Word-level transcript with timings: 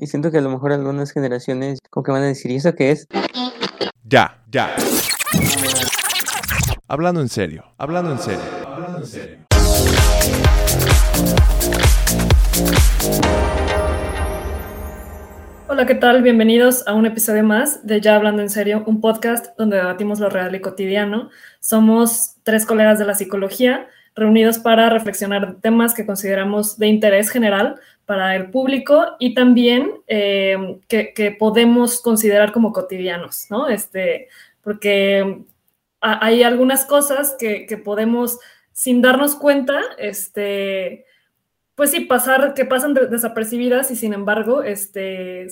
Y 0.00 0.06
siento 0.06 0.30
que 0.30 0.38
a 0.38 0.40
lo 0.40 0.48
mejor 0.48 0.72
algunas 0.72 1.10
generaciones 1.10 1.80
como 1.90 2.04
que 2.04 2.12
van 2.12 2.22
a 2.22 2.26
decir, 2.26 2.52
¿y 2.52 2.54
eso 2.54 2.72
qué 2.76 2.92
es? 2.92 3.08
Ya, 4.04 4.44
ya. 4.48 4.76
Hablando 6.86 7.20
en 7.20 7.28
serio, 7.28 7.64
hablando 7.78 8.12
en 8.12 8.18
serio, 8.20 8.40
hablando 8.64 8.98
en 8.98 9.06
serio. 9.06 9.38
Hola, 15.66 15.84
¿qué 15.84 15.96
tal? 15.96 16.22
Bienvenidos 16.22 16.86
a 16.86 16.94
un 16.94 17.04
episodio 17.04 17.42
más 17.42 17.84
de 17.84 18.00
Ya 18.00 18.14
Hablando 18.14 18.40
en 18.40 18.50
Serio, 18.50 18.84
un 18.86 19.00
podcast 19.00 19.46
donde 19.58 19.78
debatimos 19.78 20.20
lo 20.20 20.30
real 20.30 20.54
y 20.54 20.60
cotidiano. 20.60 21.30
Somos 21.58 22.36
tres 22.44 22.66
colegas 22.66 23.00
de 23.00 23.04
la 23.04 23.16
psicología 23.16 23.88
reunidos 24.14 24.58
para 24.58 24.90
reflexionar 24.90 25.56
temas 25.60 25.92
que 25.94 26.06
consideramos 26.06 26.78
de 26.78 26.86
interés 26.86 27.30
general 27.30 27.80
para 28.08 28.34
el 28.34 28.50
público 28.50 29.16
y 29.18 29.34
también 29.34 29.92
eh, 30.06 30.80
que, 30.88 31.12
que 31.12 31.30
podemos 31.30 32.00
considerar 32.00 32.52
como 32.52 32.72
cotidianos, 32.72 33.48
¿no? 33.50 33.68
Este, 33.68 34.28
porque 34.62 35.42
a- 36.00 36.24
hay 36.24 36.42
algunas 36.42 36.86
cosas 36.86 37.36
que, 37.38 37.66
que 37.66 37.76
podemos, 37.76 38.38
sin 38.72 39.02
darnos 39.02 39.34
cuenta, 39.36 39.82
este, 39.98 41.04
pues 41.74 41.90
sí, 41.90 42.00
pasar, 42.06 42.54
que 42.54 42.64
pasan 42.64 42.94
de- 42.94 43.08
desapercibidas 43.08 43.90
y 43.90 43.96
sin 43.96 44.14
embargo, 44.14 44.62
este, 44.62 45.46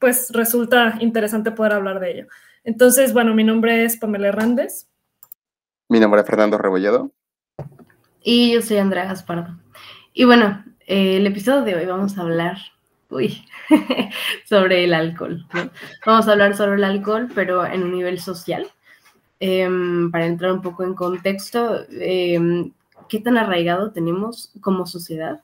pues 0.00 0.30
resulta 0.32 0.96
interesante 0.98 1.52
poder 1.52 1.74
hablar 1.74 2.00
de 2.00 2.10
ello. 2.10 2.26
Entonces, 2.64 3.12
bueno, 3.12 3.32
mi 3.32 3.44
nombre 3.44 3.84
es 3.84 3.96
Pamela 3.96 4.26
Hernández. 4.26 4.88
Mi 5.88 6.00
nombre 6.00 6.20
es 6.22 6.26
Fernando 6.26 6.58
Rebolledo. 6.58 7.12
Y 8.24 8.54
yo 8.54 8.62
soy 8.62 8.78
Andrea 8.78 9.04
Gaspardo. 9.04 9.56
Y 10.12 10.24
bueno, 10.24 10.64
el 10.92 11.26
episodio 11.26 11.64
de 11.64 11.74
hoy 11.74 11.86
vamos 11.86 12.18
a 12.18 12.20
hablar, 12.20 12.58
sobre 14.44 14.84
el 14.84 14.92
alcohol. 14.92 15.46
¿no? 15.54 15.70
Vamos 16.04 16.28
a 16.28 16.32
hablar 16.32 16.54
sobre 16.54 16.74
el 16.76 16.84
alcohol, 16.84 17.30
pero 17.34 17.64
en 17.64 17.82
un 17.82 17.92
nivel 17.92 18.18
social. 18.20 18.66
Em, 19.40 20.10
para 20.10 20.26
entrar 20.26 20.52
un 20.52 20.60
poco 20.60 20.84
en 20.84 20.92
contexto, 20.94 21.80
em, 21.98 22.72
¿qué 23.08 23.20
tan 23.20 23.38
arraigado 23.38 23.92
tenemos 23.92 24.52
como 24.60 24.86
sociedad 24.86 25.40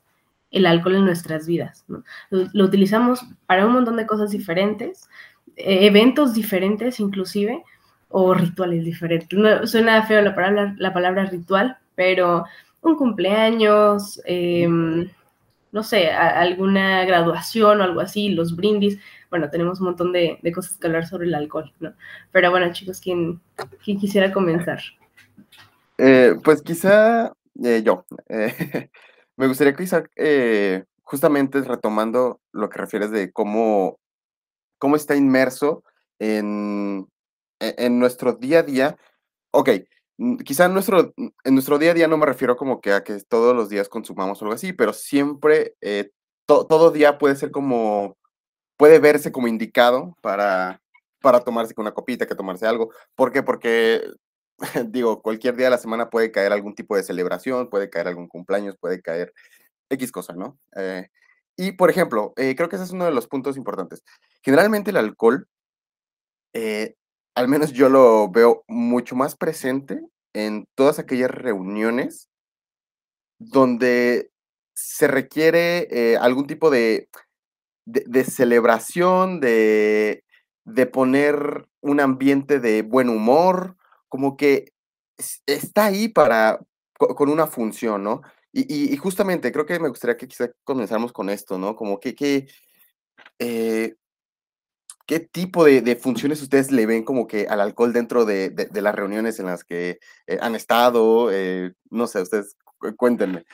el 0.51 0.67
alcohol 0.67 0.97
en 0.97 1.07
nuestras 1.07 1.47
vidas? 1.47 1.87
Lo, 2.29 2.65
utilizamos 2.65 3.25
para 3.47 3.67
un 3.67 3.73
montón 3.73 3.97
de 3.97 4.07
cosas 4.07 4.31
diferentes, 4.31 5.09
eh, 5.57 5.87
eventos 5.87 6.35
diferentes 6.35 7.01
inclusive, 7.01 7.65
o 8.11 8.35
rituales 8.35 8.85
diferentes. 8.85 9.39
No, 9.39 9.67
suena 9.67 10.03
feo 10.03 10.21
la 10.21 10.35
palabra, 10.35 10.75
la 10.79 10.93
palabra 10.93 11.25
ritual, 11.25 11.79
pero 11.95 12.45
un 12.83 12.97
cumpleaños, 12.97 14.21
em, 14.27 15.09
no 15.73 15.83
sé, 15.83 16.11
alguna 16.11 17.05
graduación 17.05 17.81
o 17.81 17.85
algo 17.85 18.01
así, 18.01 18.31
los 18.31 18.57
brindis. 18.57 18.99
Bueno, 19.31 19.51
tenemos 19.51 19.81
un 19.81 19.87
montón 19.87 20.13
de, 20.13 20.39
de 20.43 20.53
cosas 20.53 20.77
que 20.79 20.87
hablar 20.87 21.07
sobre 21.07 21.27
el 21.27 21.35
alcohol, 21.35 21.73
¿no? 21.81 21.93
Pero 22.33 22.51
bueno, 22.51 22.73
chicos, 22.73 23.01
¿quién, 23.01 23.41
quién 23.85 23.99
quisiera 23.99 24.33
comenzar? 24.33 24.81
Eh, 25.99 26.35
pues 26.45 26.63
quizá 26.63 27.33
eh, 27.63 27.83
yo. 27.85 28.07
eh, 28.29 28.89
me 29.37 29.47
gustaría 29.49 29.75
quizá 29.75 30.05
justamente 31.03 31.61
retomando 31.63 32.41
lo 32.53 32.69
que 32.69 32.79
refieres 32.79 33.11
de 33.11 33.33
cómo, 33.33 33.99
cómo 34.79 34.97
está 34.97 35.17
inmerso 35.17 35.83
en, 36.19 37.07
e- 37.61 37.75
en 37.79 37.99
nuestro 37.99 38.35
día 38.35 38.61
a 38.61 38.63
día. 38.63 38.97
Ok, 39.51 39.71
quizá 40.45 40.67
en 40.67 40.75
nuestro, 40.75 41.15
en 41.17 41.55
nuestro 41.55 41.79
día 41.79 41.93
a 41.93 41.95
día 41.95 42.09
no 42.09 42.17
me 42.19 42.27
refiero 42.27 42.57
como 42.57 42.81
que 42.81 42.93
a 42.93 43.05
que 43.05 43.19
todos 43.29 43.55
los 43.57 43.69
días 43.69 43.89
consumamos 43.89 44.41
algo 44.43 44.55
así, 44.55 44.73
pero 44.73 44.93
siempre, 44.93 45.75
eh, 45.81 46.11
to- 46.47 46.67
todo 46.67 46.91
día 46.91 47.19
puede 47.19 47.37
ser 47.37 47.51
como, 47.51 48.17
puede 48.77 48.99
verse 49.01 49.33
como 49.33 49.49
indicado 49.49 50.17
para, 50.23 50.81
para 51.23 51.41
tomarse 51.41 51.75
una 51.79 51.93
copita, 51.95 52.27
que 52.27 52.35
tomarse 52.37 52.67
algo. 52.67 52.93
¿Por 53.17 53.33
qué? 53.33 53.43
Porque 53.43 54.03
digo, 54.89 55.23
cualquier 55.23 55.57
día 55.57 55.67
de 55.67 55.71
la 55.73 55.79
semana 55.79 56.11
puede 56.11 56.33
caer 56.33 56.53
algún 56.53 56.75
tipo 56.75 56.97
de 56.97 57.03
celebración, 57.05 57.71
puede 57.71 57.91
caer 57.91 58.09
algún 58.09 58.29
cumpleaños, 58.29 58.77
puede 58.79 59.03
caer 59.03 59.33
X 59.91 60.13
cosa, 60.13 60.35
¿no? 60.35 60.59
Eh, 60.77 61.09
y, 61.57 61.73
por 61.73 61.91
ejemplo, 61.91 62.33
eh, 62.37 62.55
creo 62.57 62.69
que 62.69 62.77
ese 62.77 62.85
es 62.87 62.93
uno 62.93 63.05
de 63.07 63.13
los 63.13 63.29
puntos 63.29 63.57
importantes. 63.57 64.03
Generalmente 64.43 64.91
el 64.91 64.97
alcohol, 64.99 65.49
al 67.39 67.49
menos 67.49 67.73
yo 67.73 67.89
lo 67.89 68.29
veo 68.31 68.65
mucho 68.69 69.17
más 69.17 69.37
presente 69.37 70.01
en 70.35 70.67
todas 70.77 70.99
aquellas 70.99 71.31
reuniones 71.31 72.29
donde 73.39 74.31
se 74.75 75.09
requiere 75.09 75.89
eh, 75.91 76.17
algún 76.17 76.47
tipo 76.47 76.71
de, 76.71 77.09
de, 77.87 78.25
celebración, 78.25 79.41
de, 79.41 80.25
de 80.65 80.87
poner 80.87 81.69
un 81.81 82.01
ambiente 82.01 82.61
de 82.61 82.83
buen 82.83 83.09
humor, 83.09 83.77
como 84.09 84.37
que 84.37 84.73
es- 85.19 85.43
está 85.47 85.87
ahí 85.87 86.09
para, 86.09 86.61
co- 86.99 87.15
con 87.15 87.29
una 87.31 87.47
función, 87.47 88.05
¿no? 88.05 88.23
Y 88.53 88.97
justamente 88.97 89.53
creo 89.53 89.67
que 89.67 89.79
me 89.79 89.89
gustaría 89.91 90.17
que 90.17 90.29
quizá 90.29 90.51
comenzáramos 90.65 91.13
con 91.13 91.31
esto, 91.31 91.59
¿no? 91.59 91.77
Como 91.77 92.01
que, 92.01 92.15
que, 92.15 92.49
eh, 93.39 93.95
¿qué 95.09 95.19
tipo 95.21 95.65
de, 95.65 95.81
de 95.81 95.97
funciones 95.97 96.43
ustedes 96.43 96.71
le 96.71 96.85
ven 96.87 97.03
como 97.03 97.27
que 97.27 97.49
al 97.49 97.61
alcohol 97.63 97.93
dentro 97.93 98.25
de, 98.27 98.51
de- 98.51 98.67
de 98.67 98.83
las 98.83 98.95
reuniones 98.95 99.41
en 99.41 99.47
las 99.47 99.65
que 99.65 99.99
eh, 100.27 100.39
han 100.41 100.55
estado? 100.55 101.31
Eh, 101.33 101.73
no 101.91 102.07
sé, 102.07 102.21
ustedes 102.23 102.57
cu- 102.79 102.95
cuéntenme. 102.95 103.45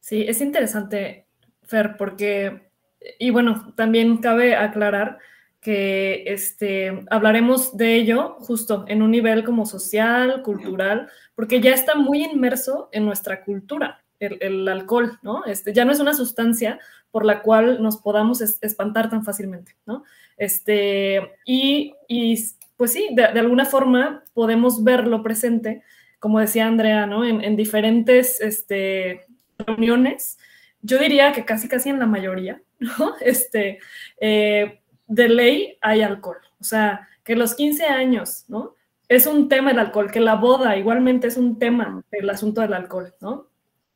Sí, 0.00 0.24
es 0.28 0.40
interesante, 0.40 1.26
Fer, 1.62 1.96
porque, 1.96 2.70
y 3.18 3.30
bueno, 3.30 3.72
también 3.76 4.18
cabe 4.18 4.54
aclarar 4.56 5.18
que 5.60 6.24
este, 6.26 7.04
hablaremos 7.10 7.76
de 7.76 7.96
ello 7.96 8.36
justo 8.40 8.84
en 8.88 9.02
un 9.02 9.10
nivel 9.10 9.44
como 9.44 9.66
social, 9.66 10.42
cultural, 10.42 11.08
porque 11.34 11.60
ya 11.60 11.72
está 11.72 11.94
muy 11.96 12.22
inmerso 12.24 12.88
en 12.92 13.04
nuestra 13.04 13.42
cultura, 13.44 14.04
el, 14.20 14.38
el 14.40 14.68
alcohol, 14.68 15.18
¿no? 15.22 15.44
Este, 15.44 15.72
ya 15.72 15.84
no 15.84 15.92
es 15.92 15.98
una 16.00 16.14
sustancia 16.14 16.78
por 17.16 17.24
la 17.24 17.40
cual 17.40 17.82
nos 17.82 17.96
podamos 17.96 18.42
es- 18.42 18.58
espantar 18.60 19.08
tan 19.08 19.24
fácilmente, 19.24 19.74
¿no? 19.86 20.04
Este, 20.36 21.32
y, 21.46 21.94
y, 22.08 22.38
pues 22.76 22.92
sí, 22.92 23.08
de, 23.12 23.24
alguna 23.24 23.64
forma 23.64 24.22
podemos 24.34 24.84
verlo 24.84 25.22
presente, 25.22 25.82
como 26.18 26.40
decía 26.40 26.66
Andrea, 26.66 27.06
¿no? 27.06 27.24
En, 27.24 27.42
en 27.42 27.56
diferentes 27.56 28.38
este, 28.42 29.24
reuniones, 29.56 30.36
yo 30.82 30.98
diría 30.98 31.32
que 31.32 31.46
casi 31.46 31.68
casi 31.68 31.88
en 31.88 31.98
la 31.98 32.04
mayoría, 32.04 32.60
¿no? 32.80 33.14
Este, 33.22 33.78
eh, 34.20 34.82
de 35.06 35.28
ley 35.30 35.78
hay 35.80 36.02
alcohol. 36.02 36.36
O 36.60 36.64
sea, 36.64 37.08
que 37.24 37.34
los 37.34 37.54
15 37.54 37.86
años, 37.86 38.44
¿no? 38.48 38.74
Es 39.08 39.26
un 39.26 39.48
tema 39.48 39.70
el 39.70 39.78
alcohol, 39.78 40.10
que 40.12 40.20
la 40.20 40.34
boda 40.34 40.76
igualmente 40.76 41.28
es 41.28 41.38
un 41.38 41.58
tema 41.58 42.04
el 42.10 42.28
asunto 42.28 42.60
del 42.60 42.74
alcohol, 42.74 43.14
¿no? 43.22 43.46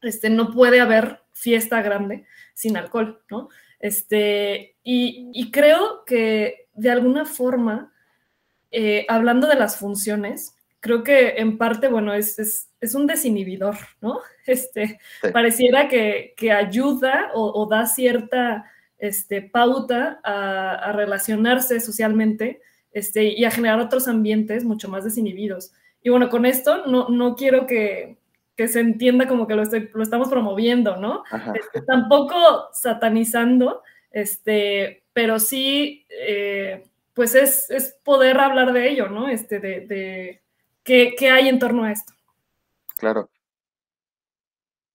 Este, 0.00 0.30
no 0.30 0.52
puede 0.52 0.80
haber 0.80 1.20
fiesta 1.40 1.82
grande 1.82 2.24
sin 2.54 2.76
alcohol, 2.76 3.22
¿no? 3.30 3.48
Este, 3.80 4.76
y, 4.84 5.30
y 5.32 5.50
creo 5.50 6.04
que 6.04 6.68
de 6.74 6.90
alguna 6.90 7.24
forma, 7.24 7.92
eh, 8.70 9.06
hablando 9.08 9.46
de 9.48 9.56
las 9.56 9.76
funciones, 9.76 10.54
creo 10.80 11.02
que 11.02 11.30
en 11.38 11.58
parte, 11.58 11.88
bueno, 11.88 12.14
es, 12.14 12.38
es, 12.38 12.68
es 12.80 12.94
un 12.94 13.06
desinhibidor, 13.06 13.76
¿no? 14.00 14.20
Este, 14.46 14.98
Sí. 15.22 15.28
pareciera 15.32 15.88
que, 15.88 16.34
que 16.36 16.50
ayuda 16.52 17.30
o, 17.34 17.52
o 17.62 17.66
da 17.68 17.86
cierta 17.86 18.64
este, 18.98 19.42
pauta 19.42 20.20
a, 20.24 20.74
a 20.74 20.92
relacionarse 20.92 21.80
socialmente 21.80 22.60
este, 22.92 23.24
y 23.24 23.44
a 23.44 23.50
generar 23.50 23.78
otros 23.80 24.08
ambientes 24.08 24.64
mucho 24.64 24.88
más 24.88 25.04
desinhibidos. 25.04 25.72
Y 26.02 26.10
bueno, 26.10 26.28
con 26.30 26.46
esto 26.46 26.86
no, 26.86 27.08
no 27.10 27.36
quiero 27.36 27.66
que, 27.66 28.16
que 28.60 28.68
se 28.68 28.80
entienda 28.80 29.26
como 29.26 29.46
que 29.46 29.54
lo, 29.54 29.62
estoy, 29.62 29.88
lo 29.94 30.02
estamos 30.02 30.28
promoviendo, 30.28 30.98
¿no? 30.98 31.24
Este, 31.54 31.80
tampoco 31.80 32.68
satanizando, 32.74 33.82
este, 34.10 35.02
pero 35.14 35.38
sí, 35.38 36.04
eh, 36.10 36.86
pues 37.14 37.34
es, 37.34 37.70
es 37.70 37.96
poder 38.04 38.38
hablar 38.38 38.74
de 38.74 38.90
ello, 38.90 39.08
¿no? 39.08 39.30
Este, 39.30 39.60
de, 39.60 39.86
de 39.86 40.42
qué, 40.82 41.14
qué 41.18 41.30
hay 41.30 41.48
en 41.48 41.58
torno 41.58 41.84
a 41.84 41.92
esto. 41.92 42.12
Claro. 42.98 43.30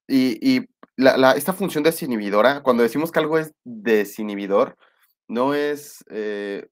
Y, 0.08 0.38
y 0.58 0.70
la, 0.96 1.18
la- 1.18 1.32
esta 1.32 1.52
función 1.52 1.84
desinhibidora, 1.84 2.62
cuando 2.62 2.84
decimos 2.84 3.12
que 3.12 3.18
algo 3.18 3.40
es 3.40 3.52
desinhibidor, 3.64 4.78
no 5.28 5.56
es, 5.56 6.06
eh, 6.12 6.68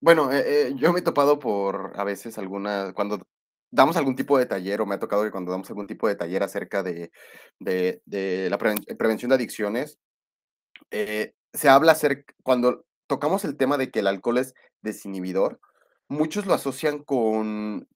bueno, 0.00 0.30
eh, 0.32 0.74
yo 0.76 0.92
me 0.92 1.00
he 1.00 1.02
topado 1.02 1.40
por 1.40 1.92
a 1.96 2.04
veces 2.04 2.38
alguna, 2.38 2.92
cuando 2.94 3.26
damos 3.72 3.96
algún 3.96 4.14
tipo 4.14 4.38
de 4.38 4.46
taller, 4.46 4.80
o 4.80 4.86
me 4.86 4.94
ha 4.94 5.00
tocado 5.00 5.24
que 5.24 5.32
cuando 5.32 5.50
damos 5.50 5.68
algún 5.70 5.88
tipo 5.88 6.06
de 6.06 6.14
taller 6.14 6.44
acerca 6.44 6.84
de, 6.84 7.10
la 7.58 8.58
preven- 8.58 8.96
prevención 8.96 9.30
de 9.30 9.34
adicciones, 9.36 9.98
eh, 10.90 11.34
se 11.52 11.68
habla 11.68 11.92
acerca, 11.92 12.34
cuando 12.44 12.84
tocamos 13.08 13.44
el 13.44 13.56
tema 13.56 13.78
de 13.78 13.90
que 13.90 14.00
el 14.00 14.06
alcohol 14.06 14.38
es 14.38 14.54
desinhibidor, 14.82 15.58
muchos 16.08 16.46
lo 16.46 16.54
asocian 16.54 17.02
con 17.02 17.88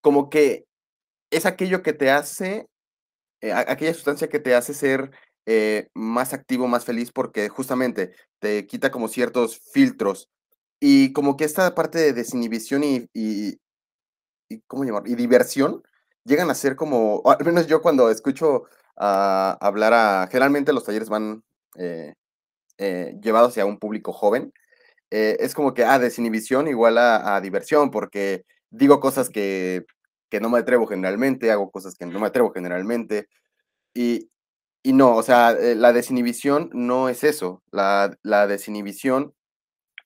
como 0.00 0.28
que 0.28 0.66
es 1.30 1.46
aquello 1.46 1.82
que 1.82 1.92
te 1.92 2.10
hace, 2.10 2.66
eh, 3.40 3.52
aquella 3.52 3.94
sustancia 3.94 4.28
que 4.28 4.40
te 4.40 4.54
hace 4.54 4.74
ser 4.74 5.12
eh, 5.46 5.88
más 5.94 6.32
activo, 6.32 6.66
más 6.68 6.84
feliz, 6.84 7.12
porque 7.12 7.48
justamente 7.48 8.14
te 8.40 8.66
quita 8.66 8.90
como 8.90 9.08
ciertos 9.08 9.60
filtros. 9.72 10.28
Y 10.84 11.12
como 11.12 11.36
que 11.36 11.44
esta 11.44 11.76
parte 11.76 12.00
de 12.00 12.12
desinhibición 12.12 12.82
y, 12.82 13.08
y, 13.14 13.56
¿cómo 14.66 14.82
llamar? 14.84 15.04
Y 15.06 15.14
diversión 15.14 15.80
llegan 16.24 16.50
a 16.50 16.56
ser 16.56 16.74
como, 16.74 17.22
al 17.24 17.44
menos 17.44 17.68
yo 17.68 17.80
cuando 17.82 18.10
escucho 18.10 18.64
a 18.96 19.56
hablar 19.60 19.92
a, 19.94 20.26
generalmente 20.26 20.72
los 20.72 20.82
talleres 20.84 21.08
van 21.08 21.44
eh, 21.78 22.14
eh, 22.78 23.16
llevados 23.22 23.50
hacia 23.50 23.66
un 23.66 23.78
público 23.78 24.12
joven, 24.12 24.52
eh, 25.10 25.36
es 25.40 25.54
como 25.54 25.74
que, 25.74 25.84
ah, 25.84 25.98
desinhibición 26.00 26.68
igual 26.68 26.98
a, 26.98 27.36
a 27.36 27.40
diversión, 27.42 27.90
porque 27.92 28.44
digo 28.70 29.00
cosas 29.00 29.30
que, 29.30 29.86
que 30.30 30.40
no 30.40 30.50
me 30.50 30.60
atrevo 30.60 30.86
generalmente, 30.88 31.52
hago 31.52 31.70
cosas 31.70 31.96
que 31.96 32.06
no 32.06 32.20
me 32.20 32.28
atrevo 32.28 32.52
generalmente, 32.52 33.28
y, 33.94 34.30
y 34.82 34.94
no, 34.94 35.16
o 35.16 35.22
sea, 35.22 35.52
eh, 35.52 35.76
la 35.76 35.92
desinhibición 35.92 36.70
no 36.74 37.08
es 37.08 37.24
eso, 37.24 37.62
la, 37.72 38.16
la 38.22 38.46
desinhibición 38.48 39.34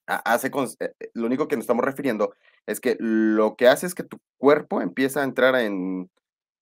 hace, 0.07 0.49
eh, 0.49 0.93
eh, 1.01 1.11
lo 1.15 1.27
único 1.27 1.49
que 1.49 1.57
nos 1.57 1.65
estamos 1.65 1.85
refiriendo 1.85 2.35
es 2.67 2.81
que 2.81 2.97
lo 3.01 3.57
que 3.57 3.69
hace 3.69 3.87
es 3.87 3.95
que 3.95 4.05
tu 4.05 4.19
cuerpo 4.39 4.81
empieza 4.81 5.21
a 5.21 5.25
entrar 5.25 5.55
en, 5.57 6.11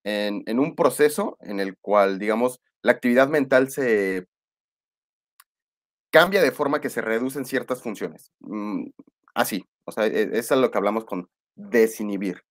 en, 0.05 0.59
un 0.59 0.75
proceso 0.75 1.37
en 1.41 1.61
el 1.61 1.77
cual, 1.79 2.19
digamos, 2.19 2.61
la 2.83 2.93
actividad 2.93 3.29
mental 3.29 3.71
se 3.71 4.27
cambia 6.11 6.43
de 6.43 6.53
forma 6.53 6.81
que 6.81 6.91
se 6.91 7.01
reducen 7.01 7.45
ciertas 7.45 7.83
funciones. 7.83 8.31
Mm, 8.41 8.87
así, 9.35 9.65
o 9.85 9.93
sea, 9.93 10.07
e- 10.07 10.31
es 10.39 10.53
a 10.53 10.57
lo 10.57 10.71
que 10.71 10.79
hablamos 10.79 11.05
con 11.05 11.29
desinhibir, 11.57 12.43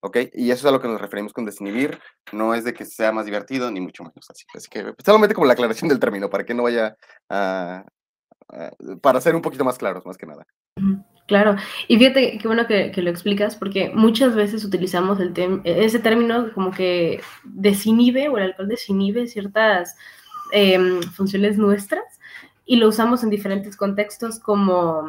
¿ok? 0.00 0.18
Y 0.34 0.50
eso 0.50 0.66
es 0.66 0.66
a 0.66 0.72
lo 0.72 0.80
que 0.80 0.88
nos 0.88 1.00
referimos 1.00 1.32
con 1.32 1.44
desinhibir, 1.44 1.98
no 2.32 2.54
es 2.54 2.64
de 2.64 2.74
que 2.74 2.84
sea 2.84 3.12
más 3.12 3.24
divertido, 3.26 3.70
ni 3.70 3.80
mucho 3.80 4.02
menos 4.02 4.28
así. 4.28 4.44
Así 4.54 4.68
que 4.68 4.92
solamente 5.04 5.34
como 5.34 5.46
la 5.46 5.54
aclaración 5.54 5.88
del 5.88 6.00
término, 6.00 6.28
para 6.28 6.44
que 6.44 6.54
no 6.54 6.64
vaya 6.64 6.96
a... 7.28 7.84
a- 8.48 8.70
para 9.00 9.20
ser 9.20 9.34
un 9.34 9.42
poquito 9.42 9.64
más 9.64 9.78
claros, 9.78 10.04
más 10.06 10.16
que 10.16 10.26
nada. 10.26 10.46
Claro, 11.26 11.56
y 11.88 11.98
fíjate 11.98 12.38
qué 12.38 12.46
bueno 12.46 12.66
que, 12.68 12.92
que 12.92 13.02
lo 13.02 13.10
explicas, 13.10 13.56
porque 13.56 13.90
muchas 13.92 14.36
veces 14.36 14.64
utilizamos 14.64 15.18
el 15.18 15.34
tem- 15.34 15.60
ese 15.64 15.98
término 15.98 16.52
como 16.52 16.70
que 16.70 17.20
desinhibe 17.44 18.28
o 18.28 18.38
el 18.38 18.44
alcohol 18.44 18.68
desinhibe 18.68 19.26
ciertas 19.26 19.96
em, 20.52 21.02
funciones 21.02 21.58
nuestras 21.58 22.04
y 22.64 22.76
lo 22.76 22.88
usamos 22.88 23.24
en 23.24 23.30
diferentes 23.30 23.76
contextos 23.76 24.38
como 24.38 25.08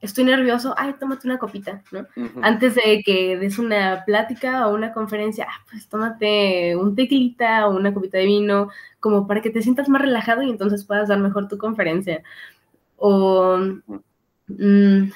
estoy 0.00 0.24
nervioso, 0.24 0.74
ay, 0.76 0.94
tómate 1.00 1.26
una 1.28 1.38
copita, 1.38 1.82
¿no? 1.92 2.06
Antes 2.42 2.74
de 2.74 3.02
que 3.04 3.36
des 3.38 3.58
una 3.58 4.04
plática 4.04 4.66
o 4.66 4.74
una 4.74 4.92
conferencia, 4.92 5.46
ah, 5.48 5.64
pues 5.70 5.88
tómate 5.88 6.74
un 6.76 6.94
tequilita 6.96 7.66
o 7.68 7.76
una 7.76 7.94
copita 7.94 8.18
de 8.18 8.26
vino, 8.26 8.68
como 9.00 9.26
para 9.28 9.40
que 9.42 9.50
te 9.50 9.62
sientas 9.62 9.88
más 9.88 10.02
relajado 10.02 10.42
y 10.42 10.50
entonces 10.50 10.84
puedas 10.84 11.08
dar 11.08 11.18
mejor 11.20 11.46
tu 11.48 11.56
conferencia. 11.58 12.22
O 12.96 13.58
mm, 14.48 15.10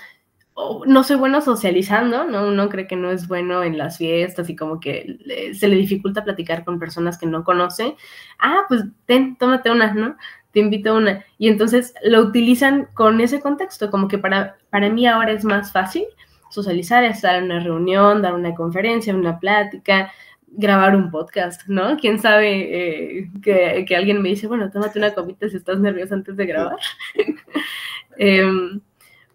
o 0.55 0.85
no 0.87 1.05
soy 1.05 1.17
bueno 1.17 1.41
socializando, 1.41 2.25
¿no? 2.25 2.49
Uno 2.49 2.69
cree 2.69 2.87
que 2.87 2.97
no 2.97 3.11
es 3.11 3.29
bueno 3.29 3.63
en 3.63 3.79
las 3.79 3.99
fiestas 3.99 4.51
y 4.51 4.57
como 4.57 4.81
que 4.81 5.19
le- 5.25 5.55
se 5.55 5.69
le 5.69 5.77
dificulta 5.77 6.25
platicar 6.25 6.65
con 6.65 6.79
personas 6.79 7.19
que 7.19 7.27
no 7.27 7.45
conoce. 7.45 7.97
Ah, 8.39 8.63
pues 8.69 8.85
ten, 9.07 9.37
tómate 9.37 9.71
una, 9.71 9.95
¿no? 9.95 10.17
Te 10.53 10.61
invito 10.61 10.91
a 10.91 10.95
una. 10.99 11.25
Y 11.39 11.49
entonces 11.49 11.95
lo 12.05 12.21
utilizan 12.23 12.89
con 12.95 13.21
ese 13.21 13.41
contexto, 13.41 13.91
como 13.91 14.09
que 14.09 14.19
para, 14.19 14.59
para 14.71 14.91
mí 14.91 15.07
ahora 15.07 15.33
es 15.33 15.45
más 15.45 15.73
fácil 15.73 16.05
socializar, 16.51 17.05
estar 17.05 17.37
en 17.37 17.45
una 17.45 17.61
reunión, 17.61 18.23
dar 18.23 18.35
una 18.35 18.55
conferencia, 18.55 19.15
una 19.15 19.39
plática, 19.39 20.13
grabar 20.51 20.97
un 20.97 21.11
podcast, 21.11 21.67
¿no? 21.69 21.97
¿Quién 21.97 22.19
sabe 22.19 23.21
eh, 23.21 23.31
que, 23.43 23.85
que 23.87 23.97
alguien 23.97 24.21
me 24.21 24.31
dice, 24.31 24.47
bueno, 24.47 24.71
tómate 24.71 24.99
una 24.99 25.15
copita 25.15 25.49
si 25.49 25.57
estás 25.57 25.79
nervioso 25.79 26.15
antes 26.15 26.37
de 26.37 26.47
grabar? 26.47 26.79
Em, 28.23 28.83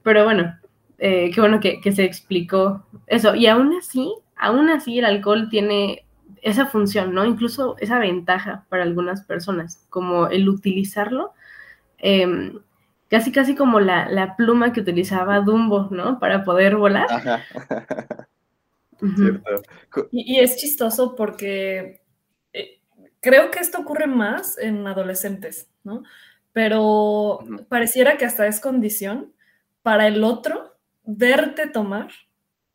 pero 0.03 0.25
bueno, 0.25 0.59
eh, 1.00 1.31
qué 1.33 1.41
bueno 1.41 1.59
que, 1.59 1.81
que 1.81 1.91
se 1.91 2.03
explicó 2.03 2.85
eso. 3.07 3.33
Y 3.33 3.47
aún 3.47 3.73
así, 3.75 4.13
aún 4.35 4.69
así 4.69 5.00
el 5.00 5.06
alcohol 5.06 5.50
tiene 5.50 6.06
esa 6.44 6.67
función, 6.67 7.13
¿no? 7.13 7.25
Incluso 7.25 7.75
esa 7.79 7.97
ventaja 7.97 8.65
para 8.69 8.83
algunas 8.83 9.23
personas, 9.23 9.83
como 9.89 10.27
el 10.27 10.47
utilizarlo, 10.47 11.33
em, 11.97 12.59
casi 13.09 13.31
casi 13.31 13.56
como 13.56 13.79
la, 13.79 14.07
la 14.09 14.35
pluma 14.35 14.71
que 14.71 14.81
utilizaba 14.81 15.39
Dumbo, 15.39 15.88
¿no? 15.89 16.19
Para 16.19 16.44
poder 16.44 16.75
volar. 16.75 17.07
Ajá. 17.09 17.41
Cierto. 19.16 19.63
Y, 20.12 20.36
y 20.36 20.40
es 20.40 20.57
chistoso 20.57 21.16
porque 21.16 22.02
eh, 22.54 22.80
creo 23.19 23.52
que 23.52 23.60
esto 23.60 23.80
ocurre 23.80 24.07
más 24.07 24.57
en 24.57 24.88
adolescentes, 24.88 25.69
¿no? 25.84 26.04
Pero 26.54 27.40
pareciera 27.68 28.18
que 28.18 28.25
hasta 28.25 28.48
es 28.48 28.60
condición 28.60 29.34
para 29.81 30.07
el 30.07 30.24
otro 30.24 30.78
verte 31.04 31.68
tomar, 31.68 32.10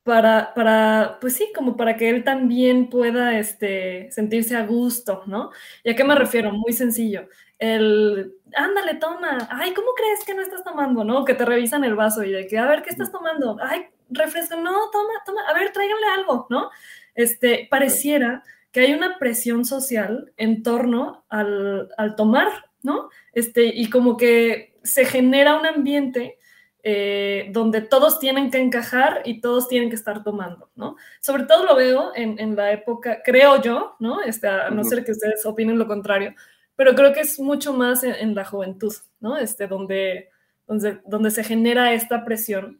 para, 0.02 0.54
para, 0.54 1.18
pues 1.20 1.34
sí, 1.34 1.52
como 1.54 1.76
para 1.76 1.96
que 1.96 2.08
él 2.08 2.24
también 2.24 2.88
pueda 2.88 3.38
este, 3.38 4.10
sentirse 4.10 4.56
a 4.56 4.66
gusto, 4.66 5.22
¿no? 5.26 5.50
¿Y 5.84 5.90
a 5.90 5.96
qué 5.96 6.04
me 6.04 6.14
refiero? 6.14 6.52
Muy 6.52 6.72
sencillo. 6.72 7.28
El, 7.58 8.34
ándale, 8.54 8.94
toma, 8.94 9.48
ay, 9.50 9.74
¿cómo 9.74 9.88
crees 9.94 10.24
que 10.24 10.34
no 10.34 10.42
estás 10.42 10.64
tomando? 10.64 11.04
¿No? 11.04 11.24
Que 11.24 11.34
te 11.34 11.44
revisan 11.44 11.84
el 11.84 11.94
vaso 11.94 12.24
y 12.24 12.32
de 12.32 12.46
que, 12.46 12.58
a 12.58 12.66
ver, 12.66 12.82
¿qué 12.82 12.90
estás 12.90 13.12
tomando? 13.12 13.58
Ay, 13.60 13.86
refresco, 14.10 14.56
no, 14.56 14.90
toma, 14.90 15.12
toma, 15.24 15.42
a 15.48 15.54
ver, 15.54 15.72
tráiganle 15.72 16.06
algo, 16.08 16.46
¿no? 16.50 16.70
Este, 17.14 17.66
pareciera 17.70 18.42
que 18.72 18.80
hay 18.80 18.92
una 18.92 19.18
presión 19.18 19.64
social 19.64 20.32
en 20.36 20.62
torno 20.62 21.24
al, 21.28 21.88
al 21.96 22.14
tomar, 22.16 22.48
¿no? 22.82 23.10
Este, 23.32 23.64
y 23.64 23.90
como 23.90 24.16
que 24.16 24.78
se 24.82 25.04
genera 25.04 25.58
un 25.58 25.66
ambiente 25.66 26.38
eh, 26.82 27.48
donde 27.52 27.82
todos 27.82 28.18
tienen 28.18 28.50
que 28.50 28.58
encajar 28.58 29.20
y 29.26 29.42
todos 29.42 29.68
tienen 29.68 29.90
que 29.90 29.96
estar 29.96 30.24
tomando, 30.24 30.70
¿no? 30.76 30.96
Sobre 31.20 31.44
todo 31.44 31.66
lo 31.66 31.76
veo 31.76 32.12
en, 32.14 32.38
en 32.38 32.56
la 32.56 32.72
época, 32.72 33.20
creo 33.22 33.60
yo, 33.60 33.96
¿no? 33.98 34.22
Este, 34.22 34.48
a 34.48 34.70
no 34.70 34.82
ser 34.84 35.04
que 35.04 35.12
ustedes 35.12 35.44
opinen 35.44 35.78
lo 35.78 35.86
contrario, 35.86 36.34
pero 36.76 36.94
creo 36.94 37.12
que 37.12 37.20
es 37.20 37.38
mucho 37.38 37.74
más 37.74 38.02
en, 38.02 38.14
en 38.14 38.34
la 38.34 38.46
juventud, 38.46 38.94
¿no? 39.20 39.36
Este, 39.36 39.66
donde, 39.66 40.30
donde, 40.66 41.00
donde 41.04 41.30
se 41.30 41.44
genera 41.44 41.92
esta 41.92 42.24
presión. 42.24 42.79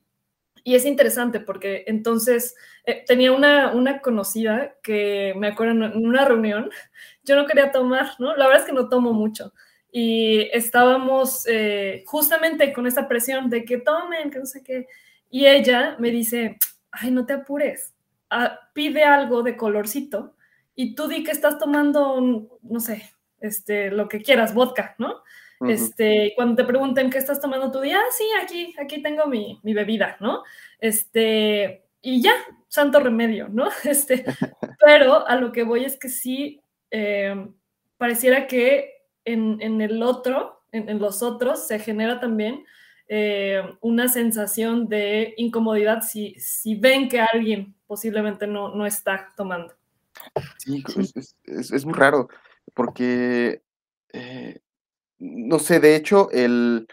Y 0.64 0.75
es 0.75 0.85
interesante 0.85 1.40
porque 1.40 1.85
entonces 1.87 2.55
eh, 2.85 3.05
tenía 3.07 3.33
una, 3.33 3.73
una 3.73 4.00
conocida 4.00 4.75
que 4.83 5.35
me 5.37 5.49
acuerdo 5.49 5.73
en 5.73 6.07
una 6.07 6.25
reunión, 6.25 6.71
yo 7.25 7.37
no 7.37 7.47
quería 7.47 7.73
tomar, 7.73 8.11
¿no? 8.19 8.37
La 8.37 8.47
verdad 8.47 8.62
es 8.62 8.67
que 8.67 8.75
no 8.75 8.88
tomo 8.88 9.12
mucho. 9.12 9.52
Y 9.93 10.49
estábamos 10.52 11.47
eh, 11.49 12.05
justamente 12.07 12.73
con 12.73 12.87
esa 12.87 13.09
presión 13.09 13.50
de 13.50 13.64
que 13.64 13.79
tomen, 13.79 14.31
que 14.31 14.38
no 14.38 14.47
sé 14.47 14.62
qué. 14.62 14.87
Y 15.31 15.47
ella 15.47 15.97
me 15.99 16.11
dice, 16.11 16.59
ay, 16.90 17.11
no 17.11 17.26
te 17.26 17.35
apures, 17.35 17.95
ah, 18.31 18.59
pide 18.75 19.05
algo 19.05 19.43
de 19.43 19.57
colorcito 19.57 20.35
y 20.75 20.95
tú 20.95 21.09
di 21.09 21.25
que 21.25 21.33
estás 21.33 21.59
tomando, 21.59 22.59
no 22.62 22.81
sé, 22.81 23.12
este, 23.40 23.90
lo 23.90 24.09
que 24.09 24.23
quieras, 24.23 24.55
vodka, 24.55 24.95
¿no? 24.99 25.23
Este, 25.69 26.33
cuando 26.37 26.57
te 26.57 26.64
pregunten 26.64 27.11
qué 27.11 27.19
estás 27.19 27.40
tomando 27.40 27.71
tu 27.71 27.81
día, 27.81 27.99
ah, 27.99 28.12
sí, 28.17 28.25
aquí, 28.43 28.75
aquí 28.79 29.02
tengo 29.02 29.26
mi, 29.26 29.61
mi 29.62 29.75
bebida, 29.75 30.17
¿no? 30.19 30.43
Este, 30.79 31.85
y 32.00 32.23
ya, 32.23 32.33
santo 32.69 33.00
remedio, 33.00 33.49
¿no? 33.49 33.69
Este, 33.85 34.25
pero 34.85 35.26
a 35.26 35.37
lo 35.37 35.52
que 35.52 35.62
voy 35.62 35.85
es 35.85 35.99
que 35.99 36.09
sí, 36.09 36.62
eh, 36.90 37.47
pareciera 37.99 38.47
que 38.47 39.05
en, 39.25 39.61
en 39.61 39.81
el 39.83 40.02
otro, 40.02 40.62
en, 40.73 40.88
en, 40.88 40.99
los 40.99 41.23
otros, 41.23 41.67
se 41.67 41.79
genera 41.79 42.21
también 42.21 42.64
eh, 43.09 43.62
una 43.81 44.09
sensación 44.09 44.88
de 44.88 45.35
incomodidad 45.37 46.02
si, 46.02 46.35
si 46.38 46.76
ven 46.76 47.09
que 47.09 47.21
alguien 47.21 47.75
posiblemente 47.87 48.47
no, 48.47 48.75
no 48.75 48.87
está 48.87 49.33
tomando. 49.37 49.75
Sí, 50.59 50.83
es, 51.45 51.73
es 51.73 51.85
muy 51.85 51.95
raro, 51.95 52.29
porque, 52.73 53.62
eh, 54.12 54.61
no 55.20 55.58
sé, 55.58 55.80
de 55.80 55.96
hecho, 55.96 56.30
el, 56.32 56.88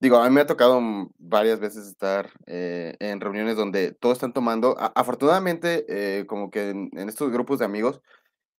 digo, 0.00 0.18
a 0.18 0.28
mí 0.28 0.34
me 0.34 0.42
ha 0.42 0.46
tocado 0.46 0.80
varias 1.18 1.60
veces 1.60 1.86
estar 1.86 2.30
eh, 2.46 2.94
en 3.00 3.20
reuniones 3.20 3.56
donde 3.56 3.92
todos 3.92 4.16
están 4.16 4.32
tomando. 4.32 4.76
Afortunadamente, 4.94 5.86
eh, 5.88 6.26
como 6.26 6.50
que 6.50 6.70
en, 6.70 6.90
estos 7.08 7.32
grupos 7.32 7.58
de 7.60 7.64
amigos, 7.64 8.00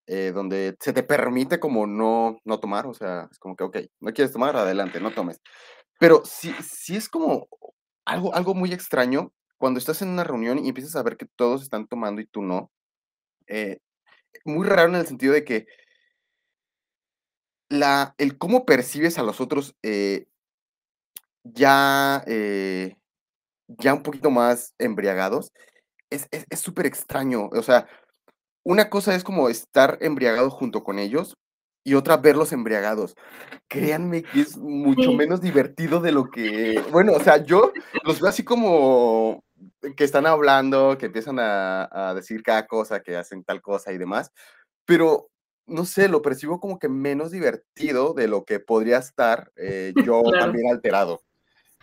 eh, 0.08 0.32
donde 0.34 0.76
se 0.80 0.94
te 0.94 1.04
permite 1.04 1.60
como 1.60 1.88
no, 1.88 2.40
no 2.46 2.60
tomar, 2.60 2.88
o 2.88 2.94
sea, 2.94 3.30
es 3.32 3.40
como 3.40 3.56
que, 3.56 3.64
ok, 3.64 3.78
no 4.00 4.14
quieres 4.14 4.34
tomar, 4.34 4.56
adelante, 4.58 5.00
no 5.00 5.12
tomes. 5.12 5.40
Pero 6.00 6.24
sí, 6.26 6.54
sí 6.64 6.96
es 6.96 7.10
como 7.10 7.48
algo, 8.06 8.34
algo 8.36 8.56
muy 8.56 8.74
extraño 8.74 9.34
cuando 9.58 9.80
estás 9.80 10.02
en 10.02 10.10
una 10.10 10.24
reunión 10.24 10.60
y 10.60 10.70
empiezas 10.70 10.96
a 10.96 11.04
ver 11.04 11.18
que 11.18 11.28
todos 11.36 11.64
están 11.64 11.88
tomando 11.88 12.22
y 12.22 12.26
tú 12.28 12.42
no. 12.42 12.72
Muy 14.46 14.68
raro 14.68 14.90
en 14.90 14.96
el 14.96 15.08
sentido 15.08 15.34
de 15.34 15.44
que 15.44 15.68
la, 17.72 18.14
el 18.20 18.38
cómo 18.38 18.66
percibes 18.66 19.18
a 19.18 19.24
los 19.24 19.42
otros 19.42 19.76
eh, 19.84 20.28
ya, 21.44 22.24
eh, 22.28 22.96
ya 23.68 23.94
un 23.94 24.04
poquito 24.04 24.30
más 24.32 24.76
embriagados 24.80 25.52
es 26.10 26.28
súper 26.60 26.86
extraño. 26.88 27.50
O 27.54 27.64
sea, 27.64 27.88
una 28.64 28.90
cosa 28.90 29.16
es 29.16 29.24
como 29.24 29.50
estar 29.50 29.98
embriagado 30.02 30.50
junto 30.52 30.84
con 30.84 31.00
ellos 31.00 31.38
y 31.86 31.96
otra 31.96 32.18
verlos 32.18 32.52
embriagados. 32.54 33.16
Créanme 33.70 34.24
que 34.24 34.42
es 34.42 34.58
mucho 34.58 35.12
Sí. 35.12 35.16
menos 35.18 35.42
divertido 35.42 36.02
de 36.02 36.12
lo 36.12 36.30
que, 36.30 36.84
bueno, 36.92 37.14
o 37.14 37.22
sea, 37.22 37.38
yo 37.44 37.74
los 38.04 38.22
veo 38.22 38.30
así 38.30 38.44
como 38.44 39.44
que 39.98 40.04
están 40.04 40.28
hablando, 40.28 40.98
que 41.00 41.08
empiezan 41.08 41.40
a, 41.40 41.90
a 41.92 42.14
decir 42.14 42.44
cada 42.44 42.68
cosa, 42.68 43.02
que 43.02 43.18
hacen 43.18 43.44
tal 43.46 43.62
cosa 43.62 43.94
y 43.94 43.98
demás, 43.98 44.32
pero 44.86 45.31
no 45.72 45.86
sé, 45.86 46.08
lo 46.08 46.22
percibo 46.22 46.60
como 46.60 46.78
que 46.80 46.90
menos 46.90 47.32
divertido 47.32 48.14
de 48.14 48.28
lo 48.28 48.46
que 48.46 48.60
podría 48.60 48.98
estar 48.98 49.52
eh, 49.56 49.94
yo 50.06 50.22
Claro. 50.22 50.40
también 50.40 50.70
alterado. 50.72 51.22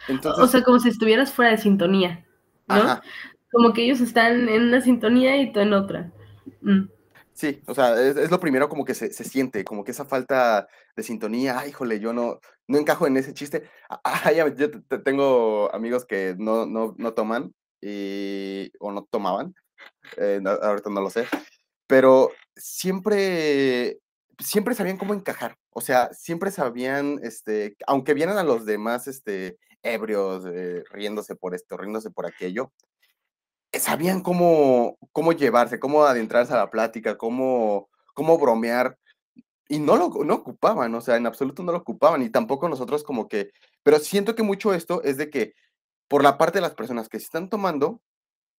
Entonces, 0.07 0.43
O 0.45 0.47
sea, 0.47 0.63
como 0.63 0.79
si 0.79 0.89
estuvieras 0.89 1.33
fuera 1.33 1.51
de 1.51 1.59
sintonía, 1.59 2.25
¿no? 2.67 2.75
ajá, 2.77 3.03
Como 3.51 3.73
que 3.73 3.85
ellos 3.85 4.01
están 4.01 4.49
en 4.49 4.63
una 4.63 4.81
sintonía 4.81 5.41
y 5.41 5.53
tú 5.53 5.61
en 5.61 5.73
otra. 5.73 6.13
Mm. 6.61 6.89
Sí, 7.33 7.63
o 7.67 7.75
sea, 7.75 8.01
es, 8.01 8.17
es 8.17 8.31
lo 8.33 8.41
primero 8.41 8.69
como 8.69 8.85
que 8.85 8.95
se, 8.95 9.13
se 9.13 9.23
siente, 9.23 9.65
como 9.65 9.85
que 9.85 9.93
esa 9.93 10.05
falta 10.05 10.67
de 10.97 11.03
sintonía, 11.05 11.57
ay, 11.59 11.71
híjole, 11.71 12.01
yo 12.01 12.13
no, 12.13 12.41
no 12.67 12.79
encajo 12.79 13.07
en 13.07 13.17
ese 13.17 13.33
chiste. 13.33 13.69
Ah, 13.89 14.01
ah, 14.03 14.33
ya, 14.33 14.49
yo 14.55 14.71
te- 14.71 14.81
te- 14.81 14.99
tengo 14.99 15.73
amigos 15.73 16.05
que 16.05 16.35
no, 16.37 16.67
no, 16.67 16.95
no 16.99 17.13
toman 17.15 17.55
y, 17.81 18.73
o 18.81 18.91
no 18.91 19.07
tomaban, 19.09 19.55
eh, 20.17 20.41
no- 20.43 20.51
ahorita 20.51 20.91
no 20.91 21.01
lo 21.01 21.11
sé, 21.11 21.27
pero 21.87 22.31
siempre, 22.59 23.99
siempre 24.39 24.75
sabían 24.75 24.99
cómo 24.99 25.15
encajar, 25.15 25.57
o 25.71 25.81
sea, 25.81 26.11
siempre 26.13 26.51
sabían, 26.51 27.21
este, 27.23 27.77
aunque 27.87 28.15
vieran 28.15 28.39
a 28.39 28.45
los 28.45 28.67
demás, 28.67 29.07
este, 29.09 29.59
ebrios, 29.83 30.45
eh, 30.47 30.85
riéndose 30.91 31.37
por 31.37 31.55
esto, 31.55 31.77
riéndose 31.77 32.11
por 32.11 32.27
aquello, 32.27 32.73
eh, 33.73 33.81
sabían 33.81 34.23
cómo, 34.23 34.97
cómo 35.13 35.33
llevarse, 35.33 35.79
cómo 35.79 36.05
adentrarse 36.05 36.53
a 36.53 36.59
la 36.59 36.71
plática, 36.71 37.17
cómo, 37.17 37.89
cómo 38.15 38.39
bromear, 38.39 38.99
y 39.69 39.79
no 39.79 39.97
lo 39.97 40.09
no 40.25 40.35
ocupaban, 40.35 40.95
o 40.95 41.01
sea, 41.01 41.17
en 41.17 41.27
absoluto 41.27 41.63
no 41.63 41.73
lo 41.73 41.79
ocupaban, 41.79 42.23
y 42.23 42.31
tampoco 42.31 42.69
nosotros 42.69 43.05
como 43.05 43.29
que, 43.29 43.51
pero 43.83 43.99
siento 43.99 44.35
que 44.35 44.43
mucho 44.43 44.73
esto 44.75 45.03
es 45.03 45.17
de 45.19 45.31
que 45.31 45.55
por 46.09 46.23
la 46.23 46.39
parte 46.39 46.59
de 46.59 46.63
las 46.63 46.75
personas 46.75 47.09
que 47.09 47.19
se 47.19 47.27
están 47.27 47.51
tomando, 47.51 48.01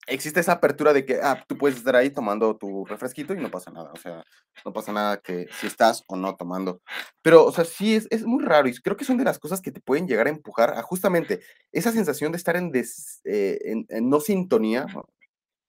existe 0.08 0.39
esa 0.39 0.53
apertura 0.53 0.94
de 0.94 1.06
que, 1.06 1.20
ah, 1.22 1.44
tú 1.48 1.58
puedes 1.58 1.77
estar 1.77 1.96
ahí 1.96 2.10
tomando 2.10 2.58
tu 2.58 2.86
refresquito 2.86 3.34
y 3.34 3.38
no 3.38 3.51
pasa 3.51 3.72
nada, 3.72 3.91
o 3.94 3.98
sea, 3.98 4.24
no 4.65 4.74
pasa 4.74 4.91
nada 4.91 5.18
que 5.22 5.48
si 5.60 5.68
estás 5.68 6.03
o 6.08 6.15
no 6.15 6.36
tomando. 6.36 6.82
Pero, 7.22 7.46
o 7.46 7.51
sea, 7.51 7.65
sí, 7.65 7.96
es, 7.96 8.08
es 8.12 8.25
muy 8.25 8.44
raro 8.44 8.68
y 8.68 8.74
creo 8.75 8.98
que 8.98 9.06
son 9.06 9.18
de 9.18 9.24
las 9.25 9.39
cosas 9.39 9.62
que 9.62 9.72
te 9.72 9.82
pueden 9.82 10.08
llegar 10.08 10.27
a 10.27 10.32
empujar 10.32 10.72
a 10.77 10.82
justamente 10.84 11.41
esa 11.72 11.91
sensación 11.91 12.32
de 12.32 12.38
estar 12.38 12.56
en, 12.56 12.72
des- 12.72 13.22
eh, 13.25 13.60
en, 13.65 13.86
en 13.89 14.10
no 14.10 14.20
sintonía, 14.22 14.86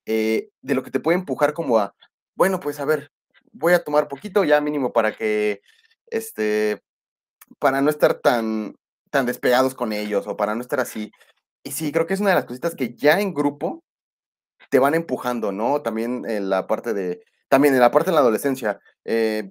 eh, 0.07 0.51
de 0.63 0.75
lo 0.75 0.83
que 0.83 0.91
te 0.91 1.01
puede 1.01 1.19
empujar 1.19 1.53
como 1.55 1.79
a, 1.79 1.95
bueno, 2.35 2.61
pues 2.61 2.81
a 2.81 2.85
ver, 2.85 3.11
voy 3.53 3.73
a 3.75 3.85
tomar 3.85 4.09
poquito 4.09 4.45
ya 4.45 4.61
mínimo 4.61 4.93
para 4.93 5.13
que, 5.17 5.61
este, 6.09 6.83
para 7.59 7.81
no 7.83 7.91
estar 7.91 8.15
tan, 8.15 8.77
tan 9.11 9.27
despegados 9.27 9.75
con 9.75 9.93
ellos 9.93 10.27
o 10.27 10.37
para 10.37 10.55
no 10.55 10.61
estar 10.63 10.81
así. 10.81 11.13
Y 11.65 11.73
sí, 11.73 11.93
creo 11.93 12.07
que 12.07 12.15
es 12.15 12.21
una 12.21 12.31
de 12.31 12.37
las 12.37 12.47
cositas 12.47 12.75
que 12.77 12.95
ya 12.95 13.21
en 13.21 13.35
grupo 13.35 13.85
te 14.71 14.79
van 14.79 14.95
empujando, 14.95 15.53
¿no? 15.53 15.83
También 15.83 16.25
en 16.27 16.49
la 16.49 16.67
parte 16.67 16.95
de, 16.95 17.21
también 17.49 17.75
en 17.75 17.81
la 17.81 17.91
parte 17.91 18.11
de 18.11 18.15
la 18.15 18.21
adolescencia, 18.21 18.81
eh, 19.05 19.51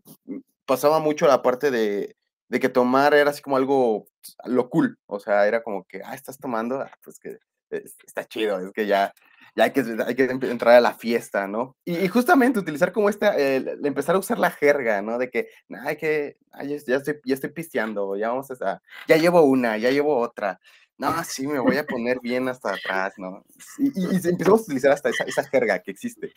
pasaba 0.66 1.00
mucho 1.00 1.28
la 1.28 1.42
parte 1.42 1.72
de, 1.72 2.16
de 2.48 2.60
que 2.60 2.70
tomar 2.70 3.14
era 3.14 3.30
así 3.32 3.42
como 3.42 3.58
algo, 3.58 4.08
lo 4.46 4.70
cool, 4.70 4.98
o 5.06 5.20
sea, 5.20 5.46
era 5.48 5.62
como 5.62 5.84
que, 5.86 6.02
ah, 6.04 6.16
estás 6.16 6.40
tomando, 6.40 6.82
ah, 6.82 6.92
pues 7.04 7.20
que 7.20 7.38
es- 7.70 7.96
está 8.06 8.26
chido, 8.26 8.60
es 8.60 8.72
que 8.72 8.88
ya, 8.88 9.14
ya 9.56 9.66
hay 9.66 9.72
que, 9.72 9.82
hay 10.06 10.16
que 10.16 10.30
empe- 10.30 10.50
entrar 10.50 10.76
a 10.76 10.82
la 10.82 10.94
fiesta, 10.94 11.48
¿no? 11.48 11.76
Y, 11.86 11.98
y 11.98 12.08
justamente 12.08 12.60
utilizar 12.60 12.92
como 12.92 13.10
esta, 13.10 13.36
empezar 13.38 14.16
a 14.16 14.20
usar 14.20 14.40
la 14.40 14.52
jerga, 14.52 15.02
¿no? 15.02 15.18
De 15.18 15.30
que, 15.30 15.48
"Nah, 15.68 15.84
hay 15.88 15.96
que, 15.98 16.38
ay, 16.52 16.70
ya, 16.86 16.96
estoy, 16.98 17.20
ya 17.26 17.34
estoy 17.36 17.50
pisteando, 17.52 18.16
ya 18.16 18.30
vamos 18.30 18.50
a, 18.62 18.82
ya 19.08 19.18
llevo 19.18 19.42
una, 19.44 19.78
ya 19.78 19.92
llevo 19.92 20.18
otra. 20.18 20.60
No, 20.98 21.24
sí, 21.24 21.48
me 21.48 21.60
voy 21.60 21.78
a 21.78 21.86
poner 21.86 22.20
bien 22.22 22.50
hasta 22.50 22.74
atrás, 22.74 23.14
¿no? 23.18 23.46
Y, 23.78 23.88
y- 23.88 24.20
y 24.24 24.30
empezamos 24.30 24.60
a 24.62 24.64
utilizar 24.64 24.92
hasta 24.92 25.10
esa, 25.10 25.24
esa 25.24 25.44
jerga 25.46 25.80
que 25.80 25.92
existe. 25.92 26.34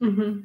Ujú. 0.00 0.42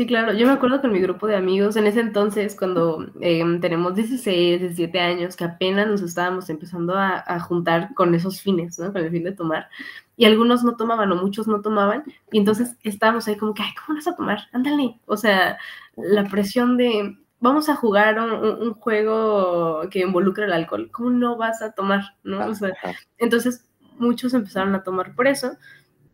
Sí, 0.00 0.06
claro. 0.06 0.32
Yo 0.32 0.46
me 0.46 0.54
acuerdo 0.54 0.80
con 0.80 0.92
mi 0.92 0.98
grupo 0.98 1.26
de 1.26 1.36
amigos 1.36 1.76
en 1.76 1.86
ese 1.86 2.00
entonces, 2.00 2.56
cuando 2.58 3.06
em, 3.20 3.60
tenemos 3.60 3.94
16, 3.94 4.60
17 4.60 4.98
años, 4.98 5.36
que 5.36 5.44
apenas 5.44 5.88
nos 5.88 6.00
estábamos 6.00 6.48
empezando 6.48 6.94
a, 6.94 7.22
a 7.26 7.38
juntar 7.38 7.92
con 7.92 8.14
esos 8.14 8.40
fines, 8.40 8.78
¿no? 8.78 8.94
Con 8.94 9.02
el 9.02 9.10
fin 9.10 9.24
de 9.24 9.32
tomar. 9.32 9.68
Y 10.16 10.24
algunos 10.24 10.64
no 10.64 10.74
tomaban 10.74 11.12
o 11.12 11.16
muchos 11.16 11.46
no 11.48 11.60
tomaban. 11.60 12.04
Y 12.32 12.38
entonces 12.38 12.78
estábamos 12.82 13.28
ahí 13.28 13.36
como 13.36 13.52
que, 13.52 13.62
ay, 13.62 13.72
¿cómo 13.84 13.98
vas 13.98 14.08
a 14.08 14.16
tomar? 14.16 14.38
Ándale. 14.52 14.98
O 15.04 15.18
sea, 15.18 15.58
la 15.96 16.24
presión 16.24 16.78
de, 16.78 17.18
vamos 17.38 17.68
a 17.68 17.76
jugar 17.76 18.18
un, 18.20 18.72
juego 18.72 19.82
que 19.90 19.98
involucra 20.00 20.46
el 20.46 20.54
alcohol. 20.54 20.88
¿Cómo 20.90 21.10
no 21.10 21.36
vas 21.36 21.60
a 21.60 21.72
tomar? 21.72 22.16
¿No? 22.22 22.46
O 22.46 22.54
sea, 22.54 22.72
entonces 23.18 23.68
muchos 23.98 24.32
empezaron 24.32 24.74
a 24.74 24.82
tomar 24.82 25.14
por 25.14 25.26
eso. 25.26 25.58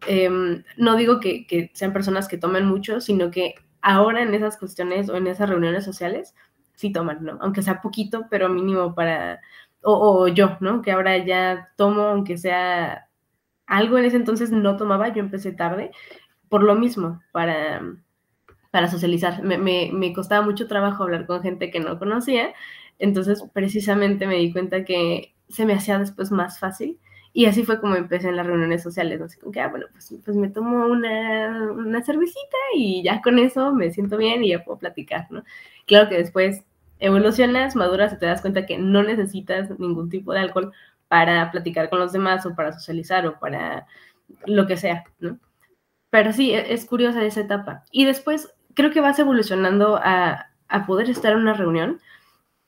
Em, 0.09 0.65
no 0.77 0.97
digo 0.97 1.21
que, 1.21 1.47
que 1.47 1.71
sean 1.73 1.93
personas 1.93 2.27
que 2.27 2.37
tomen 2.37 2.67
mucho, 2.67 3.01
sino 3.01 3.31
que 3.31 3.55
ahora 3.87 4.23
en 4.23 4.35
esas 4.35 4.59
cuestiones 4.59 5.09
o 5.11 5.17
en 5.17 5.27
esas 5.29 5.49
reuniones 5.49 5.85
sociales 5.85 6.35
sí 6.75 6.93
toman, 6.93 7.25
¿no? 7.25 7.39
Aunque 7.41 7.63
sea 7.63 7.81
poquito, 7.83 8.27
pero 8.31 8.49
mínimo 8.51 8.95
para, 8.95 9.41
o, 9.83 10.23
o 10.25 10.29
yo, 10.29 10.57
¿no? 10.61 10.83
Que 10.83 10.93
ahora 10.93 11.17
ya 11.19 11.71
tomo, 11.77 12.03
aunque 12.03 12.39
sea 12.39 13.09
algo 13.67 13.99
en 13.99 14.07
ese 14.07 14.17
entonces 14.17 14.53
no 14.53 14.77
tomaba, 14.77 15.09
yo 15.11 15.21
empecé 15.21 15.53
tarde, 15.53 15.91
por 16.51 16.63
lo 16.65 16.75
mismo, 16.77 17.23
para, 17.33 17.83
para 18.71 18.89
socializar. 18.91 19.43
Me, 19.43 19.59
me, 19.59 19.91
me 19.93 20.13
costaba 20.13 20.45
mucho 20.45 20.69
trabajo 20.69 21.03
hablar 21.05 21.27
con 21.27 21.43
gente 21.43 21.71
que 21.71 21.81
no 21.81 21.99
conocía, 21.99 22.55
entonces 22.99 23.43
precisamente 23.53 24.27
me 24.27 24.37
di 24.37 24.53
cuenta 24.53 24.85
que 24.85 25.35
se 25.49 25.67
me 25.67 25.75
hacía 25.75 25.99
después 25.99 26.31
más 26.33 26.59
fácil 26.59 26.99
y 27.37 27.47
así 27.47 27.65
fue 27.65 27.81
como 27.81 27.97
empecé 27.97 28.29
en 28.29 28.37
las 28.37 28.47
reuniones 28.47 28.83
sociales, 28.83 29.19
¿no? 29.21 29.27
Así 29.27 29.39
como 29.39 29.53
que, 29.53 29.61
ah, 29.61 29.69
bueno, 29.69 29.87
pues, 29.93 30.15
pues 30.25 30.37
me 30.37 30.49
tomo 30.49 30.87
una, 30.87 31.71
una 31.73 32.03
cervecita 32.03 32.57
y 32.75 33.03
ya 33.05 33.21
con 33.23 33.39
eso 33.39 33.73
me 33.75 33.91
siento 33.91 34.17
bien 34.17 34.43
y 34.45 34.51
ya 34.51 34.65
puedo 34.65 34.79
platicar, 34.79 35.27
¿no? 35.31 35.45
Claro 35.87 36.09
que 36.09 36.17
después 36.17 36.65
evolucionas, 36.99 37.77
maduras 37.77 38.13
y 38.15 38.19
te 38.19 38.27
das 38.27 38.41
cuenta 38.41 38.65
que 38.67 38.79
no 38.79 39.03
necesitas 39.03 39.79
ningún 39.79 40.09
tipo 40.09 40.33
de 40.33 40.41
alcohol 40.41 40.73
para 41.09 41.51
platicar 41.51 41.91
con 41.91 41.99
los 42.01 42.13
demás 42.13 42.47
o 42.47 42.55
para 42.55 42.73
socializar 42.73 43.27
o 43.27 43.39
para 43.39 43.87
lo 44.47 44.67
que 44.67 44.77
sea, 44.79 45.05
¿no? 45.21 45.39
Pero 46.11 46.33
sí, 46.33 46.53
e- 46.53 46.73
es 46.75 46.87
curiosa 46.87 47.25
esa 47.25 47.41
etapa. 47.43 47.85
Y 47.93 48.05
después 48.07 48.55
creo 48.75 48.91
que 48.93 49.01
vas 49.01 49.19
evolucionando 49.19 49.97
a, 50.03 50.49
a 50.69 50.87
poder 50.87 51.11
estar 51.11 51.33
en 51.33 51.39
una 51.41 51.55
reunión 51.55 52.01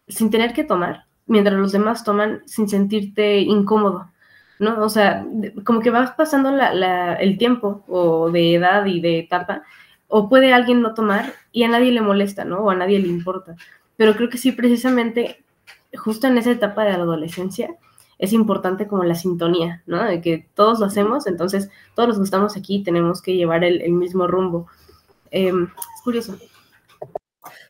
sin 0.09 0.31
tener 0.31 0.53
que 0.53 0.65
tomar, 0.65 1.07
mientras 1.27 1.57
los 1.59 1.73
demás 1.73 2.05
toman 2.05 2.43
sin 2.47 2.69
sentirte 2.69 3.41
incómodo, 3.41 4.11
¿no? 4.59 4.83
O 4.85 4.89
sea, 4.89 5.27
como 5.65 5.81
que 5.81 5.91
vas 5.91 6.13
pasando 6.13 6.51
la- 6.53 6.75
la- 6.75 7.15
el 7.15 7.39
tiempo 7.39 7.85
o 7.89 8.31
de 8.31 8.55
edad 8.55 8.87
y 8.87 9.01
de 9.01 9.19
etapa, 9.21 9.63
o 10.09 10.29
puede 10.29 10.53
alguien 10.53 10.83
no 10.83 10.95
tomar 10.95 11.35
y 11.53 11.65
a 11.65 11.69
nadie 11.69 11.93
le 11.93 12.01
molesta, 12.01 12.45
¿no? 12.45 12.59
O 12.61 12.71
a 12.71 12.75
nadie 12.75 12.99
le 12.99 13.09
importa. 13.09 13.57
Pero 13.97 14.15
creo 14.17 14.29
que 14.31 14.39
sí, 14.39 14.53
precisamente, 14.53 15.45
justo 15.97 16.27
en 16.27 16.39
esa 16.39 16.51
etapa 16.53 16.85
de 16.85 16.93
la 16.93 16.99
adolescencia, 17.05 17.75
es 18.19 18.33
importante 18.33 18.89
como 18.89 19.05
la 19.05 19.15
sintonía, 19.15 19.83
¿no? 19.87 20.03
De 20.05 20.21
que 20.21 20.49
todos 20.55 20.81
lo 20.81 20.87
hacemos, 20.87 21.27
entonces 21.27 21.71
todos 21.95 22.09
los 22.09 22.19
que 22.19 22.25
estamos 22.25 22.57
aquí 22.57 22.83
tenemos 22.83 23.23
que 23.23 23.37
llevar 23.37 23.65
el, 23.65 23.81
el 23.83 23.93
mismo 23.93 24.27
rumbo. 24.27 24.67
Em, 25.31 25.65
es 25.67 26.03
curioso. 26.05 26.39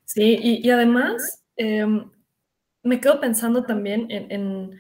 Sí, 0.05 0.39
y, 0.41 0.67
y 0.67 0.71
además 0.71 1.43
em, 1.57 2.11
me 2.83 3.01
quedo 3.01 3.21
pensando 3.21 3.65
también 3.65 4.07
en 4.11 4.79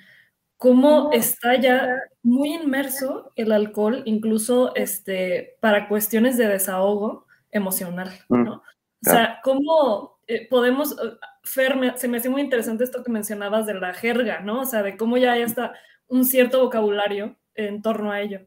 cómo 0.58 1.10
está 1.12 1.56
ya 1.56 1.96
muy 2.22 2.52
inmerso 2.54 3.32
el 3.36 3.52
alcohol, 3.52 4.02
incluso 4.04 4.74
este, 4.76 5.56
para 5.60 5.88
cuestiones 5.88 6.36
de 6.36 6.48
desahogo 6.48 7.26
emocional, 7.52 8.10
Mm, 8.28 8.44
¿no? 8.44 8.54
O 8.54 9.10
sea, 9.10 9.40
cómo 9.44 10.18
eh, 10.26 10.46
podemos, 10.50 10.92
eh, 10.92 11.16
Fer, 11.44 11.76
me- 11.76 11.96
se 11.96 12.08
me 12.08 12.18
hace 12.18 12.28
muy 12.28 12.42
interesante 12.42 12.84
esto 12.84 13.02
que 13.04 13.10
mencionabas 13.12 13.64
de 13.66 13.74
la 13.74 13.94
jerga, 13.94 14.40
¿no? 14.40 14.60
O 14.62 14.64
sea, 14.66 14.82
de 14.82 14.96
cómo 14.98 15.16
ya 15.16 15.32
hay 15.32 15.42
hasta 15.42 15.72
un 16.08 16.24
cierto 16.24 16.60
vocabulario 16.64 17.36
en 17.54 17.80
torno 17.82 18.10
a 18.12 18.20
ello 18.20 18.40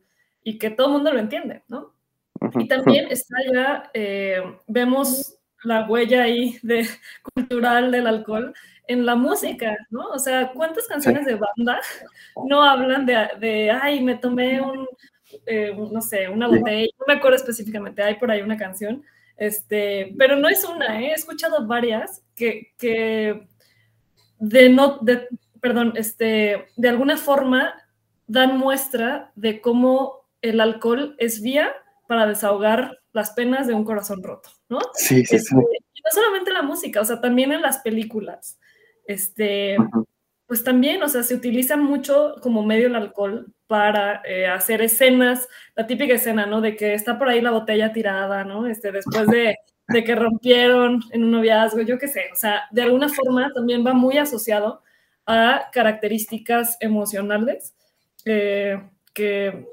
y 0.44 0.60
que 0.60 0.70
todo 0.70 0.88
el 0.88 0.94
mundo 0.94 1.14
lo 1.14 1.20
entiende, 1.20 1.64
¿no? 1.70 1.94
Y 2.60 2.68
también 2.68 3.08
está 3.10 3.36
ya, 3.54 3.90
eh, 3.94 4.42
vemos 4.68 5.38
la 5.64 5.86
huella 5.88 6.24
ahí 6.24 6.58
de, 6.64 6.86
cultural 7.36 7.92
del 7.92 8.08
alcohol 8.08 8.54
en 8.88 9.06
la 9.06 9.16
música, 9.16 9.78
¿no? 9.90 10.08
O 10.10 10.20
sea, 10.20 10.52
¿cuántas 10.54 10.88
canciones 10.88 11.26
de 11.26 11.36
banda 11.36 11.80
no 12.48 12.64
hablan 12.64 13.06
de, 13.06 13.30
de 13.40 13.72
ay, 13.72 14.02
me 14.04 14.16
tomé 14.16 14.62
un, 14.62 14.88
eh, 15.46 15.74
no 15.76 16.02
sé, 16.02 16.28
una 16.30 16.48
botella, 16.48 16.88
no 17.00 17.06
me 17.08 17.14
acuerdo 17.14 17.38
específicamente, 17.38 18.04
hay 18.04 18.16
por 18.16 18.32
ahí 18.32 18.42
una 18.42 18.58
canción, 18.58 19.04
este, 19.38 20.14
pero 20.18 20.36
no 20.36 20.48
es 20.48 20.64
una, 20.66 21.02
¿eh? 21.02 21.08
he 21.08 21.14
escuchado 21.14 21.66
varias 21.66 22.24
que, 22.36 22.74
que 22.78 23.48
de 24.40 24.70
no, 24.70 24.98
de, 25.00 25.28
perdón, 25.62 25.94
este, 25.96 26.68
de 26.76 26.90
alguna 26.90 27.18
forma 27.18 27.74
dan 28.28 28.58
muestra 28.58 29.32
de 29.36 29.62
cómo 29.62 30.28
el 30.42 30.60
alcohol 30.60 31.16
es 31.18 31.42
vía 31.42 31.72
para 32.08 32.28
desahogar 32.28 33.00
las 33.14 33.32
penas 33.32 33.68
de 33.68 33.74
un 33.74 33.84
corazón 33.84 34.24
roto, 34.24 34.50
¿no? 34.70 34.80
Sí, 34.94 35.26
sí, 35.26 35.40
sí. 35.40 35.56
Este, 35.56 35.56
no 35.56 36.12
solamente 36.12 36.52
la 36.52 36.62
música, 36.62 37.02
o 37.02 37.06
sea, 37.06 37.22
también 37.22 37.52
en 37.52 37.62
las 37.62 37.80
películas. 37.80 38.58
Este, 39.06 39.78
pues 40.52 40.64
también, 40.64 41.02
o 41.02 41.08
sea, 41.08 41.24
se 41.24 41.34
utiliza 41.34 41.78
mucho 41.78 42.36
como 42.42 42.66
medio 42.66 42.88
el 42.88 42.96
alcohol 42.96 43.54
para 43.68 44.22
eh, 44.26 44.48
hacer 44.48 44.82
escenas, 44.82 45.48
la 45.76 45.88
típica 45.88 46.14
escena, 46.14 46.46
¿no? 46.46 46.60
De 46.60 46.76
que 46.76 46.94
está 46.94 47.18
por 47.18 47.30
ahí 47.30 47.40
la 47.40 47.52
botella 47.52 47.94
tirada, 47.94 48.44
¿no? 48.44 48.68
Este, 48.68 48.92
después 48.92 49.28
de, 49.28 49.56
de 49.88 50.04
que 50.04 50.14
rompieron 50.14 51.02
en 51.12 51.24
un 51.24 51.32
noviazgo, 51.32 51.80
yo 51.82 51.98
qué 51.98 52.10
sé, 52.10 52.26
o 52.34 52.36
sea, 52.36 52.64
de 52.72 52.82
alguna 52.82 53.08
forma 53.08 53.50
también 53.54 53.86
va 53.86 53.94
muy 53.94 54.18
asociado 54.18 54.82
a 55.26 55.70
características 55.72 56.76
emocionales 56.82 57.74
eh, 58.26 58.78
que, 59.14 59.66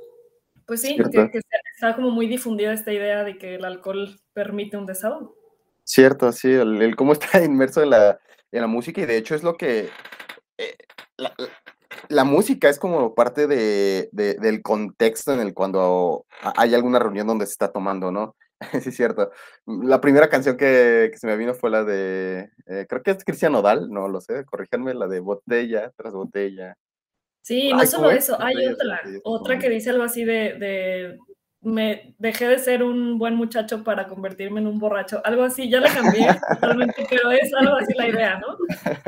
pues 0.65 0.83
sí, 0.83 0.97
que, 0.97 1.31
que, 1.31 1.41
está 1.75 1.97
como 1.97 2.11
muy 2.11 2.29
difundida 2.29 2.73
esta 2.73 2.93
idea 2.93 3.25
de 3.25 3.37
que 3.37 3.57
el 3.57 3.65
alcohol 3.65 4.17
permite 4.33 4.77
un 4.77 4.87
desahogo. 4.87 5.35
Cierto, 5.83 6.31
sí, 6.31 6.53
el, 6.53 6.81
el 6.83 6.95
cómo 6.95 7.15
está 7.15 7.43
inmerso 7.45 7.83
en 7.83 7.91
la, 7.91 8.21
en 8.53 8.61
la 8.61 8.67
música 8.67 9.01
y 9.01 9.07
de 9.07 9.17
hecho 9.17 9.35
es 9.35 9.43
lo 9.43 9.57
que... 9.57 9.89
Eh, 10.59 10.77
la, 11.17 11.35
la, 12.09 12.25
música 12.25 12.69
es 12.69 12.79
como 12.79 13.15
parte 13.15 13.47
de, 13.47 14.09
de, 14.13 14.35
del 14.35 14.63
contexto 14.63 15.33
en 15.33 15.41
el 15.41 15.55
cuando 15.55 16.27
hay 16.57 16.75
alguna 16.75 16.99
reunión 16.99 17.27
donde 17.27 17.47
se 17.47 17.53
está 17.53 17.73
tomando, 17.73 18.11
¿no? 18.11 18.37
sí, 18.83 18.89
es 18.89 18.97
cierto. 18.97 19.31
La 19.67 20.01
primera 20.01 20.29
canción 20.29 20.57
que, 20.57 21.11
que, 21.13 21.19
se 21.19 21.27
me 21.27 21.37
vino 21.37 21.55
fue 21.55 21.71
la 21.71 21.85
de, 21.85 22.51
eh, 22.67 22.87
creo 22.89 23.03
que 23.03 23.13
es 23.13 23.25
Cristian 23.25 23.53
Nodal, 23.53 23.89
no 23.91 24.09
lo 24.09 24.21
sé, 24.21 24.45
corríjanme, 24.45 24.95
la 24.95 25.07
de 25.07 25.21
botella 25.21 25.93
tras 25.97 26.13
botella. 26.13 26.77
Sí, 27.43 27.73
no 27.73 27.87
solo 27.87 28.11
eso, 28.11 28.37
hay 28.41 28.67
otra, 28.67 29.01
otra 29.25 29.59
que 29.59 29.71
dice 29.71 29.91
algo 29.91 30.03
así 30.03 30.25
de, 30.25 30.59
de 30.59 31.19
me 31.61 32.15
dejé 32.19 32.49
de 32.49 32.59
ser 32.59 32.83
un 32.83 33.19
buen 33.19 33.35
muchacho 33.35 33.83
para 33.83 34.07
convertirme 34.07 34.61
en 34.61 34.67
un 34.67 34.79
borracho, 34.79 35.21
algo 35.25 35.43
así, 35.43 35.69
ya 35.69 35.81
la 35.81 35.93
cambié 35.93 36.29
totalmente, 36.61 37.07
pero 37.11 37.31
es 37.31 37.53
algo 37.55 37.77
así 37.77 37.95
la 37.95 38.09
idea, 38.09 38.39
¿no? 38.39 38.57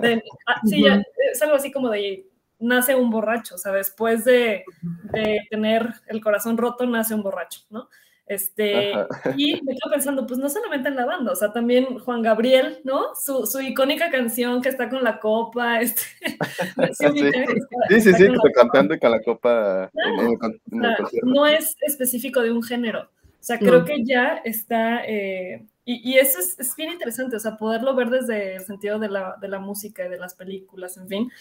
De, 0.02 0.22
ah, 0.46 0.60
sí, 0.64 0.84
ya, 0.84 1.02
es 1.32 1.40
algo 1.42 1.54
así 1.54 1.70
como 1.70 1.90
de 1.90 2.26
nace 2.58 2.94
un 2.94 3.10
borracho, 3.10 3.54
o 3.54 3.58
sea, 3.58 3.72
después 3.72 4.24
de, 4.24 4.64
de, 5.12 5.46
tener 5.48 5.94
el 6.08 6.20
corazón 6.20 6.58
roto, 6.58 6.84
nace 6.86 7.14
un 7.14 7.22
borracho, 7.22 7.60
¿no? 7.70 7.88
Este, 8.30 8.92
y 9.36 9.60
me 9.64 9.72
quedo 9.72 9.90
pensando, 9.90 10.24
pues 10.24 10.38
no 10.38 10.48
solamente 10.48 10.88
en 10.88 10.94
la 10.94 11.04
banda, 11.04 11.32
o 11.32 11.34
sea, 11.34 11.52
también 11.52 11.98
Juan 11.98 12.22
Gabriel, 12.22 12.78
¿no? 12.84 13.06
Su, 13.16 13.44
su 13.44 13.60
icónica 13.60 14.08
canción 14.08 14.62
que 14.62 14.68
está 14.68 14.88
con 14.88 15.02
la 15.02 15.18
copa, 15.18 15.80
este, 15.80 16.02
sí, 16.92 17.06
sí, 17.08 18.00
sí, 18.00 18.12
sí 18.12 18.28
que 18.28 18.52
cantando 18.54 18.96
con 19.00 19.10
la 19.10 19.20
copa. 19.20 19.90
Claro. 19.92 20.12
En 20.12 20.20
el, 20.20 20.60
en 20.70 20.84
el 20.84 21.04
o 21.04 21.08
sea, 21.08 21.20
no 21.24 21.44
es 21.44 21.74
específico 21.80 22.40
de 22.40 22.52
un 22.52 22.62
género, 22.62 23.00
o 23.00 23.42
sea, 23.42 23.58
creo 23.58 23.80
no. 23.80 23.84
que 23.84 24.04
ya 24.04 24.40
está, 24.44 25.04
eh, 25.06 25.66
y, 25.84 26.12
y, 26.12 26.18
eso 26.18 26.38
es, 26.38 26.56
es, 26.56 26.76
bien 26.76 26.92
interesante, 26.92 27.34
o 27.34 27.40
sea, 27.40 27.56
poderlo 27.56 27.96
ver 27.96 28.10
desde 28.10 28.54
el 28.54 28.62
sentido 28.62 29.00
de 29.00 29.08
la, 29.08 29.38
de 29.40 29.48
la 29.48 29.58
música 29.58 30.06
y 30.06 30.08
de 30.08 30.20
las 30.20 30.34
películas, 30.34 30.96
en 30.98 31.08
fin, 31.08 31.32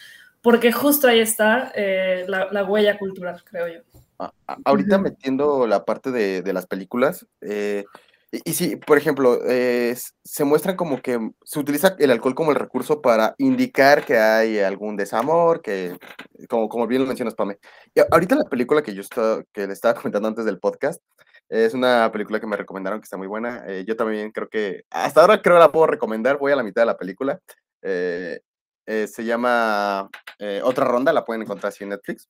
porque 0.41 0.71
justo 0.71 1.07
ahí 1.07 1.19
está 1.19 1.71
eh, 1.75 2.25
la, 2.27 2.47
la 2.51 2.63
huella 2.63 2.97
cultural, 2.97 3.43
creo 3.43 3.67
yo 3.67 3.88
ahorita 4.65 4.97
metiendo 4.97 5.67
la 5.67 5.85
parte 5.85 6.11
de, 6.11 6.41
de 6.41 6.53
las 6.53 6.67
películas, 6.67 7.25
eh, 7.41 7.85
y, 8.31 8.51
y, 8.51 8.53
sí, 8.53 8.75
por 8.75 8.97
ejemplo, 8.97 9.39
eh, 9.47 9.95
se 10.23 10.43
muestran 10.43 10.75
como 10.75 11.01
que 11.01 11.19
se 11.43 11.59
utiliza 11.59 11.95
el 11.97 12.11
alcohol 12.11 12.35
como 12.35 12.51
el 12.51 12.57
recurso 12.57 13.01
para 13.01 13.33
indicar 13.39 14.05
que 14.05 14.17
hay 14.19 14.59
algún 14.59 14.95
desamor, 14.95 15.61
que, 15.63 15.97
como, 16.47 16.69
como 16.69 16.85
bien 16.85 17.01
lo 17.01 17.07
mencionas, 17.07 17.33
Pame. 17.33 17.57
Y 17.95 18.01
ahorita 18.11 18.35
la 18.35 18.43
película 18.45 18.83
que 18.83 18.93
yo 18.93 19.01
estaba, 19.01 19.43
que 19.51 19.65
le 19.65 19.73
estaba 19.73 19.93
comentando 19.99 20.27
antes 20.27 20.45
del 20.45 20.59
podcast, 20.59 21.01
es 21.49 21.73
una 21.73 22.11
película 22.11 22.39
que 22.39 22.45
me 22.45 22.57
recomendaron 22.57 22.99
que 22.99 23.05
está 23.05 23.17
muy 23.17 23.27
buena. 23.27 23.63
Eh, 23.67 23.83
yo 23.87 23.95
también 23.95 24.31
creo 24.31 24.47
que, 24.47 24.83
hasta 24.91 25.21
ahora 25.21 25.41
creo 25.41 25.55
que 25.55 25.61
la 25.61 25.71
puedo 25.71 25.87
recomendar, 25.87 26.37
voy 26.37 26.51
a 26.51 26.55
la 26.55 26.63
mitad 26.63 26.83
de 26.83 26.87
la 26.87 26.97
película. 26.97 27.39
Eh, 27.81 28.39
se 28.85 29.23
llama 29.23 30.09
Otra 30.63 30.85
Ronda, 30.85 31.13
la 31.13 31.23
pueden 31.23 31.43
encontrar 31.43 31.69
así 31.69 31.83
en 31.83 31.91
Netflix. 31.91 32.27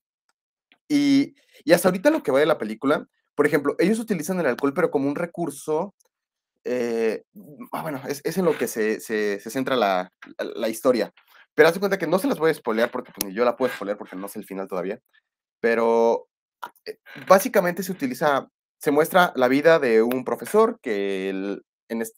Y, 0.89 1.35
y, 1.63 1.73
hasta 1.73 1.87
ahorita 1.87 2.09
lo 2.09 2.23
que 2.23 2.31
va 2.31 2.39
de 2.39 2.45
la 2.45 2.57
película, 2.57 3.07
por 3.35 3.45
ejemplo, 3.45 3.75
ellos 3.79 3.99
utilizan 3.99 4.39
el 4.39 4.47
alcohol, 4.47 4.73
pero 4.73 4.91
como 4.91 5.07
un 5.07 5.15
recurso, 5.15 5.95
eh, 6.65 7.23
ah, 7.71 7.81
bueno, 7.81 8.01
es, 8.07 8.37
en 8.37 8.45
lo 8.45 8.57
que 8.57 8.67
se, 8.67 8.99
se, 8.99 9.39
se 9.39 9.49
centra 9.49 9.75
la, 9.75 10.11
la, 10.37 10.67
historia. 10.67 11.13
Pero 11.55 11.69
haz 11.69 11.79
cuenta 11.79 11.97
que 11.97 12.07
no 12.07 12.19
se 12.19 12.27
las 12.27 12.39
voy 12.39 12.51
a 12.51 12.53
spoilear 12.53 12.91
porque 12.91 13.11
pues, 13.13 13.27
ni 13.27 13.33
yo 13.33 13.45
la 13.45 13.55
puedo 13.55 13.73
spoilear 13.73 13.97
porque 13.97 14.15
no 14.15 14.27
sé 14.27 14.39
el 14.39 14.45
final 14.45 14.67
todavía. 14.67 14.99
Pero 15.61 16.27
eh, 16.85 16.97
básicamente 17.27 17.83
se 17.83 17.91
utiliza, 17.91 18.49
se 18.77 18.91
muestra 18.91 19.31
la 19.35 19.47
vida 19.47 19.79
de 19.79 20.01
un 20.01 20.25
profesor, 20.25 20.79
que 20.81 21.29
el, 21.29 21.63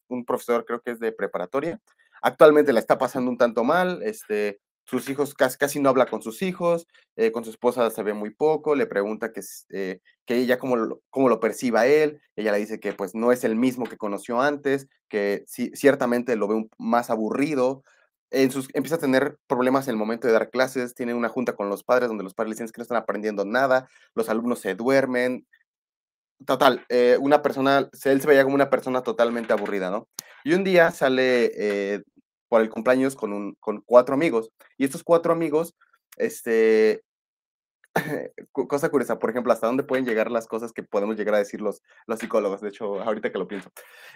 un 0.07 0.25
profesor 0.25 0.65
creo 0.65 0.81
que 0.81 0.91
es 0.91 0.99
de 0.99 1.11
preparatoria, 1.11 1.79
actualmente 2.21 2.73
la 2.73 2.79
está 2.79 2.97
pasando 2.97 3.29
un 3.31 3.37
tanto 3.37 3.63
mal, 3.63 4.01
este, 4.03 4.59
sus 4.85 5.09
hijos 5.09 5.33
casi, 5.33 5.57
casi 5.57 5.79
no 5.79 5.89
habla 5.89 6.05
con 6.05 6.21
sus 6.21 6.41
hijos, 6.41 6.87
eh, 7.15 7.31
con 7.31 7.43
su 7.43 7.51
esposa 7.51 7.89
se 7.89 8.03
ve 8.03 8.13
muy 8.13 8.31
poco, 8.31 8.75
le 8.75 8.85
pregunta 8.87 9.31
que, 9.31 9.41
eh, 9.69 9.99
que 10.25 10.37
ella 10.37 10.57
cómo 10.57 10.75
lo, 10.75 11.01
cómo 11.09 11.29
lo 11.29 11.39
perciba 11.39 11.87
él, 11.87 12.21
ella 12.35 12.51
le 12.51 12.59
dice 12.59 12.79
que 12.79 12.93
pues 12.93 13.15
no 13.15 13.31
es 13.31 13.43
el 13.43 13.55
mismo 13.55 13.85
que 13.85 13.97
conoció 13.97 14.41
antes, 14.41 14.87
que 15.07 15.43
sí, 15.47 15.71
ciertamente 15.73 16.35
lo 16.35 16.47
ve 16.47 16.67
más 16.77 17.09
aburrido, 17.09 17.83
en 18.31 18.49
sus, 18.49 18.69
empieza 18.73 18.95
a 18.95 18.99
tener 18.99 19.37
problemas 19.47 19.87
en 19.87 19.91
el 19.91 19.97
momento 19.97 20.27
de 20.27 20.33
dar 20.33 20.49
clases, 20.49 20.95
tiene 20.95 21.13
una 21.13 21.29
junta 21.29 21.53
con 21.53 21.69
los 21.69 21.83
padres 21.83 22.07
donde 22.07 22.23
los 22.23 22.33
padres 22.33 22.55
dicen 22.55 22.67
que 22.67 22.79
no 22.79 22.83
están 22.83 22.97
aprendiendo 22.97 23.45
nada, 23.45 23.89
los 24.15 24.29
alumnos 24.29 24.59
se 24.59 24.73
duermen, 24.73 25.45
total, 26.45 26.85
eh, 26.89 27.17
una 27.19 27.41
persona, 27.41 27.89
él 28.05 28.21
se 28.21 28.27
veía 28.27 28.43
como 28.43 28.55
una 28.55 28.69
persona 28.69 29.03
totalmente 29.03 29.53
aburrida, 29.53 29.91
¿no? 29.91 30.07
Y 30.43 30.53
un 30.53 30.63
día 30.63 30.91
sale 30.91 32.03
por 32.51 32.61
el 32.61 32.69
cumpleaños 32.69 33.15
con, 33.15 33.31
un, 33.31 33.55
con 33.61 33.79
cuatro 33.79 34.13
amigos. 34.13 34.51
Y 34.77 34.83
estos 34.83 35.05
cuatro 35.05 35.31
amigos, 35.31 35.73
este, 36.17 37.01
cosa 38.51 38.89
curiosa, 38.89 39.19
por 39.19 39.29
ejemplo, 39.29 39.53
hasta 39.53 39.67
dónde 39.67 39.83
pueden 39.83 40.05
llegar 40.05 40.29
las 40.29 40.47
cosas 40.47 40.73
que 40.73 40.83
podemos 40.83 41.15
llegar 41.15 41.35
a 41.35 41.37
decir 41.37 41.61
los, 41.61 41.81
los 42.07 42.19
psicólogos. 42.19 42.59
De 42.59 42.67
hecho, 42.67 42.99
ahorita 42.99 43.31
que 43.31 43.39
lo 43.39 43.47
pienso. 43.47 43.71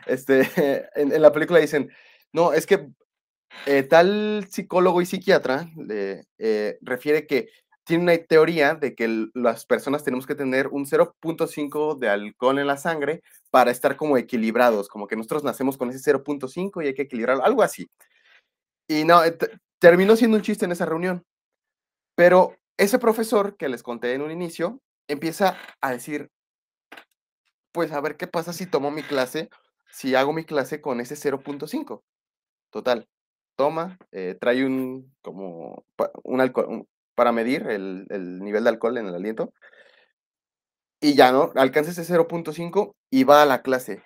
Este, 0.06 0.42
en, 0.96 1.14
en 1.14 1.22
la 1.22 1.32
película 1.32 1.60
dicen, 1.60 1.90
no, 2.34 2.52
es 2.52 2.66
que 2.66 2.90
eh, 3.68 3.84
tal 3.84 4.46
psicólogo 4.50 5.02
y 5.02 5.06
psiquiatra 5.06 5.70
eh, 6.38 6.78
refiere 6.82 7.26
que 7.28 7.48
tiene 7.86 8.04
una 8.04 8.18
teoría 8.18 8.76
de 8.76 8.96
que 8.96 9.30
las 9.34 9.66
personas 9.66 10.04
tenemos 10.04 10.28
que 10.28 10.36
tener 10.36 10.68
un 10.68 10.86
0.5 10.86 11.98
de 11.98 12.10
alcohol 12.10 12.60
en 12.60 12.68
la 12.68 12.76
sangre 12.76 13.22
para 13.50 13.72
estar 13.72 13.96
como 13.96 14.18
equilibrados, 14.18 14.90
como 14.90 15.08
que 15.08 15.16
nosotros 15.16 15.46
nacemos 15.46 15.78
con 15.78 15.90
ese 15.90 16.00
0.5 16.00 16.84
y 16.84 16.88
hay 16.88 16.94
que 16.94 17.04
equilibrarlo, 17.04 17.46
algo 17.46 17.64
así. 17.64 17.88
Y 18.88 19.04
no, 19.04 19.24
eh, 19.24 19.38
terminó 19.80 20.16
siendo 20.16 20.38
un 20.38 20.44
chiste 20.44 20.66
en 20.66 20.72
esa 20.72 20.86
reunión. 20.86 21.24
Pero 22.16 22.56
ese 22.78 23.00
profesor 23.00 23.58
que 23.58 23.70
les 23.70 23.84
conté 23.84 24.14
en 24.14 24.22
un 24.22 24.32
inicio 24.32 24.82
empieza 25.08 25.58
a 25.82 25.92
decir, 25.92 26.30
pues 27.72 27.92
a 27.92 28.02
ver 28.02 28.18
qué 28.18 28.28
pasa 28.28 28.54
si 28.54 28.66
tomo 28.66 28.92
mi 28.92 29.04
clase, 29.04 29.50
si 29.92 30.16
hago 30.16 30.34
mi 30.34 30.46
clase 30.46 30.82
con 30.82 31.00
ese 31.02 31.16
0.5. 31.16 32.04
Total, 32.72 33.08
toma, 33.56 33.98
eh, 34.12 34.36
trae 34.40 34.66
un, 34.66 35.14
como, 35.22 35.86
un 36.24 36.42
alcohol, 36.42 36.88
para 37.16 37.32
medir 37.32 37.68
el, 37.68 38.06
el, 38.10 38.40
nivel 38.40 38.64
de 38.64 38.70
alcohol 38.70 38.98
en 38.98 39.08
el 39.08 39.16
aliento. 39.16 39.54
Y 41.02 41.16
ya, 41.16 41.32
¿no? 41.32 41.52
Alcanza 41.56 41.92
ese 41.92 42.04
0.5 42.04 42.96
y 43.10 43.24
va 43.24 43.42
a 43.42 43.46
la 43.46 43.62
clase. 43.62 44.04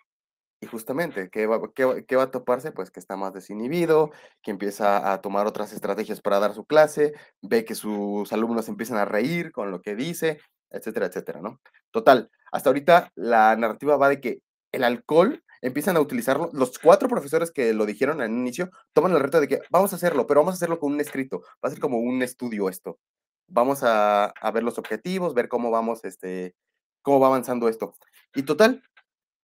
Y 0.62 0.68
justamente, 0.68 1.30
¿qué 1.30 1.48
va, 1.48 1.62
qué, 1.74 2.04
¿qué 2.08 2.16
va, 2.18 2.24
a 2.24 2.32
toparse? 2.32 2.72
Pues 2.74 2.92
que 2.92 3.00
está 3.00 3.16
más 3.16 3.34
desinhibido, 3.34 4.12
que 4.42 4.52
empieza 4.52 5.14
a 5.14 5.22
tomar 5.22 5.48
otras 5.48 5.72
estrategias 5.72 6.22
para 6.22 6.40
dar 6.40 6.54
su 6.54 6.66
clase, 6.66 7.14
ve 7.42 7.64
que 7.64 7.76
sus 7.76 8.32
alumnos 8.34 8.68
empiezan 8.68 8.98
a 8.98 9.06
reír 9.06 9.54
con 9.54 9.72
lo 9.72 9.82
que 9.82 9.96
dice, 9.96 10.40
etcétera, 10.70 11.06
etcétera, 11.06 11.40
¿no? 11.42 11.62
Total, 11.92 12.30
hasta 12.52 12.70
ahorita 12.70 13.12
la 13.16 13.56
narrativa 13.56 13.96
va 13.96 14.10
de 14.10 14.20
que 14.20 14.42
el 14.74 14.84
alcohol 14.84 15.44
empiezan 15.62 15.98
a 15.98 16.02
utilizarlo, 16.02 16.50
los 16.54 16.78
cuatro 16.80 17.08
profesores 17.08 17.52
que 17.52 17.74
lo 17.74 17.86
dijeron 17.86 18.22
al 18.22 18.30
inicio, 18.30 18.70
toman 18.94 19.14
el 19.14 19.20
reto 19.20 19.40
de 19.40 19.48
que 19.48 19.62
vamos 19.70 19.94
a 19.94 19.96
hacerlo, 19.96 20.28
pero 20.28 20.42
vamos 20.42 20.54
a 20.54 20.58
hacerlo 20.58 20.80
con 20.80 20.94
un 20.94 21.02
escrito, 21.02 21.42
va 21.64 21.68
a 21.68 21.70
ser 21.70 21.80
como 21.80 22.00
un 22.00 22.22
estudio 22.22 22.70
esto. 22.70 23.00
Vamos 23.48 23.84
a, 23.84 24.26
a 24.26 24.52
ver 24.52 24.64
los 24.64 24.78
objetivos, 24.78 25.34
ver 25.34 25.50
cómo 25.50 25.72
vamos, 25.72 26.06
este, 26.06 26.56
cómo 27.02 27.20
va 27.20 27.28
avanzando 27.28 27.68
esto. 27.68 27.96
Y 28.36 28.44
total, 28.44 28.84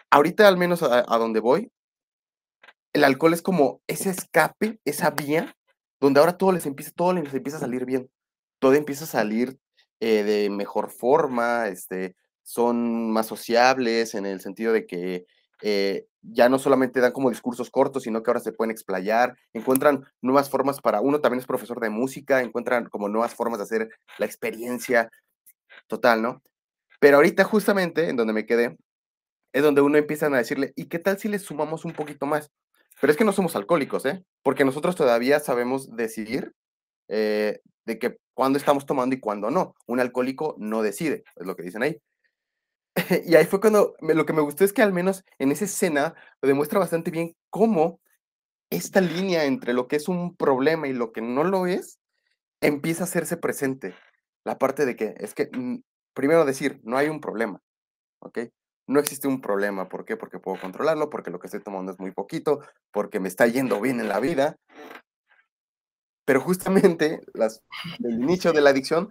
ahorita 0.10 0.48
al 0.48 0.58
menos 0.58 0.84
a, 0.84 1.06
a 1.08 1.18
donde 1.18 1.39
voy, 1.39 1.72
el 2.94 3.04
alcohol 3.04 3.34
es 3.34 3.41
como 3.41 3.82
ese 3.88 4.10
escape, 4.10 4.80
esa 4.86 5.12
vía, 5.12 5.56
donde 6.00 6.20
ahora 6.20 6.38
todo 6.38 6.52
les 6.52 6.65
empieza, 6.65 6.91
todo 6.96 7.13
les 7.13 7.34
empieza 7.34 7.58
a 7.58 7.62
salir 7.62 7.86
bien. 7.86 8.10
Todo 8.60 8.74
empieza 8.74 9.04
a 9.04 9.08
salir 9.08 9.60
eh, 10.00 10.24
de 10.24 10.50
mejor 10.50 10.91
forma, 10.91 11.68
este, 11.68 12.15
son 12.44 13.12
más 13.12 13.28
sociables 13.28 14.15
en 14.15 14.26
el 14.26 14.39
sentido 14.39 14.72
de 14.72 14.86
que 14.86 15.26
eh, 15.62 16.06
ya 16.22 16.50
no 16.50 16.60
solamente 16.60 17.00
dan 17.00 17.12
como 17.12 17.30
discursos 17.30 17.70
cortos, 17.70 18.04
sino 18.04 18.22
que 18.22 18.30
ahora 18.30 18.39
se 18.39 18.52
pueden 18.52 18.72
explayar, 18.72 19.36
encuentran 19.54 20.06
nuevas 20.22 20.50
formas 20.50 20.82
para, 20.82 21.02
uno 21.02 21.22
también 21.22 21.39
es 21.39 21.48
profesor 21.48 21.80
de 21.80 21.89
música, 21.89 22.41
encuentran 22.41 22.88
como 22.89 23.10
nuevas 23.10 23.36
formas 23.36 23.60
de 23.60 23.63
hacer 23.63 23.89
la 24.18 24.26
experiencia 24.26 25.10
total, 25.88 26.22
¿no? 26.22 26.41
Pero 27.00 27.18
ahorita 27.18 27.44
justamente 27.44 28.10
en 28.10 28.15
donde 28.15 28.34
me 28.34 28.46
quedé, 28.46 28.78
es 29.56 29.63
donde 29.63 29.80
uno 29.80 29.98
empieza 29.98 30.26
a 30.26 30.30
decirle, 30.30 30.74
¿y 30.76 30.88
qué 30.88 31.00
tal 31.00 31.18
si 31.18 31.30
le 31.30 31.39
sumamos 31.39 31.86
un 31.86 31.94
poquito 31.94 32.26
más? 32.26 32.52
Pero 33.00 33.10
es 33.10 33.15
que 33.15 33.24
no 33.24 33.32
somos 33.32 33.56
alcohólicos, 33.56 34.06
¿eh? 34.06 34.22
Porque 34.44 34.65
nosotros 34.65 34.98
todavía 34.98 35.39
sabemos 35.39 35.96
decidir 35.96 36.54
eh, 37.08 37.62
de 37.86 37.98
que 37.98 38.18
cuándo 38.34 38.60
estamos 38.60 38.86
tomando 38.86 39.15
y 39.15 39.22
cuándo 39.22 39.52
no. 39.52 39.74
Un 39.88 40.02
alcohólico 40.02 40.56
no 40.60 40.82
decide, 40.82 41.24
es 41.38 41.48
lo 41.48 41.56
que 41.56 41.63
dicen 41.63 41.84
ahí. 41.84 42.02
y 43.26 43.36
ahí 43.36 43.46
fue 43.46 43.62
cuando 43.62 43.96
lo 44.02 44.26
que 44.26 44.34
me 44.34 44.41
gustó 44.41 44.65
es 44.65 44.74
que 44.74 44.82
al 44.82 44.91
menos 44.91 45.24
en 45.39 45.54
esa 45.54 45.63
escena 45.63 46.15
demuestra 46.41 46.80
bastante 46.80 47.10
bien 47.10 47.34
cómo 47.50 48.02
esta 48.70 49.00
línea 49.00 49.46
entre 49.46 49.72
lo 49.72 49.88
que 49.88 49.96
es 49.96 50.10
un 50.10 50.36
problema 50.36 50.89
y 50.89 50.94
lo 50.94 51.13
que 51.13 51.22
no 51.22 51.46
lo 51.46 51.65
es 51.65 51.98
empieza 52.60 53.04
a 53.04 53.08
hacerse 53.08 53.38
presente. 53.38 53.96
La 54.44 54.58
parte 54.58 54.86
de 54.86 54.98
que 54.98 55.15
es 55.18 55.34
que, 55.34 55.50
mm, 55.50 55.78
primero 56.13 56.44
decir, 56.44 56.82
no 56.84 56.98
hay 56.98 57.08
un 57.08 57.22
problema, 57.22 57.62
¿ok? 58.20 58.39
No 58.88 59.00
existe 59.00 59.28
un 59.28 59.41
problema. 59.41 59.89
¿Por 59.89 60.06
qué? 60.06 60.17
Porque 60.17 60.39
puedo 60.39 60.60
controlarlo, 60.60 61.10
porque 61.10 61.32
lo 61.32 61.39
que 61.39 61.48
estoy 61.48 61.62
tomando 61.62 61.91
es 61.91 62.00
muy 62.00 62.12
poquito, 62.12 62.62
porque 62.91 63.19
me 63.19 63.28
está 63.28 63.48
yendo 63.48 63.82
bien 63.82 64.00
en 64.00 64.10
la 64.10 64.19
vida. 64.19 64.58
Pero 66.26 66.41
justamente 66.41 67.21
las, 67.34 67.63
el 68.04 68.19
nicho 68.19 68.54
de 68.54 68.62
la 68.62 68.71
adicción 68.71 69.10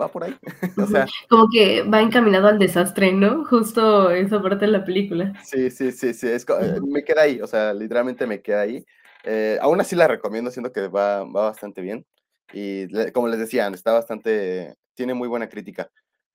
va 0.00 0.08
por 0.08 0.24
ahí. 0.24 0.36
o 0.78 0.86
sea, 0.86 1.06
Como 1.28 1.48
que 1.50 1.82
va 1.82 2.00
encaminado 2.00 2.48
al 2.48 2.58
desastre, 2.58 3.12
¿no? 3.12 3.44
Justo 3.44 4.10
esa 4.10 4.42
parte 4.42 4.66
de 4.66 4.72
la 4.72 4.84
película. 4.84 5.32
Sí, 5.44 5.70
sí, 5.70 5.92
sí, 5.92 6.14
sí. 6.14 6.28
Es, 6.28 6.44
eh, 6.48 6.80
me 6.86 7.04
queda 7.04 7.22
ahí, 7.22 7.40
o 7.40 7.46
sea, 7.46 7.72
literalmente 7.72 8.26
me 8.26 8.40
queda 8.40 8.62
ahí. 8.62 8.84
Eh, 9.24 9.58
aún 9.60 9.80
así 9.80 9.94
la 9.94 10.08
recomiendo, 10.08 10.50
siento 10.50 10.72
que 10.72 10.88
va, 10.88 11.24
va 11.24 11.50
bastante 11.50 11.82
bien. 11.82 12.06
Y 12.52 12.88
como 13.12 13.28
les 13.28 13.38
decía, 13.38 13.68
está 13.68 13.92
bastante, 13.92 14.74
tiene 14.94 15.14
muy 15.14 15.28
buena 15.28 15.48
crítica. 15.48 15.88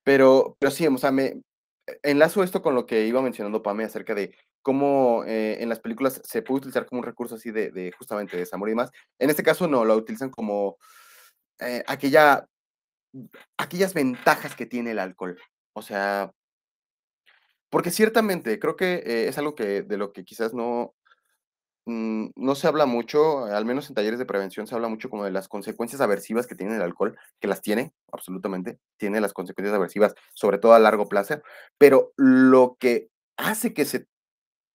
Pero, 0.04 0.56
pero 0.60 0.72
sí, 0.72 0.88
o 0.88 0.98
sea, 0.98 1.12
me 1.12 1.42
enlazo 2.04 2.44
esto 2.44 2.62
con 2.62 2.76
lo 2.76 2.86
que 2.86 3.06
iba 3.06 3.22
mencionando 3.22 3.62
Pame 3.64 3.84
acerca 3.84 4.16
de 4.16 4.36
cómo 4.62 5.24
eh, 5.26 5.58
en 5.62 5.70
las 5.70 5.80
películas 5.80 6.22
se 6.24 6.42
puede 6.42 6.60
utilizar 6.60 6.86
como 6.86 7.00
un 7.00 7.06
recurso 7.06 7.36
así 7.36 7.52
de, 7.52 7.72
de 7.72 7.92
justamente 7.92 8.38
y 8.38 8.70
demás. 8.70 8.92
En 9.20 9.30
este 9.30 9.44
caso 9.44 9.68
no, 9.68 9.86
lo 9.86 9.96
utilizan 9.96 10.30
como 10.30 10.78
aquella 11.88 12.48
aquellas 13.58 13.94
ventajas 13.94 14.56
que 14.56 14.66
tiene 14.66 14.92
el 14.92 15.00
alcohol. 15.00 15.40
O 15.74 15.82
sea, 15.82 16.32
porque 17.70 17.92
ciertamente 17.92 18.60
creo 18.60 18.76
que 18.76 18.96
eh, 19.06 19.28
es 19.28 19.38
algo 19.38 19.56
que 19.56 19.82
de 19.82 19.98
lo 19.98 20.14
que 20.14 20.24
quizás 20.24 20.54
no, 20.54 20.95
mm, 21.86 22.28
no 22.36 22.56
se 22.56 22.68
habla 22.68 22.86
mucho, 22.86 23.46
al 23.46 23.66
menos 23.66 23.90
en 23.90 23.96
talleres 23.96 24.20
de 24.20 24.26
prevención 24.26 24.68
se 24.68 24.76
habla 24.76 24.88
mucho 24.88 25.10
como 25.10 25.26
de 25.26 25.32
las 25.32 25.48
consecuencias 25.48 26.02
aversivas 26.02 26.48
que 26.48 26.56
tiene 26.56 26.76
el 26.76 26.82
alcohol, 26.82 27.18
que 27.40 27.48
las 27.48 27.62
tiene, 27.62 27.94
absolutamente, 28.12 28.80
tiene 28.98 29.22
las 29.22 29.34
consecuencias 29.34 29.76
aversivas, 29.76 30.16
sobre 30.34 30.58
todo 30.58 30.74
a 30.74 30.80
largo 30.80 31.08
plazo, 31.08 31.42
pero 31.78 32.14
lo 32.18 32.78
que 32.80 33.10
hace 33.38 33.74
que 33.74 33.86
se, 33.86 34.08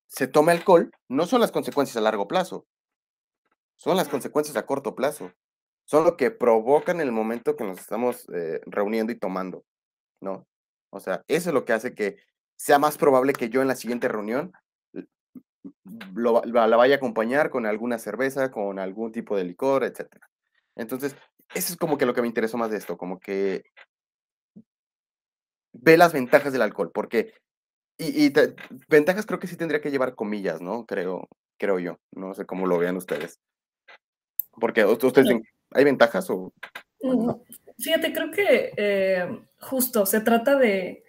se 0.09 0.29
tome 0.29 0.53
alcohol 0.53 0.91
no 1.09 1.27
son 1.27 1.41
las 1.41 1.53
consecuencias 1.53 1.97
a 1.97 2.01
largo 2.01 2.29
plazo, 2.29 2.67
son 3.77 3.97
las 3.97 4.09
consecuencias 4.09 4.57
a 4.57 4.67
corto 4.67 4.95
plazo 4.95 5.33
son 5.91 6.05
lo 6.05 6.17
que 6.17 6.31
provocan 6.31 7.01
el 7.01 7.11
momento 7.11 7.57
que 7.57 7.65
nos 7.65 7.81
estamos 7.81 8.29
eh, 8.33 8.61
reuniendo 8.67 9.11
y 9.11 9.19
tomando, 9.19 9.65
¿no? 10.21 10.47
O 10.91 11.01
sea, 11.01 11.25
eso 11.27 11.51
es 11.51 11.55
lo 11.55 11.65
que 11.65 11.73
hace 11.73 11.97
que 11.97 12.17
sea 12.55 12.79
más 12.79 12.97
probable 12.97 13.33
que 13.33 13.49
yo 13.49 13.61
en 13.61 13.67
la 13.67 13.75
siguiente 13.75 14.07
reunión 14.07 14.53
la 16.15 16.77
vaya 16.77 16.95
a 16.95 16.97
acompañar 16.99 17.51
con 17.51 17.67
alguna 17.67 17.99
cerveza, 17.99 18.51
con 18.51 18.79
algún 18.79 19.13
tipo 19.13 19.37
de 19.37 19.45
licor, 19.45 19.85
etc. 19.85 20.07
Entonces, 20.77 21.15
eso 21.55 21.73
es 21.73 21.77
como 21.77 21.99
que 21.99 22.07
lo 22.07 22.15
que 22.15 22.23
me 22.23 22.29
interesó 22.29 22.57
más 22.57 22.71
de 22.71 22.79
esto, 22.79 22.97
como 22.97 23.19
que 23.19 23.65
ve 25.73 25.97
las 25.97 26.13
ventajas 26.13 26.53
del 26.53 26.63
alcohol, 26.63 26.91
porque, 26.93 27.33
y, 27.99 28.33
ventajas 28.89 29.27
creo 29.27 29.39
que 29.39 29.47
sí 29.47 29.57
tendría 29.57 29.81
que 29.81 29.91
llevar 29.91 30.15
comillas, 30.15 30.61
¿no? 30.61 30.87
Creo, 30.87 31.29
creo 31.59 31.79
yo, 31.79 31.99
no 32.13 32.35
sé 32.35 32.47
cómo 32.47 32.67
lo 32.67 32.79
vean 32.79 32.97
ustedes. 32.97 33.39
Porque 34.53 34.85
ustedes 34.85 35.29
¿Hay 35.73 35.85
ventajas 35.85 36.29
o, 36.31 36.53
Fíjate, 37.79 38.13
creo 38.13 38.31
que 38.31 38.73
eh, 38.77 39.41
justo 39.59 40.05
se 40.05 40.21
trata 40.21 40.57
de, 40.57 41.03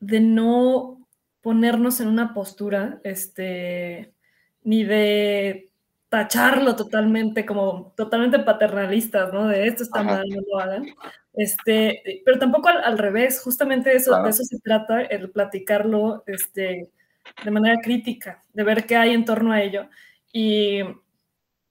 de, 0.00 0.20
no 0.20 0.97
ponernos 1.40 2.00
en 2.00 2.08
una 2.08 2.34
postura, 2.34 3.00
este, 3.04 4.12
ni 4.62 4.84
de 4.84 5.70
tacharlo 6.08 6.74
totalmente, 6.74 7.44
como 7.44 7.92
totalmente 7.96 8.38
paternalistas, 8.38 9.32
¿no? 9.32 9.48
De 9.48 9.66
esto 9.66 9.82
está 9.82 10.02
mal, 10.02 10.28
no 10.28 10.40
lo 10.50 10.58
hagan. 10.58 10.86
Este, 11.34 12.22
pero 12.24 12.38
tampoco 12.38 12.68
al, 12.68 12.98
revés, 12.98 13.40
justamente 13.42 13.94
eso, 13.94 14.20
de 14.22 14.30
eso 14.30 14.42
se 14.42 14.58
trata, 14.60 15.02
el 15.02 15.30
platicarlo 15.30 16.24
este, 16.26 16.90
de 17.44 17.50
manera 17.50 17.80
crítica, 17.82 18.42
de 18.52 18.64
ver 18.64 18.86
qué 18.86 18.96
hay 18.96 19.12
en 19.14 19.24
torno 19.24 19.52
a 19.52 19.62
ello. 19.62 19.88
Y 20.32 20.82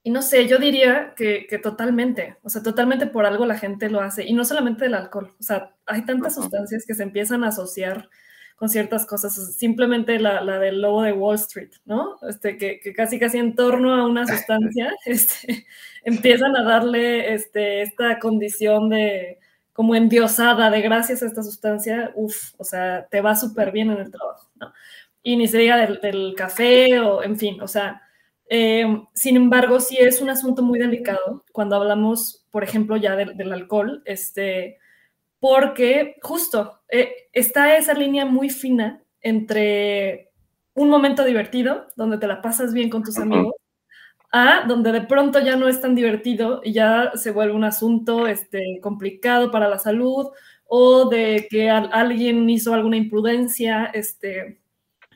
y 0.08 0.10
no 0.10 0.22
sé, 0.22 0.48
yo 0.48 0.58
diría 0.58 1.14
que, 1.18 1.60
totalmente, 1.62 2.38
o 2.42 2.50
sea, 2.50 2.64
totalmente 2.64 3.08
por 3.08 3.26
algo 3.26 3.46
la 3.46 3.58
gente 3.58 3.90
lo 3.90 4.00
hace. 4.00 4.24
Y 4.24 4.32
no 4.32 4.46
solamente 4.46 4.86
el 4.86 4.94
alcohol, 4.94 5.36
o 5.38 5.44
sea, 5.44 5.76
hay 5.86 6.06
tantas 6.06 6.36
sustancias 6.36 6.86
que 6.88 6.94
se 6.94 7.04
empiezan 7.04 7.44
a 7.44 7.50
asociar 7.50 8.10
con 8.58 8.68
ciertas 8.68 9.06
cosas. 9.06 9.56
Simplemente 9.56 10.20
la, 10.20 10.42
la 10.42 10.60
del 10.60 10.82
lobo 10.82 11.04
de 11.04 11.14
Wall 11.14 11.36
Street, 11.36 11.72
¿no? 11.86 12.18
Este, 12.28 12.58
que, 12.58 12.80
casi 12.94 13.18
casi 13.18 13.38
en 13.38 13.56
torno 13.56 13.96
a 13.96 14.06
una 14.06 14.28
sustancia 14.28 14.94
este, 15.06 15.66
empiezan 16.04 16.58
a 16.58 16.64
darle 16.64 17.34
este, 17.34 17.84
esta 17.84 18.20
condición 18.20 18.90
de 18.90 19.40
como 19.72 19.96
endiosada 19.96 20.70
de 20.72 20.82
gracias 20.82 21.24
a 21.24 21.28
esta 21.28 21.44
sustancia, 21.44 22.12
uff, 22.16 22.54
o 22.58 22.64
sea, 22.64 23.08
te 23.10 23.22
va 23.22 23.36
súper 23.36 23.72
bien 23.72 23.92
en 23.92 24.00
el 24.00 24.12
trabajo, 24.12 24.50
¿no? 24.60 24.74
Y 25.24 25.36
ni 25.38 25.48
se 25.48 25.60
diga 25.60 25.78
del, 25.78 26.02
del 26.02 26.34
café 26.36 27.00
o, 27.00 27.24
en 27.24 27.38
fin, 27.38 27.62
o 27.62 27.68
sea, 27.68 28.02
Em, 28.50 29.06
sin 29.14 29.36
embargo, 29.36 29.80
sí 29.80 29.98
es 30.00 30.22
un 30.22 30.30
asunto 30.30 30.64
muy 30.64 30.80
delicado 30.80 31.44
cuando 31.52 31.76
hablamos, 31.76 32.46
por 32.50 32.64
ejemplo, 32.64 32.96
ya 32.96 33.16
del, 33.16 33.52
alcohol, 33.52 34.02
este, 34.06 34.78
porque 35.40 36.16
justo 36.22 36.82
eh, 36.90 37.12
está 37.34 37.78
esa 37.78 37.94
línea 37.94 38.26
muy 38.26 38.50
fina 38.50 39.04
entre 39.22 40.32
un 40.74 40.90
momento 40.90 41.24
divertido, 41.24 41.88
donde 41.96 42.18
te 42.18 42.28
la 42.28 42.42
pasas 42.42 42.74
bien 42.74 42.90
con 42.90 43.04
tus 43.04 43.18
amigos, 43.18 43.54
a 44.32 44.66
donde 44.68 44.92
de 44.92 45.02
pronto 45.02 45.40
ya 45.40 45.56
no 45.56 45.68
es 45.68 45.82
tan 45.82 45.96
divertido 45.96 46.62
y 46.64 46.74
ya 46.74 47.12
se 47.16 47.32
vuelve 47.32 47.54
un 47.54 47.64
asunto 47.64 48.28
este, 48.28 48.80
complicado 48.82 49.52
para 49.52 49.70
la 49.70 49.80
salud 49.80 50.28
o 50.66 51.10
de 51.10 51.48
que 51.50 51.70
alguien 51.70 52.50
hizo 52.50 52.74
alguna 52.74 52.98
imprudencia, 52.98 53.86
este, 53.86 54.62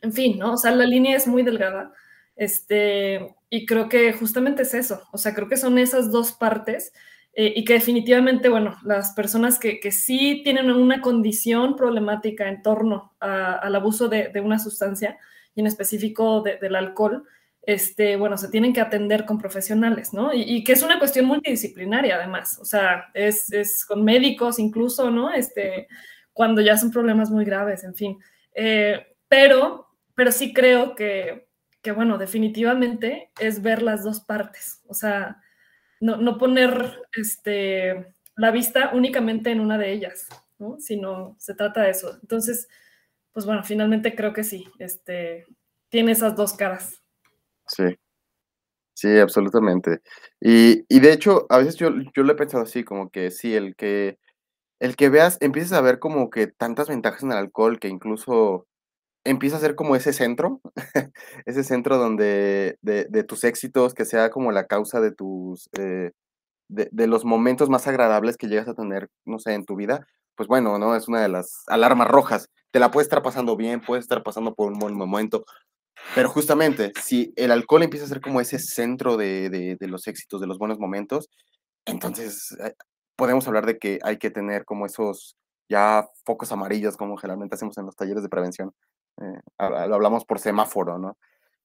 en 0.02 0.14
fin, 0.14 0.40
¿no? 0.40 0.54
O 0.54 0.58
sea, 0.58 0.72
la 0.72 0.86
línea 0.86 1.16
es 1.18 1.28
muy 1.28 1.44
delgada. 1.44 1.94
Este, 2.36 3.36
y 3.50 3.66
creo 3.66 3.90
que 3.90 4.14
justamente 4.14 4.64
es 4.64 4.74
eso, 4.74 5.04
o 5.12 5.18
sea, 5.18 5.36
creo 5.36 5.48
que 5.48 5.58
son 5.58 5.78
esas 5.78 6.12
dos 6.12 6.32
partes 6.32 6.94
eh, 7.34 7.54
y 7.56 7.64
que 7.64 7.74
definitivamente, 7.74 8.50
bueno, 8.50 8.78
las 8.84 9.14
personas 9.14 9.58
que, 9.58 9.80
que, 9.80 9.92
sí 9.92 10.42
tienen 10.44 10.70
una 10.70 11.02
condición 11.02 11.76
problemática 11.76 12.50
en 12.50 12.62
torno 12.62 13.14
al 13.20 13.76
abuso 13.76 14.10
de, 14.10 14.30
de, 14.30 14.42
una 14.42 14.60
sustancia 14.60 15.18
y 15.56 15.62
en 15.62 15.68
específico 15.68 16.42
del 16.42 16.76
alcohol, 16.76 17.24
este, 17.62 18.16
bueno, 18.16 18.38
se 18.38 18.50
tienen 18.50 18.74
que 18.74 18.82
atender 18.82 19.26
con 19.26 19.38
profesionales, 19.38 20.14
¿no? 20.14 20.34
Y, 20.34 20.64
que 20.64 20.74
es 20.74 20.84
una 20.84 21.00
cuestión 21.00 21.26
multidisciplinaria 21.26 22.16
además, 22.16 22.58
o 22.60 22.66
sea, 22.66 23.10
es, 23.14 23.52
es, 23.54 23.86
con 23.86 24.04
médicos 24.04 24.60
incluso, 24.60 25.12
¿no? 25.12 25.32
Este, 25.32 25.88
cuando 26.34 26.62
ya 26.62 26.78
son 26.78 26.92
problemas 26.92 27.30
muy 27.30 27.46
graves, 27.46 27.84
en 27.84 27.96
fin. 27.96 28.20
Eh, 28.54 29.06
pero, 29.28 29.88
pero 30.16 30.32
sí 30.32 30.54
creo 30.54 30.96
que 30.96 31.52
que 31.82 31.92
bueno, 31.92 32.18
definitivamente 32.18 33.32
es 33.40 33.62
ver 33.62 33.82
las 33.82 34.04
dos 34.04 34.22
partes, 34.22 34.82
o 34.88 34.94
sea, 34.94 35.42
no, 36.02 36.38
poner 36.38 37.00
este, 37.14 38.14
la 38.36 38.52
vista 38.52 38.92
únicamente 38.94 39.52
en 39.52 39.60
una 39.60 39.78
de 39.78 39.94
ellas, 39.94 40.28
¿no? 40.58 40.78
sino 40.80 41.36
se 41.40 41.54
trata 41.54 41.84
de 41.84 41.92
eso. 41.92 42.18
Entonces, 42.22 42.68
pues 43.32 43.46
bueno, 43.46 43.64
finalmente 43.64 44.16
creo 44.16 44.34
que 44.34 44.44
sí, 44.44 44.66
este, 44.80 45.46
tiene 45.90 46.12
esas 46.12 46.36
dos 46.36 46.54
caras. 46.54 47.02
Sí, 47.68 47.84
sí, 48.94 49.18
absolutamente. 49.20 50.02
Y, 50.42 50.84
y 50.90 51.00
de 51.00 51.14
hecho, 51.14 51.46
a 51.50 51.60
veces 51.60 51.76
yo, 51.76 51.92
yo 52.16 52.24
lo 52.24 52.34
he 52.34 52.36
pensado 52.36 52.64
así, 52.64 52.84
como 52.84 53.10
que 53.10 53.32
sí, 53.32 53.56
el 53.56 53.76
que, 53.76 54.18
el 54.80 54.96
que 54.96 55.10
veas, 55.10 55.38
empieces 55.40 55.74
a 55.74 55.82
ver 55.82 56.00
como 56.00 56.30
que 56.30 56.48
tantas 56.48 56.90
ventajas 56.90 57.24
en 57.24 57.32
el 57.32 57.38
alcohol 57.38 57.80
que 57.80 57.88
incluso 57.88 58.68
empieza 59.24 59.58
a 59.58 59.60
ser 59.60 59.76
como 59.76 59.96
ese 59.96 60.14
centro, 60.14 60.62
ese 61.46 61.64
centro 61.64 61.98
donde 61.98 62.78
de, 62.82 63.24
tus 63.24 63.44
éxitos, 63.44 63.94
que 63.94 64.06
sea 64.06 64.30
como 64.30 64.52
la 64.52 64.66
causa 64.68 65.00
de 65.02 65.12
tus, 65.12 65.70
eh, 65.80 66.12
de, 66.70 67.08
los 67.08 67.26
momentos 67.26 67.70
más 67.70 67.88
agradables 67.88 68.38
que 68.38 68.48
llegas 68.48 68.68
a 68.68 68.74
tener, 68.74 69.10
no 69.26 69.40
sé, 69.40 69.54
en 69.54 69.66
tu 69.66 69.76
vida, 69.76 70.06
pues 70.36 70.48
bueno, 70.48 70.80
¿no? 70.80 70.96
Es 70.96 71.08
una 71.08 71.22
de 71.22 71.30
las 71.30 71.64
alarmas 71.68 72.08
rojas. 72.08 72.50
Te 72.72 72.80
la 72.80 72.92
puedes 72.92 73.06
estar 73.06 73.22
pasando 73.22 73.56
bien, 73.56 73.82
puedes 73.82 74.06
estar 74.06 74.24
pasando 74.24 74.56
por 74.56 74.72
un 74.72 74.80
buen 74.80 74.96
momento, 74.96 75.46
pero 76.16 76.30
justamente, 76.30 76.92
si 77.02 77.34
el 77.36 77.52
alcohol 77.52 77.84
empieza 77.84 78.06
a 78.06 78.10
ser 78.10 78.22
como 78.22 78.42
ese 78.42 78.60
centro 78.60 79.18
de, 79.18 79.50
de, 79.50 79.78
de 79.80 79.88
los 79.88 80.08
éxitos, 80.08 80.42
de 80.42 80.48
los 80.48 80.58
buenos 80.58 80.80
momentos, 80.80 81.30
entonces 81.86 82.56
eh, 82.64 82.74
podemos 83.16 83.48
hablar 83.48 83.66
de 83.66 83.78
que 83.78 84.00
hay 84.04 84.18
que 84.18 84.32
tener 84.32 84.66
como 84.66 84.86
esos 84.86 85.38
ya 85.70 86.08
focos 86.26 86.52
amarillos, 86.52 86.98
como 86.98 87.18
generalmente 87.18 87.56
hacemos 87.56 87.78
en 87.78 87.86
los 87.86 87.96
talleres 87.96 88.24
de 88.24 88.30
prevención. 88.30 88.74
Eh, 89.22 89.40
lo 89.60 89.96
hablamos 89.96 90.26
por 90.26 90.40
semáforo, 90.40 90.98
¿no? 90.98 91.18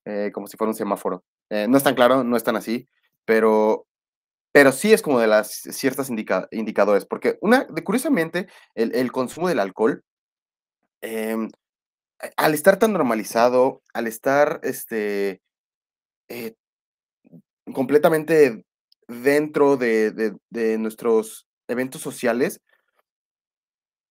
Eh, 0.05 0.31
como 0.33 0.47
si 0.47 0.57
fuera 0.57 0.71
un 0.71 0.77
semáforo. 0.77 1.25
Eh, 1.51 1.66
no 1.69 1.77
es 1.79 1.85
tan 1.85 1.95
claro, 1.95 2.25
no 2.25 2.37
es 2.37 2.45
tan 2.45 2.57
así, 2.57 2.88
pero, 3.25 3.87
pero 4.53 4.73
sí 4.73 4.92
es 4.92 5.03
como 5.03 5.21
de 5.21 5.27
las 5.29 5.51
ciertas 5.51 6.11
indica- 6.11 6.49
indicadores, 6.51 7.07
porque 7.07 7.38
una, 7.40 7.66
curiosamente, 7.85 8.49
el, 8.75 9.12
consumo 9.12 9.49
del 9.49 9.61
alcohol, 9.61 10.05
em, 11.03 11.49
al 12.37 12.55
estar 12.55 12.79
tan 12.79 12.92
normalizado, 12.92 13.83
al 13.95 14.07
estar 14.07 14.61
este, 14.62 15.42
completamente 17.73 18.64
dentro 19.09 19.77
de, 19.77 20.11
de- 20.11 20.37
de 20.51 20.79
nuestros 20.79 21.47
eventos 21.69 22.01
sociales, 22.01 22.61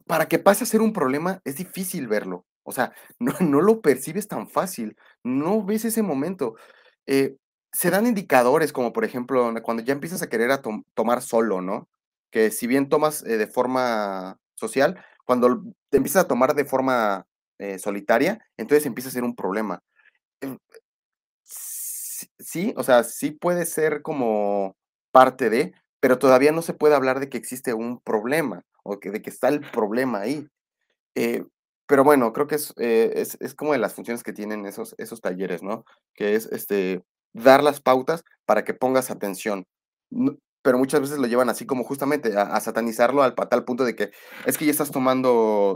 para 0.06 0.28
que 0.28 0.40
pase 0.40 0.64
a 0.64 0.68
ser 0.68 0.82
un 0.82 0.94
problema 0.94 1.42
es 1.46 1.56
difícil 1.56 2.08
verlo. 2.08 2.46
O 2.66 2.74
sea, 2.74 2.94
no, 3.20 3.34
no 3.42 3.62
lo 3.62 3.82
percibes 3.82 4.28
tan 4.30 4.50
fácil, 4.50 4.98
no 5.24 5.64
ves 5.66 5.86
ese 5.86 6.04
momento. 6.04 6.56
Eh, 7.08 7.38
se 7.74 7.90
dan 7.92 8.08
indicadores 8.08 8.74
como 8.74 8.94
por 8.94 9.06
ejemplo 9.06 9.54
cuando 9.64 9.84
ya 9.84 9.94
empiezas 9.94 10.22
a 10.24 10.30
querer 10.30 10.52
a 10.52 10.62
tom- 10.62 10.84
tomar 10.96 11.22
solo, 11.22 11.62
¿no? 11.62 11.90
Que 12.32 12.52
si 12.52 12.68
bien 12.68 12.90
tomas 12.90 13.24
eh, 13.26 13.38
de 13.38 13.48
forma 13.48 14.38
social, 14.56 15.04
cuando 15.26 15.64
te 15.90 15.98
empiezas 15.98 16.26
a 16.26 16.28
tomar 16.28 16.56
de 16.56 16.66
forma 16.66 17.26
eh, 17.60 17.80
solitaria, 17.80 18.40
entonces 18.58 18.86
empieza 18.86 19.10
a 19.10 19.14
ser 19.14 19.24
un 19.24 19.36
problema. 19.36 19.82
Em, 20.42 20.58
sí, 22.40 22.74
o 22.78 22.84
sea, 22.84 23.04
sí 23.04 23.32
puede 23.32 23.66
ser 23.66 24.02
como 24.02 24.76
parte 25.12 25.50
de, 25.50 25.74
pero 26.00 26.20
todavía 26.20 26.52
no 26.52 26.62
se 26.62 26.74
puede 26.74 26.96
hablar 26.96 27.20
de 27.20 27.30
que 27.30 27.38
existe 27.38 27.74
un 27.74 28.00
problema 28.02 28.64
o 28.84 29.00
que 29.00 29.12
de 29.12 29.22
que 29.22 29.30
está 29.30 29.48
el 29.50 29.62
problema 29.72 30.22
ahí. 30.22 30.48
Eh, 31.16 31.46
pero 31.88 32.04
bueno, 32.04 32.34
creo 32.34 32.48
que 32.48 32.56
es, 32.56 32.74
eh, 32.78 33.14
es, 33.16 33.38
es 33.40 33.54
como 33.54 33.74
de 33.74 33.80
las 33.80 33.94
funciones 33.94 34.24
que 34.24 34.34
tienen 34.34 34.66
esos, 34.66 34.96
esos 34.98 35.22
talleres, 35.22 35.62
¿no? 35.64 35.86
Que 36.14 36.36
es 36.36 36.46
este, 36.52 37.04
dar 37.34 37.64
las 37.64 37.82
pautas 37.82 38.24
para 38.46 38.64
que 38.64 38.74
pongas 38.74 39.12
atención. 39.12 39.66
No- 40.10 40.38
pero 40.64 40.80
muchas 40.80 41.00
veces 41.02 41.20
lo 41.20 41.28
llevan 41.28 41.50
así 41.50 41.68
como 41.68 41.84
justamente 41.84 42.36
a, 42.36 42.42
a 42.42 42.60
satanizarlo 42.60 43.22
al 43.22 43.36
pa- 43.36 43.48
tal 43.50 43.66
punto 43.66 43.86
de 43.86 43.96
que 43.96 44.10
es 44.48 44.58
que 44.58 44.66
ya 44.66 44.72
estás 44.72 44.90
tomando 44.90 45.76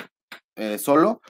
eh, 0.56 0.80
solo, 0.80 1.22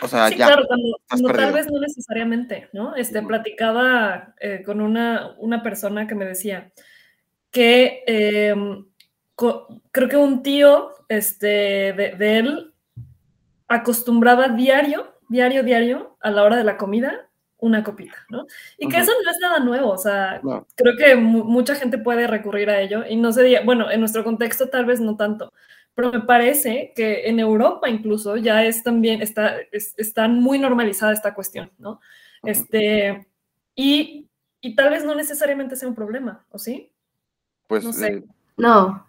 o 0.00 0.08
sea, 0.08 0.28
Sí, 0.28 0.36
ya, 0.36 0.46
claro, 0.46 0.64
cuando, 0.68 0.88
cuando 1.08 1.28
tal 1.32 1.52
vez 1.54 1.66
no 1.72 1.80
necesariamente, 1.80 2.68
¿no? 2.72 2.94
Este, 2.94 3.20
platicaba 3.22 4.34
eh, 4.40 4.62
con 4.64 4.80
una, 4.80 5.34
una 5.38 5.62
persona 5.62 6.06
que 6.06 6.14
me 6.14 6.24
decía 6.26 6.70
que 7.50 8.04
em, 8.06 8.86
creo 9.34 10.08
que 10.08 10.16
un 10.16 10.42
tío 10.42 10.90
este, 11.08 11.46
de, 11.94 12.14
de 12.16 12.38
él 12.38 12.74
acostumbraba 13.68 14.48
diario, 14.48 15.14
diario, 15.28 15.62
diario, 15.62 16.16
a 16.20 16.30
la 16.30 16.42
hora 16.44 16.56
de 16.56 16.64
la 16.64 16.76
comida, 16.76 17.28
una 17.58 17.82
copita, 17.82 18.14
¿no? 18.28 18.46
Y 18.78 18.88
que 18.88 18.98
eso 18.98 19.12
no 19.24 19.30
es 19.30 19.38
nada 19.40 19.58
nuevo, 19.60 19.90
o 19.90 19.98
sea, 19.98 20.40
No. 20.42 20.66
creo 20.76 20.94
que 20.96 21.16
mu- 21.16 21.44
mucha 21.44 21.74
gente 21.74 21.98
puede 21.98 22.26
recurrir 22.26 22.68
a 22.70 22.80
ello 22.80 23.04
y 23.08 23.16
no 23.16 23.32
se 23.32 23.42
diga, 23.42 23.62
bueno, 23.64 23.90
en 23.90 24.00
nuestro 24.00 24.22
contexto 24.24 24.68
tal 24.68 24.84
vez 24.84 25.00
no 25.00 25.16
tanto, 25.16 25.52
pero 25.94 26.12
me 26.12 26.20
parece 26.20 26.92
que 26.94 27.26
en 27.28 27.40
Europa 27.40 27.88
incluso 27.88 28.36
ya 28.36 28.62
es 28.64 28.82
también, 28.84 29.22
está, 29.22 29.56
es, 29.72 29.94
está 29.96 30.28
muy 30.28 30.58
normalizada 30.58 31.12
esta 31.12 31.34
cuestión, 31.34 31.72
¿no? 31.78 32.00
Este, 32.44 33.26
y, 33.74 34.28
y 34.60 34.74
tal 34.76 34.90
vez 34.90 35.04
no 35.04 35.14
necesariamente 35.14 35.74
sea 35.76 35.88
un 35.88 35.94
problema, 35.94 36.44
¿o 36.50 36.58
sí? 36.58 36.92
Pues 37.66 37.84
No 37.84 37.92
sé. 37.94 38.06
eh, 38.08 38.24
No, 38.58 39.06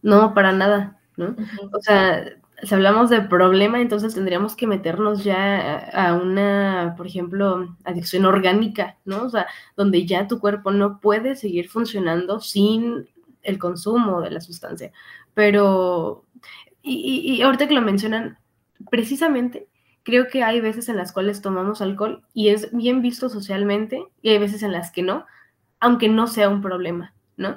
no, 0.00 0.32
para 0.34 0.52
nada, 0.52 0.98
¿no? 1.16 1.36
O 1.72 1.80
sea, 1.82 2.24
si 2.62 2.74
hablamos 2.74 3.10
de 3.10 3.20
problema, 3.22 3.80
entonces 3.80 4.14
tendríamos 4.14 4.54
que 4.56 4.66
meternos 4.68 5.24
ya 5.24 5.78
a 5.92 6.14
una, 6.14 6.94
por 6.96 7.06
ejemplo, 7.06 7.76
adicción 7.84 8.24
orgánica, 8.24 8.98
¿no? 9.04 9.24
O 9.24 9.30
sea, 9.30 9.46
donde 9.76 10.06
ya 10.06 10.28
tu 10.28 10.38
cuerpo 10.38 10.70
no 10.70 11.00
puede 11.00 11.34
seguir 11.36 11.68
funcionando 11.68 12.40
sin 12.40 13.08
el 13.42 13.58
consumo 13.58 14.20
de 14.22 14.30
la 14.30 14.40
sustancia. 14.40 14.92
Pero, 15.34 16.24
y, 16.82 16.94
y- 17.34 17.36
y 17.36 17.42
ahorita 17.42 17.68
que 17.68 17.74
lo 17.74 17.82
mencionan, 17.82 18.38
precisamente 18.90 19.68
creo 20.04 20.28
que 20.28 20.42
hay 20.42 20.60
veces 20.60 20.88
en 20.88 20.96
las 20.96 21.12
cuales 21.12 21.42
tomamos 21.42 21.80
alcohol 21.80 22.22
y 22.34 22.48
es 22.48 22.74
bien 22.76 23.02
visto 23.02 23.28
socialmente 23.28 24.04
y 24.20 24.30
hay 24.30 24.38
veces 24.38 24.62
en 24.62 24.72
las 24.72 24.90
que 24.90 25.02
no, 25.02 25.26
aunque 25.80 26.08
no 26.08 26.26
sea 26.26 26.48
un 26.48 26.62
problema, 26.62 27.14
¿no? 27.36 27.56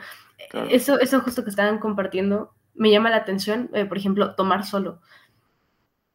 Claro. 0.50 0.68
Eso, 0.70 1.00
eso 1.00 1.22
justo 1.22 1.44
que 1.44 1.50
estaban 1.50 1.80
compartiendo 1.80 2.54
me 2.76 2.92
llama 2.92 3.10
la 3.10 3.18
atención, 3.18 3.70
eh, 3.74 3.86
por 3.86 3.98
ejemplo, 3.98 4.36
tomar 4.36 4.66
solo. 4.66 5.02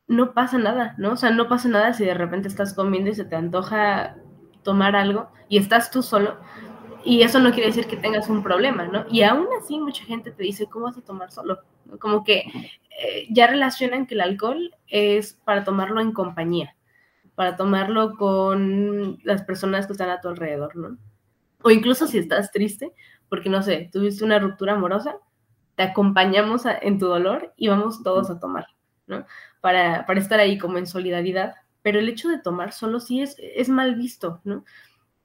No 0.07 0.35
pasa 0.35 0.59
nada, 0.59 0.95
¿no? 0.99 1.13
O 1.13 1.17
sea, 1.17 1.31
no 1.31 1.49
pasa 1.49 1.69
nada 1.69 1.93
si 1.93 2.05
de 2.05 2.15
repente 2.15 2.49
estás 2.49 2.75
comiendo 2.75 3.11
y 3.11 3.15
se 3.15 3.25
te 3.25 3.37
antoja 3.37 4.17
tomar 4.63 4.97
algo 4.97 5.31
y 5.49 5.59
estás 5.59 5.91
tú 5.91 6.03
solo. 6.03 6.39
Y 7.05 7.23
eso 7.23 7.39
no 7.39 7.53
quiere 7.53 7.69
decir 7.69 7.87
que 7.87 7.97
tengas 7.97 8.29
un 8.29 8.43
problema, 8.43 8.85
¿no? 8.87 9.07
Y 9.11 9.23
aún 9.23 9.47
así 9.59 9.79
mucha 9.79 10.05
gente 10.05 10.31
te 10.33 10.43
dice, 10.43 10.67
¿cómo 10.67 10.87
vas 10.87 10.99
a 10.99 11.03
tomar 11.03 11.31
solo? 11.31 11.61
Como 11.99 12.25
que 12.25 12.45
eh, 13.03 13.27
ya 13.31 13.47
relacionan 13.47 14.07
que 14.07 14.15
el 14.15 14.21
alcohol 14.21 14.75
es 14.87 15.35
para 15.45 15.65
tomarlo 15.65 16.01
en 16.01 16.13
compañía, 16.13 16.77
para 17.35 17.57
tomarlo 17.57 18.17
con 18.17 19.19
las 19.25 19.43
personas 19.43 19.87
que 19.87 19.93
están 19.93 20.11
a 20.11 20.21
tu 20.21 20.29
alrededor, 20.29 20.77
¿no? 20.77 20.99
O 21.63 21.71
incluso 21.71 22.07
si 22.07 22.19
estás 22.19 22.51
triste, 22.53 22.93
porque 23.29 23.49
no 23.49 23.63
sé, 23.63 23.89
tuviste 23.93 24.25
una 24.25 24.39
ruptura 24.39 24.75
amorosa, 24.75 25.17
te 25.81 25.85
acompañamos 25.85 26.65
en 26.83 26.99
tu 26.99 27.07
dolor 27.07 27.55
y 27.57 27.69
vamos 27.69 28.03
todos 28.03 28.29
a 28.29 28.39
tomar, 28.39 28.67
¿no? 29.07 29.25
Para, 29.63 30.05
para 30.05 30.21
estar 30.21 30.39
ahí 30.39 30.59
como 30.59 30.77
en 30.77 30.87
solidaridad. 30.87 31.55
Pero 31.81 31.99
el 31.99 32.09
hecho 32.11 32.29
de 32.29 32.39
tomar 32.39 32.75
solo 32.75 33.01
sí 33.01 33.23
es, 33.23 33.35
es 33.39 33.71
mal 33.71 33.95
visto, 33.95 34.43
¿no? 34.45 34.67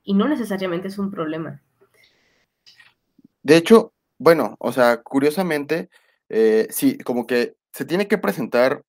Y 0.06 0.14
no 0.14 0.30
necesariamente 0.30 0.88
es 0.88 0.98
un 0.98 1.12
problema. 1.12 1.62
De 3.44 3.58
hecho, 3.58 3.92
bueno, 4.18 4.56
o 4.60 4.72
sea, 4.72 5.04
curiosamente, 5.04 5.90
eh, 6.30 6.68
sí, 6.70 7.00
como 7.00 7.28
que 7.28 7.58
se 7.74 7.84
tiene 7.84 8.08
que 8.08 8.18
presentar, 8.18 8.82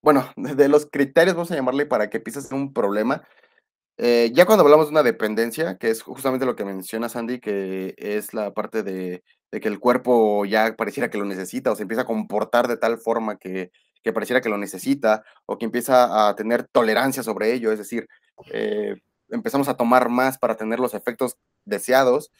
bueno, 0.00 0.32
de 0.36 0.70
los 0.70 0.86
criterios, 0.86 1.36
vamos 1.36 1.50
a 1.50 1.56
llamarle, 1.56 1.84
para 1.84 2.08
que 2.08 2.16
empiece 2.16 2.38
a 2.38 2.42
ser 2.42 2.54
un 2.54 2.72
problema. 2.72 3.22
eh, 3.98 4.30
ya 4.32 4.46
cuando 4.46 4.64
hablamos 4.64 4.86
de 4.86 4.92
una 4.92 5.02
dependencia, 5.02 5.76
que 5.76 5.90
es 5.90 6.00
justamente 6.02 6.46
lo 6.46 6.56
que 6.56 6.64
menciona 6.64 7.10
Sandy, 7.10 7.38
que 7.38 7.94
es 7.98 8.32
la 8.32 8.54
parte 8.54 8.82
de, 8.82 9.22
de 9.56 9.60
que 9.62 9.68
el 9.68 9.80
cuerpo 9.80 10.44
ya 10.44 10.76
pareciera 10.76 11.08
que 11.08 11.16
lo 11.16 11.24
necesita 11.24 11.72
o 11.72 11.76
se 11.76 11.80
empieza 11.80 12.02
a 12.02 12.04
comportar 12.04 12.68
de 12.68 12.76
tal 12.76 12.98
forma 12.98 13.38
que, 13.38 13.70
que 14.02 14.12
pareciera 14.12 14.42
que 14.42 14.50
lo 14.50 14.58
necesita 14.58 15.24
o 15.46 15.56
que 15.56 15.64
empieza 15.64 16.28
a 16.28 16.36
tener 16.36 16.64
tolerancia 16.64 17.22
sobre 17.22 17.54
ello, 17.54 17.72
es 17.72 17.78
decir, 17.78 18.06
eh, 18.52 18.96
empezamos 19.30 19.66
a 19.68 19.74
tomar 19.78 20.10
más 20.10 20.36
para 20.36 20.56
tener 20.58 20.78
los 20.78 20.92
efectos 20.92 21.38
deseados. 21.64 22.30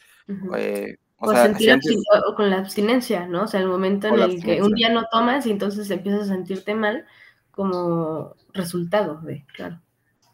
Eh, 0.55 0.97
o 1.17 1.25
O, 1.27 1.31
sea, 1.31 1.45
sentir 1.45 1.65
si 1.65 1.69
antes- 1.71 1.91
absti- 1.91 2.23
o 2.31 2.35
con 2.35 2.51
la 2.51 2.57
abstinencia, 2.59 3.25
¿no? 3.25 3.45
O 3.45 3.47
sea, 3.47 3.61
el 3.61 3.67
momento 3.67 4.09
en 4.09 4.19
el 4.19 4.43
que 4.43 4.61
un 4.61 4.75
día 4.75 4.89
no 4.89 5.05
tomas 5.11 5.47
y 5.47 5.49
entonces 5.51 5.89
empiezas 5.89 6.29
a 6.29 6.33
sentirte 6.35 6.75
mal 6.75 7.07
como 7.49 8.35
resultado 8.53 9.21
de, 9.21 9.43
claro. 9.55 9.81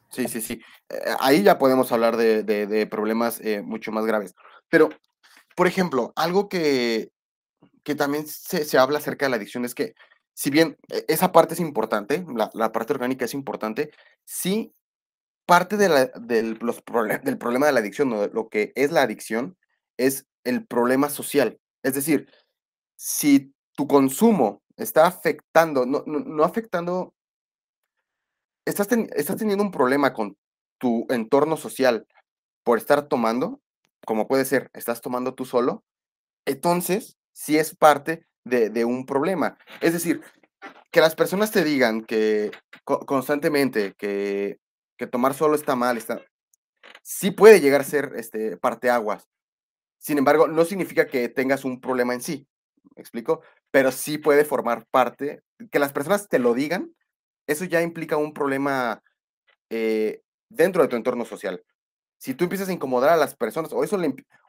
Sí, 0.10 0.28
sí, 0.28 0.42
sí. 0.42 0.62
Eh, 0.90 0.96
ahí 1.22 1.44
ya 1.44 1.58
podemos 1.58 1.90
hablar 1.94 2.18
de, 2.18 2.44
de- 2.44 2.68
de 2.68 2.86
problemas 2.88 3.42
mucho 3.64 3.94
más 3.94 4.06
graves. 4.06 4.36
Pero, 4.68 4.90
por 5.56 5.68
ejemplo, 5.68 6.14
algo 6.16 6.50
que, 6.50 7.12
que 7.84 7.96
también 7.96 8.28
se, 8.28 8.66
se 8.66 8.78
habla 8.78 9.00
acerca 9.00 9.26
de 9.26 9.32
la 9.32 9.38
adicción 9.38 9.66
es 9.66 9.76
que, 9.76 9.96
si 10.34 10.50
bien 10.50 10.78
eh, 10.92 11.06
esa 11.08 11.32
parte 11.32 11.54
es 11.56 11.60
importante, 11.60 12.26
la, 12.54 12.72
parte 12.72 12.94
orgánica 12.94 13.26
es 13.26 13.34
importante, 13.34 13.92
sí, 14.26 14.74
parte 15.46 15.78
de 15.78 15.90
la- 15.90 16.06
del, 16.08 16.58
los 16.62 16.84
del 17.24 17.38
problema 17.38 17.68
de 17.68 17.74
la 17.74 17.80
adicción, 17.82 18.10
lo 18.34 18.50
que 18.50 18.72
es 18.76 18.92
la 18.92 19.04
adicción, 19.04 19.58
es 19.98 20.26
el 20.44 20.66
problema 20.66 21.10
social. 21.10 21.60
Es 21.84 21.96
decir, 21.96 22.30
si 22.98 23.54
tu 23.76 23.88
consumo 23.88 24.64
está 24.78 25.08
afectando, 25.08 25.86
no, 25.86 26.04
no, 26.06 26.44
afectando 26.44 27.14
estás 28.66 28.88
teniendo 28.88 29.64
un 29.64 29.72
problema 29.72 30.14
con 30.14 30.38
tu 30.78 31.06
entorno 31.10 31.58
social 31.58 32.08
por 32.64 32.78
estar 32.78 33.08
tomando, 33.08 33.62
como 34.06 34.28
puede 34.28 34.46
ser, 34.46 34.70
estás 34.74 35.02
tomando 35.02 35.34
tú 35.34 35.46
solo, 35.46 35.84
entonces 36.46 37.18
sí 37.32 37.58
es 37.58 37.76
parte 37.76 38.26
de, 38.44 38.86
un 38.86 39.06
problema. 39.06 39.58
Es 39.82 39.94
decir, 39.94 40.22
que 40.92 41.02
las 41.02 41.16
personas 41.16 41.52
te 41.52 41.64
digan 41.64 42.04
que 42.04 42.52
constantemente 42.84 43.94
que, 43.98 44.60
que, 44.98 45.08
tomar 45.08 45.34
solo 45.34 45.56
está 45.56 45.76
mal, 45.76 45.98
está, 45.98 46.22
sí 47.02 47.32
puede 47.32 47.62
llegar 47.62 47.82
a 47.82 47.86
ser 47.86 48.14
este, 48.16 48.58
parteaguas. 48.58 49.28
Sin 49.98 50.18
embargo, 50.18 50.48
no 50.48 50.66
significa 50.66 51.08
que 51.08 51.30
tengas 51.30 51.64
un 51.64 51.80
problema 51.80 52.14
en 52.14 52.22
sí, 52.22 52.48
¿me 52.96 53.02
explico? 53.02 53.42
Pero 53.72 53.92
sí 53.92 54.18
puede 54.18 54.44
formar 54.44 54.86
parte, 54.92 55.42
que 55.72 55.80
las 55.80 55.94
personas 55.94 56.28
te 56.28 56.40
lo 56.40 56.54
digan, 56.54 56.94
eso 57.48 57.66
ya 57.66 57.82
implica 57.82 58.18
un 58.18 58.34
problema 58.34 59.02
eh, 59.70 60.22
dentro 60.50 60.82
de 60.84 60.90
tu 60.90 60.96
entorno 60.96 61.26
social. 61.26 61.64
Si 62.24 62.34
tú 62.34 62.46
empiezas 62.46 62.70
a 62.70 62.72
incomodar 62.72 63.10
a 63.10 63.18
las 63.18 63.36
personas, 63.36 63.74
o 63.74 63.84
eso, 63.84 63.98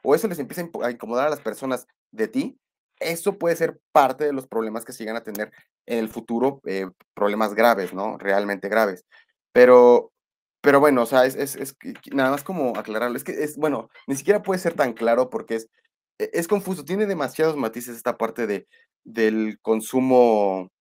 o 0.01 0.15
eso 0.15 0.27
les 0.29 0.39
empieza 0.39 0.65
a 0.81 0.91
incomodar 0.91 1.27
a 1.27 1.29
las 1.29 1.41
personas 1.41 1.87
de 2.09 2.29
ti, 2.29 2.57
eso 3.01 3.37
puede 3.37 3.57
ser 3.57 3.81
parte 3.91 4.23
de 4.23 4.31
los 4.31 4.47
problemas 4.47 4.85
que 4.85 4.93
sigan 4.93 5.17
a 5.17 5.23
tener 5.25 5.51
en 5.85 5.99
el 5.99 6.07
futuro, 6.07 6.61
eh, 6.67 6.89
problemas 7.13 7.53
graves, 7.53 7.93
¿no? 7.93 8.17
Realmente 8.17 8.69
graves. 8.69 9.03
Pero, 9.51 10.13
pero 10.61 10.79
bueno, 10.79 11.01
o 11.01 11.05
sea, 11.05 11.25
es, 11.25 11.35
es, 11.35 11.75
nada 12.13 12.31
más 12.31 12.45
como 12.45 12.77
aclararlo. 12.77 13.17
Es 13.17 13.25
que 13.25 13.43
es, 13.43 13.57
bueno, 13.57 13.89
ni 14.07 14.15
siquiera 14.15 14.41
puede 14.41 14.61
ser 14.61 14.75
tan 14.75 14.93
claro 14.93 15.29
porque 15.29 15.55
es, 15.55 15.69
e, 16.17 16.29
es 16.31 16.47
confuso. 16.47 16.85
Tiene 16.85 17.05
demasiados 17.05 17.57
matices 17.57 17.97
esta 17.97 18.15
parte 18.15 18.47
de, 18.47 18.69
del 19.03 19.59
consumo, 19.61 20.71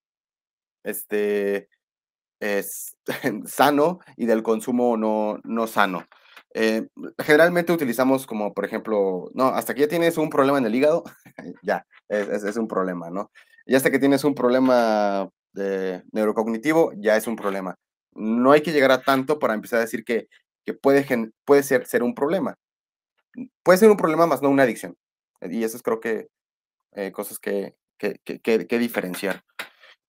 este, 0.85 1.69
es 2.39 2.97
sano 3.47 3.99
y 4.17 4.27
del 4.27 4.45
consumo 4.45 4.97
no, 4.97 5.41
no 5.43 5.67
sano. 5.67 6.07
Eh, 6.55 6.87
generalmente 7.19 7.73
utilizamos 7.73 8.27
como, 8.27 8.55
por 8.55 8.65
ejemplo, 8.65 9.31
no, 9.35 9.49
hasta 9.49 9.75
que 9.75 9.83
ya 9.83 9.89
tienes 9.89 10.17
un 10.17 10.31
problema 10.31 10.59
en 10.59 10.67
el 10.67 10.75
hígado, 10.75 11.03
ya, 11.63 11.85
es, 12.09 12.57
un 12.57 12.69
problema, 12.69 13.11
¿no? 13.11 13.31
Y 13.67 13.75
hasta 13.75 13.91
que 13.91 13.99
tienes 13.99 14.25
un 14.25 14.35
problema 14.35 15.29
neurocognitivo, 16.13 16.93
ya 16.97 17.17
es 17.17 17.27
un 17.27 17.37
problema. 17.37 17.77
No 18.13 18.53
hay 18.53 18.63
que 18.63 18.73
llegar 18.73 18.93
a 18.93 19.03
tanto 19.03 19.39
para 19.39 19.55
empezar 19.55 19.79
a 19.79 19.83
decir 19.83 20.05
que, 20.05 20.29
que 20.65 20.75
puede, 20.75 21.05
puede 21.45 21.63
ser, 21.63 21.87
ser 21.87 22.03
un 22.03 22.15
problema. 22.15 22.57
Puede 23.63 23.79
ser 23.79 23.91
un 23.91 23.97
problema, 23.97 24.27
más 24.27 24.43
no 24.43 24.51
una 24.51 24.63
adicción. 24.63 24.97
Y 25.41 25.65
eso 25.65 25.77
es 25.77 25.83
creo 25.83 26.01
que 26.01 26.29
eh, 26.93 27.13
cosas 27.13 27.39
que, 27.39 27.75
que, 27.99 28.19
que, 28.23 28.79
diferenciar. 28.79 29.43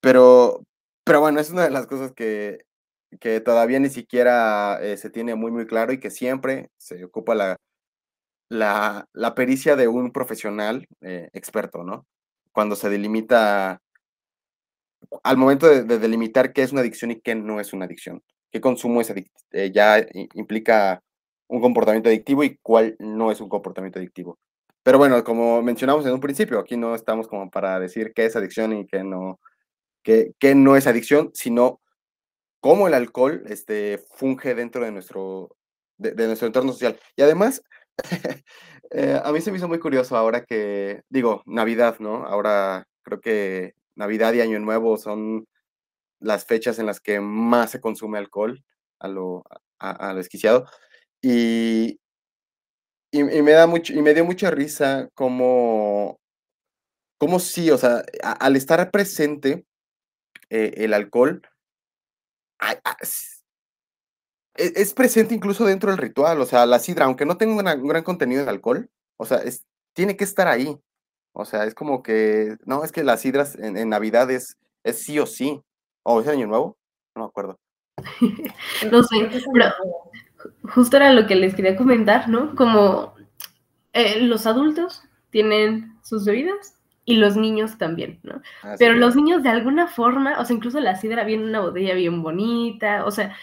Pero, 0.00 0.62
pero 1.04 1.20
bueno, 1.20 1.40
es 1.40 1.50
una 1.50 1.64
de 1.64 1.70
las 1.70 1.86
cosas 1.86 2.12
que, 2.12 2.58
que 3.20 3.40
todavía 3.40 3.78
ni 3.80 3.88
siquiera 3.90 4.78
eh, 4.82 4.96
se 4.96 5.10
tiene 5.10 5.34
muy, 5.34 5.50
muy 5.50 5.66
claro 5.66 5.92
y 5.92 6.00
que 6.00 6.10
siempre 6.10 6.70
se 6.76 7.04
ocupa 7.04 7.34
la, 7.34 7.56
la, 8.48 9.08
la 9.12 9.34
pericia 9.34 9.76
de 9.76 9.88
un 9.88 10.12
profesional 10.12 10.86
eh, 11.00 11.28
experto, 11.32 11.84
¿no? 11.84 12.06
Cuando 12.52 12.76
se 12.76 12.88
delimita, 12.88 13.80
al 15.22 15.36
momento 15.36 15.68
de, 15.68 15.98
delimitar 15.98 16.52
qué 16.52 16.62
es 16.62 16.72
una 16.72 16.80
adicción 16.80 17.10
y 17.10 17.20
qué 17.20 17.34
no 17.34 17.60
es 17.60 17.72
una 17.72 17.84
adicción, 17.86 18.22
qué 18.50 18.60
consumo 18.60 19.00
es 19.00 19.12
eh, 19.52 19.70
ya 19.72 20.04
implica 20.34 21.02
un 21.48 21.60
comportamiento 21.60 22.08
adictivo 22.08 22.44
y 22.44 22.58
cuál 22.62 22.96
no 22.98 23.30
es 23.30 23.40
un 23.40 23.48
comportamiento 23.48 23.98
adictivo. 23.98 24.38
Pero 24.82 24.98
bueno, 24.98 25.22
como 25.24 25.62
mencionamos 25.62 26.06
en 26.06 26.12
un 26.12 26.20
principio, 26.20 26.58
aquí 26.60 26.76
no 26.76 26.94
estamos 26.94 27.28
como 27.28 27.50
para 27.50 27.78
decir 27.80 28.12
qué 28.14 28.26
es 28.26 28.36
adicción 28.36 28.72
y 28.72 28.86
qué 28.86 29.02
no, 29.04 29.40
qué, 30.02 30.32
qué 30.38 30.54
no 30.54 30.76
es 30.76 30.86
adicción, 30.86 31.30
sino 31.34 31.80
cómo 32.66 32.88
el 32.88 32.94
alcohol 32.94 33.44
este, 33.46 34.04
funge 34.16 34.56
dentro 34.56 34.84
de 34.84 34.90
nuestro, 34.90 35.56
de, 35.98 36.26
nuestro 36.26 36.48
entorno 36.48 36.72
social. 36.72 36.98
Y 37.14 37.22
además, 37.22 37.62
eh, 38.90 39.20
a 39.22 39.30
mí 39.30 39.40
se 39.40 39.52
me 39.52 39.58
hizo 39.58 39.68
muy 39.68 39.78
curioso 39.78 40.16
ahora 40.16 40.44
que, 40.44 41.02
digo, 41.08 41.44
Navidad, 41.46 42.00
¿no? 42.00 42.26
Ahora 42.26 42.88
creo 43.04 43.20
que 43.20 43.74
Navidad 43.94 44.32
y 44.32 44.40
Año 44.40 44.58
Nuevo 44.58 44.96
son 44.96 45.46
las 46.18 46.44
fechas 46.44 46.80
en 46.80 46.86
las 46.86 47.00
que 47.00 47.20
más 47.20 47.70
se 47.70 47.80
consume 47.80 48.18
alcohol 48.18 48.60
a 48.98 49.06
lo, 49.06 49.44
a, 49.78 50.12
desquiciado. 50.14 50.66
Y, 51.22 52.00
y, 53.12 53.22
me 53.22 53.52
da 53.52 53.68
mucho, 53.68 53.92
y 53.92 54.02
me 54.02 54.12
dio 54.12 54.24
mucha 54.24 54.50
risa 54.50 55.08
como, 55.14 56.18
como 57.16 57.38
sí, 57.38 57.70
o 57.70 57.78
sea, 57.78 58.02
al 58.24 58.56
estar 58.56 58.90
presente 58.90 59.64
eh, 60.50 60.74
el 60.78 60.94
alcohol, 60.94 61.42
es, 64.56 64.94
presente 64.94 65.34
incluso 65.34 65.64
dentro 65.64 65.90
del 65.90 65.98
ritual, 65.98 66.40
o 66.40 66.46
sea, 66.46 66.66
la 66.66 66.78
sidra, 66.78 67.04
aunque 67.04 67.26
no 67.26 67.36
tenga 67.36 67.74
un 67.74 67.88
gran 67.88 68.02
contenido 68.02 68.44
de 68.44 68.50
alcohol, 68.50 68.90
o 69.16 69.26
sea, 69.26 69.38
es, 69.38 69.64
tiene 69.92 70.16
que 70.16 70.24
estar 70.24 70.48
ahí. 70.48 70.78
O 71.32 71.44
sea, 71.44 71.64
es 71.64 71.74
como 71.74 72.02
que, 72.02 72.56
no, 72.64 72.82
es 72.82 72.92
que 72.92 73.04
las 73.04 73.20
sidras 73.20 73.56
en, 73.56 73.88
Navidad 73.88 74.30
es, 74.30 74.56
sí 74.94 75.18
o 75.18 75.26
sí. 75.26 75.60
¿O 76.02 76.20
es 76.20 76.28
Año 76.28 76.46
Nuevo? 76.46 76.78
No 77.14 77.22
me 77.22 77.28
acuerdo. 77.28 77.58
no 78.90 79.02
sé, 79.02 79.28
pero 79.52 79.72
justo 80.74 80.96
era 80.96 81.12
lo 81.12 81.26
que 81.26 81.34
les 81.34 81.54
quería 81.54 81.76
comentar, 81.76 82.28
¿no? 82.28 82.54
Como 82.54 83.14
eh, 83.92 84.20
los 84.20 84.46
adultos 84.46 85.02
tienen 85.30 85.98
sus 86.02 86.24
bebidas 86.24 86.75
y 87.06 87.16
los 87.16 87.36
niños 87.36 87.78
también, 87.78 88.18
¿no? 88.24 88.42
Ah, 88.62 88.74
Pero 88.78 88.94
los 88.94 89.14
niños 89.16 89.42
de 89.44 89.48
alguna 89.48 89.86
forma, 89.86 90.38
o 90.40 90.44
sea, 90.44 90.56
incluso 90.56 90.80
la 90.80 90.96
sidra 90.96 91.24
viene 91.24 91.44
en 91.44 91.48
una 91.50 91.60
botella 91.60 91.94
bien 91.94 92.20
bonita, 92.22 93.06
o 93.06 93.10
sea, 93.12 93.34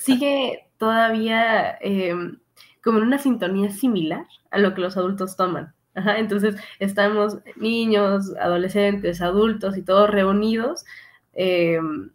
sigue 0.00 0.70
todavía 0.78 1.78
em, 1.80 2.38
como 2.82 2.98
en 2.98 3.04
una 3.04 3.18
sintonía 3.18 3.70
similar 3.70 4.26
a 4.50 4.58
lo 4.58 4.74
que 4.74 4.80
los 4.80 4.96
adultos 4.96 5.36
toman. 5.36 5.74
entonces 5.94 6.56
estamos 6.80 7.38
niños, 7.56 8.34
adolescentes, 8.40 9.20
adultos 9.20 9.76
y 9.76 9.82
todos 9.82 10.10
reunidos. 10.10 10.84
Em, 11.34 12.10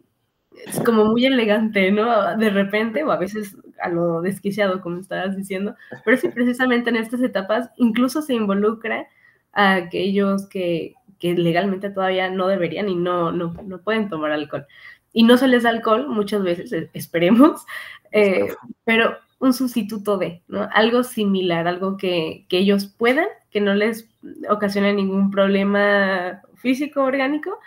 es 0.66 0.80
como 0.80 1.04
muy 1.04 1.24
elegante, 1.24 1.92
¿no? 1.92 2.36
De 2.36 2.50
repente, 2.50 3.04
o 3.04 3.12
a 3.12 3.16
veces 3.16 3.56
a 3.80 3.88
lo 3.88 4.20
desquiciado, 4.22 4.80
como 4.80 4.98
estabas 4.98 5.36
diciendo, 5.36 5.76
pero 6.04 6.16
sí, 6.16 6.28
precisamente 6.28 6.90
en 6.90 6.96
estas 6.96 7.22
etapas 7.22 7.70
incluso 7.76 8.22
se 8.22 8.34
involucra 8.34 9.06
a 9.52 9.74
aquellos 9.74 10.48
que, 10.48 10.94
legalmente 11.20 11.90
todavía 11.90 12.30
no 12.30 12.46
deberían 12.46 12.88
y 12.88 12.96
no, 12.96 13.30
no, 13.30 13.52
pueden 13.82 14.08
tomar 14.08 14.32
alcohol. 14.32 14.66
Y 15.12 15.24
no 15.24 15.36
se 15.36 15.48
les 15.48 15.64
da 15.64 15.70
alcohol 15.70 16.08
muchas 16.08 16.42
veces, 16.42 16.72
e, 16.72 16.88
esperemos, 16.94 17.66
eh, 18.12 18.54
pero 18.84 19.16
un 19.40 19.52
sustituto 19.52 20.18
de, 20.18 20.42
¿no? 20.48 20.68
Algo 20.72 21.02
similar, 21.02 21.66
algo 21.66 21.96
que, 21.96 22.46
ellos 22.50 22.86
puedan, 22.86 23.26
que 23.50 23.60
no 23.60 23.74
les 23.74 24.08
ocasione 24.48 24.92
ningún 24.92 25.30
problema 25.30 26.42
físico, 26.56 27.02
orgánico, 27.02 27.58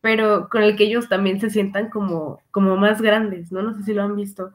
pero 0.00 0.48
con 0.50 0.62
el 0.64 0.76
que 0.76 0.84
ellos 0.84 1.08
también 1.08 1.40
se 1.40 1.50
sientan 1.50 1.88
como, 1.90 2.40
como 2.50 2.76
más 2.76 3.00
grandes, 3.00 3.52
¿no? 3.52 3.62
No 3.62 3.74
sé 3.74 3.84
si 3.84 3.94
lo 3.94 4.02
han 4.02 4.16
visto 4.16 4.52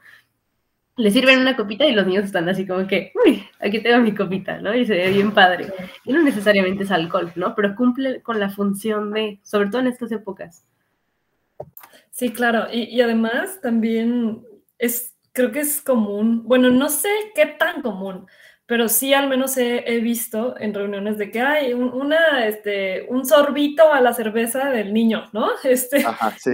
le 0.98 1.12
sirven 1.12 1.40
una 1.40 1.56
copita 1.56 1.86
y 1.86 1.94
los 1.94 2.08
niños 2.08 2.26
están 2.26 2.50
así 2.50 2.66
como 2.66 2.88
que, 2.88 3.12
uy, 3.24 3.44
aquí 3.60 3.80
tengo 3.82 4.00
mi 4.00 4.16
copita, 4.16 4.60
¿no? 4.60 4.76
Y 4.76 4.86
se 4.86 4.96
ve 4.96 5.12
bien 5.12 5.32
padre. 5.32 5.72
Y 6.04 6.12
no 6.12 6.24
necesariamente 6.24 6.84
es 6.84 6.92
alcohol, 6.92 7.32
¿no? 7.36 7.54
Pero 7.56 7.76
cumple 7.76 8.22
con 8.22 8.40
la 8.40 8.50
función 8.50 9.12
de, 9.12 9.40
sobre 9.44 9.70
todo 9.70 9.82
en 9.82 9.88
estas 9.88 10.12
épocas. 10.12 10.66
Sí, 12.10 12.32
claro. 12.32 12.66
Y, 12.72 13.00
además 13.00 13.62
también 13.62 14.44
es, 14.80 15.16
creo 15.34 15.52
que 15.52 15.60
es 15.60 15.82
común, 15.82 16.42
bueno, 16.46 16.72
no 16.72 16.90
sé 16.90 17.10
qué 17.36 17.46
tan 17.46 17.84
común, 17.84 18.26
pero 18.66 18.90
sí 18.90 19.14
al 19.14 19.30
menos 19.30 19.56
he, 19.58 20.00
visto 20.00 20.60
en 20.60 20.74
reuniones 20.74 21.20
de 21.20 21.30
que 21.30 21.42
hay 21.42 21.74
una, 21.74 22.48
este, 22.48 23.06
un 23.10 23.24
sorbito 23.24 23.94
a 23.94 24.02
la 24.02 24.14
cerveza 24.14 24.72
del 24.72 24.94
niño, 24.94 25.30
¿no? 25.32 25.52
Este, 25.64 26.04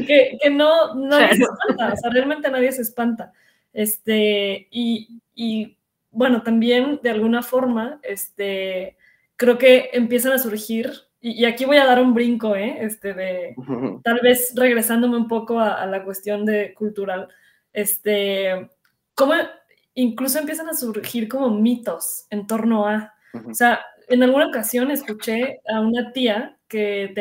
que, 0.06 0.38
que, 0.42 0.50
no, 0.50 0.96
nadie 0.96 1.38
se 1.38 1.44
espanta, 1.44 1.94
o 1.94 1.96
sea, 1.96 2.10
realmente 2.12 2.52
nadie 2.52 2.74
se 2.74 2.82
espanta. 2.82 3.32
Este, 3.74 4.68
y, 4.72 5.78
bueno, 6.12 6.44
también 6.44 7.00
de 7.02 7.10
alguna 7.10 7.42
forma, 7.42 8.00
este, 8.04 8.98
creo 9.36 9.58
que 9.58 9.90
empiezan 9.94 10.34
a 10.34 10.40
surgir, 10.40 10.92
y, 11.20 11.46
aquí 11.46 11.66
voy 11.66 11.78
a 11.78 11.86
dar 11.86 12.02
un 12.02 12.14
brinco, 12.14 12.56
¿eh? 12.56 12.78
Este, 12.82 13.14
de, 13.14 13.56
tal 14.04 14.20
vez 14.22 14.54
regresándome 14.56 15.18
un 15.18 15.28
poco 15.28 15.60
a, 15.60 15.86
la 15.86 16.04
cuestión 16.04 16.46
de 16.46 16.74
cultural, 16.74 17.28
este, 17.72 18.70
cómo 19.16 19.34
incluso 19.96 20.40
empiezan 20.40 20.70
a 20.70 20.74
surgir 20.74 21.28
como 21.28 21.50
mitos 21.50 22.26
en 22.30 22.46
torno 22.46 22.88
a, 22.88 23.14
o 23.50 23.54
sea, 23.54 23.80
en 24.08 24.22
alguna 24.22 24.48
ocasión 24.48 24.92
escuché 24.92 25.62
a 25.68 25.80
una 25.80 26.12
tía 26.12 26.58
que 26.68 27.14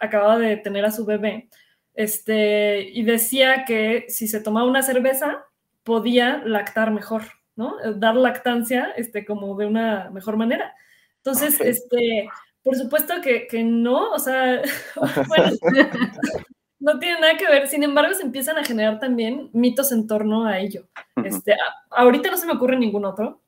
acababa 0.00 0.38
de 0.38 0.56
tener 0.56 0.84
a 0.84 0.92
su 0.92 1.04
bebé, 1.04 1.48
este, 1.94 2.82
y 2.82 3.02
decía 3.02 3.64
que 3.66 4.06
si 4.08 4.28
se 4.28 4.40
tomaba 4.40 4.68
una 4.68 4.82
cerveza, 4.82 5.44
podía 5.90 6.40
lactar 6.44 6.92
mejor, 6.92 7.22
¿no? 7.56 7.74
Dar 7.96 8.14
lactancia 8.14 8.92
este, 8.96 9.24
como 9.24 9.56
de 9.56 9.66
una 9.66 10.08
mejor 10.10 10.36
manera. 10.36 10.72
Entonces, 11.16 11.60
este, 11.60 12.28
por 12.62 12.76
supuesto 12.76 13.14
que, 13.20 13.64
no, 13.64 14.12
o 14.12 14.18
sea, 14.20 14.62
bueno, 15.26 15.50
no 16.78 17.00
tiene 17.00 17.18
nada 17.18 17.36
que 17.36 17.48
ver. 17.48 17.66
Sin 17.66 17.82
embargo, 17.82 18.14
se 18.14 18.22
empiezan 18.22 18.56
a 18.56 18.62
generar 18.62 19.00
también 19.00 19.50
mitos 19.52 19.90
en 19.90 20.06
torno 20.06 20.46
a 20.46 20.60
ello. 20.60 20.86
Este, 21.24 21.56
ahorita 21.90 22.30
no 22.30 22.36
se 22.36 22.46
me 22.46 22.52
ocurre 22.52 22.78
ningún 22.78 23.04
otro, 23.04 23.40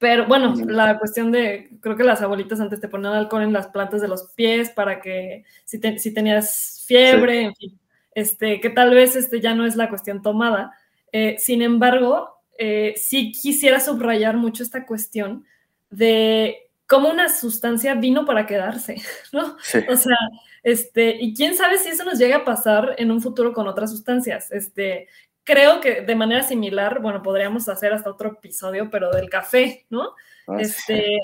pero 0.00 0.26
bueno, 0.26 0.52
la 0.66 0.98
cuestión 0.98 1.30
de, 1.30 1.78
creo 1.80 1.94
que 1.94 2.02
las 2.02 2.20
abuelitas 2.22 2.58
antes 2.58 2.80
te 2.80 2.88
ponían 2.88 3.12
alcohol 3.12 3.42
en 3.44 3.52
las 3.52 3.68
plantas 3.68 4.00
de 4.00 4.08
los 4.08 4.24
pies 4.34 4.70
para 4.70 5.00
que 5.00 5.44
si, 5.64 5.78
si 6.00 6.12
tenías 6.12 6.84
fiebre, 6.84 7.42
en 7.42 7.54
fin. 7.54 7.80
este, 8.12 8.60
que 8.60 8.70
tal 8.70 8.92
vez 8.92 9.14
este 9.14 9.40
ya 9.40 9.54
no 9.54 9.64
es 9.66 9.76
la 9.76 9.88
cuestión 9.88 10.20
tomada. 10.20 10.74
Eh, 11.12 11.36
sin 11.38 11.62
embargo, 11.62 12.40
eh, 12.58 12.94
sí 12.96 13.32
quisiera 13.32 13.80
subrayar 13.80 14.36
mucho 14.36 14.62
esta 14.62 14.84
cuestión 14.84 15.44
de 15.88 16.70
cómo 16.86 17.08
una 17.08 17.28
sustancia 17.28 17.94
vino 17.94 18.26
para 18.26 18.46
quedarse, 18.46 18.96
¿no? 19.32 19.56
O 19.88 19.96
sea, 19.96 20.16
este, 20.62 21.16
y 21.20 21.34
quién 21.34 21.56
sabe 21.56 21.78
si 21.78 21.88
eso 21.88 22.04
nos 22.04 22.18
llega 22.18 22.38
a 22.38 22.44
pasar 22.44 22.96
en 22.98 23.10
un 23.10 23.22
futuro 23.22 23.52
con 23.52 23.68
otras 23.68 23.90
sustancias. 23.90 24.50
Este, 24.50 25.08
creo 25.44 25.80
que 25.80 26.02
de 26.02 26.14
manera 26.14 26.42
similar, 26.42 27.00
bueno, 27.00 27.22
podríamos 27.22 27.68
hacer 27.68 27.92
hasta 27.92 28.10
otro 28.10 28.32
episodio, 28.32 28.90
pero 28.90 29.10
del 29.10 29.30
café, 29.30 29.86
¿no? 29.88 30.14
Ah, 30.46 30.56
este, 30.58 31.16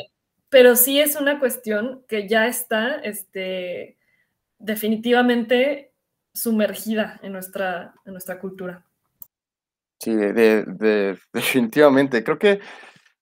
pero 0.48 0.76
sí 0.76 1.00
es 1.00 1.16
una 1.16 1.38
cuestión 1.38 2.04
que 2.08 2.28
ya 2.28 2.46
está, 2.46 2.94
este, 2.96 3.98
definitivamente 4.58 5.92
sumergida 6.32 7.18
en 7.22 7.32
nuestra, 7.32 7.94
en 8.04 8.12
nuestra 8.12 8.38
cultura. 8.38 8.85
Sí, 10.00 10.14
de, 10.14 10.64
definitivamente. 11.32 12.22
Creo 12.24 12.38
que, 12.38 12.60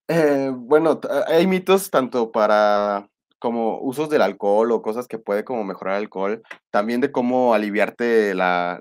eh, 0.08 0.50
bueno, 0.54 1.00
hay 1.28 1.46
mitos 1.46 1.90
tanto 1.90 2.32
para 2.32 3.08
como 3.38 3.78
usos 3.80 4.08
del 4.08 4.22
alcohol 4.22 4.72
o 4.72 4.82
cosas 4.82 5.06
que 5.06 5.18
puede 5.18 5.44
como 5.44 5.64
mejorar 5.64 5.96
el 5.96 6.04
alcohol, 6.04 6.42
también 6.70 7.02
de 7.02 7.12
cómo 7.12 7.54
aliviarte 7.54 8.34
la, 8.34 8.80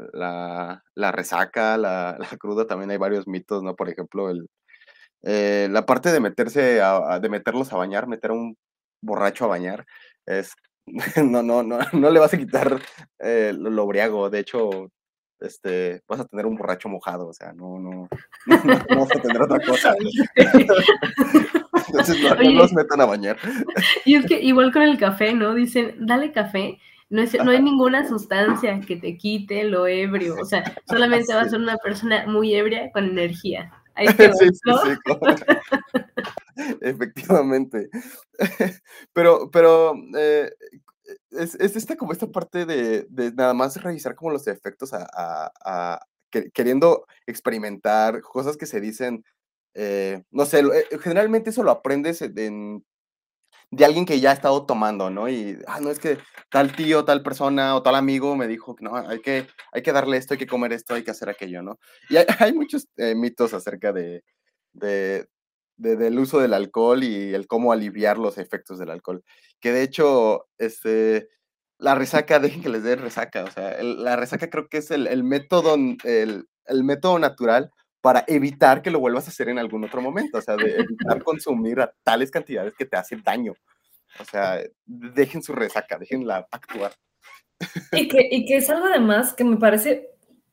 la, 0.95 1.11
resaca, 1.11 1.77
la, 1.77 2.17
la, 2.31 2.37
cruda, 2.37 2.65
también 2.67 2.91
hay 2.91 2.97
varios 2.97 3.27
mitos, 3.27 3.61
¿no? 3.63 3.75
Por 3.75 3.89
ejemplo, 3.89 4.29
el, 4.29 4.47
eh, 5.23 5.67
la 5.71 5.85
parte 5.85 6.11
de 6.11 6.19
meterse, 6.19 6.81
a, 6.81 7.19
de 7.19 7.29
meterlos 7.29 7.73
a 7.73 7.77
bañar, 7.77 8.07
meter 8.07 8.31
a 8.31 8.33
un 8.35 8.57
borracho 9.01 9.45
a 9.45 9.49
bañar, 9.49 9.85
es, 10.25 10.53
no, 11.23 11.43
no, 11.43 11.63
no, 11.63 11.79
no 11.93 12.09
le 12.09 12.19
vas 12.19 12.33
a 12.33 12.37
quitar 12.37 12.81
eh, 13.19 13.53
lo, 13.57 13.87
briago, 13.87 14.29
de 14.29 14.39
hecho, 14.39 14.89
este, 15.43 16.01
vas 16.07 16.21
a 16.21 16.25
tener 16.25 16.45
un 16.45 16.55
borracho 16.55 16.89
mojado, 16.89 17.27
o 17.27 17.33
sea, 17.33 17.53
no, 17.53 17.79
no, 17.79 18.07
no, 18.47 18.99
vas 18.99 19.15
a 19.15 19.21
tener 19.21 19.41
otra 19.41 19.59
cosa. 19.67 19.95
Entonces 21.87 22.17
no, 22.21 22.35
los 22.51 22.73
metan 22.73 23.01
a 23.01 23.05
bañar. 23.05 23.37
Y 24.05 24.15
es 24.15 24.25
que 24.25 24.41
igual 24.41 24.71
con 24.71 24.83
el 24.83 24.97
café, 24.97 25.33
¿no? 25.33 25.53
Dicen, 25.53 25.95
dale 25.99 26.31
café. 26.31 26.79
No, 27.09 27.21
es, 27.21 27.33
no 27.35 27.51
hay 27.51 27.61
ninguna 27.61 28.07
sustancia 28.07 28.79
que 28.79 28.95
te 28.95 29.17
quite 29.17 29.65
lo 29.65 29.85
ebrio. 29.85 30.35
O 30.41 30.45
sea, 30.45 30.63
solamente 30.87 31.33
vas 31.33 31.47
a 31.47 31.49
ser 31.51 31.59
una 31.59 31.77
persona 31.77 32.25
muy 32.25 32.55
ebria 32.55 32.91
con 32.91 33.03
energía. 33.05 33.71
Ahí 33.95 34.07
te 34.17 34.31
sí, 34.33 34.49
Efectivamente. 36.81 37.89
Pero, 39.13 39.49
pero 39.51 39.93
eh, 40.17 40.51
es, 41.37 41.55
es, 41.55 41.75
esta 41.75 41.95
como 41.95 42.11
esta 42.11 42.27
parte 42.27 42.65
de, 42.65 43.05
de, 43.09 43.31
nada 43.33 43.53
más 43.53 43.81
revisar 43.81 44.15
como 44.15 44.31
los 44.31 44.47
efectos 44.47 44.91
a, 44.93 45.99
queriendo 46.53 47.05
experimentar 47.27 48.21
cosas 48.21 48.57
que 48.57 48.65
se 48.65 48.81
dicen 48.81 49.23
eh, 49.75 50.23
no 50.31 50.45
sé, 50.45 50.59
eh, 50.59 50.99
generalmente 50.99 51.49
eso 51.49 51.63
lo 51.63 51.71
aprendes 51.71 52.19
de 52.19 53.85
alguien 53.85 54.05
que 54.05 54.19
ya 54.19 54.29
ha 54.31 54.33
estado 54.33 54.65
tomando, 54.65 55.09
¿no? 55.09 55.27
Y, 55.29 55.57
ah, 55.67 55.79
no, 55.79 55.89
es 55.89 55.99
que 55.99 56.19
tal 56.51 56.75
tío, 56.75 57.05
tal 57.05 57.23
persona 57.23 57.75
o 57.75 57.81
tal 57.81 57.95
amigo 57.95 58.35
me 58.35 58.47
dijo 58.47 58.75
que 58.75 58.85
no, 58.85 58.95
hay 58.95 59.19
que, 59.19 59.47
hay 59.71 59.81
que 59.81 59.91
darle 59.91 60.17
esto, 60.17 60.35
hay 60.35 60.37
que 60.37 60.47
comer 60.47 60.73
esto, 60.73 60.93
hay 60.93 61.03
que 61.03 61.11
hacer 61.11 61.29
aquello, 61.29 61.63
¿no? 61.63 61.79
Y 62.09 62.17
hay, 62.17 62.25
muchos 62.53 62.87
eh, 62.97 63.15
mitos 63.15 63.53
acerca 63.53 63.91
de, 63.91 64.23
de, 64.73 65.27
del 65.77 66.19
uso 66.19 66.39
del 66.39 66.53
alcohol 66.53 67.03
y 67.03 67.33
el 67.33 67.47
cómo 67.47 67.71
aliviar 67.71 68.17
los 68.19 68.37
efectos 68.37 68.77
del 68.77 68.91
alcohol. 68.91 69.23
Que 69.63 69.71
de 69.71 69.81
hecho, 69.81 70.49
este, 70.57 71.29
la 71.77 71.95
resaca, 71.95 72.39
dejen 72.39 72.61
que 72.61 72.67
les 72.67 72.83
dé 72.83 72.97
resaca, 72.97 73.45
o 73.45 73.49
sea, 73.49 73.81
la 73.81 74.17
resaca 74.17 74.49
creo 74.49 74.67
que 74.67 74.79
es 74.79 74.91
el, 74.91 75.07
el 75.07 75.23
método, 75.23 75.75
el, 75.75 76.49
el 76.65 76.83
método 76.83 77.17
natural 77.17 77.71
para 78.01 78.25
evitar 78.27 78.81
que 78.81 78.91
lo 78.91 78.99
vuelvas 78.99 79.25
a 79.25 79.29
hacer 79.29 79.47
en 79.47 79.59
algún 79.59 79.85
otro 79.85 80.01
momento, 80.01 80.37
o 80.37 80.41
sea, 80.41 80.57
de 80.57 80.81
evitar 80.81 81.23
consumir 81.23 81.79
a 81.79 81.93
tales 82.03 82.29
cantidades 82.29 82.73
que 82.77 82.85
te 82.85 82.97
hacen 82.97 83.23
daño. 83.23 83.53
O 84.19 84.25
sea, 84.25 84.61
dejen 84.85 85.41
su 85.41 85.53
resaca, 85.53 85.97
déjenla 85.97 86.45
actuar. 86.51 86.91
Y 87.93 88.09
que, 88.09 88.27
y 88.29 88.45
que 88.45 88.57
es 88.57 88.69
algo 88.69 88.87
además 88.87 89.33
que 89.33 89.45
me 89.45 89.55
parece 89.55 90.09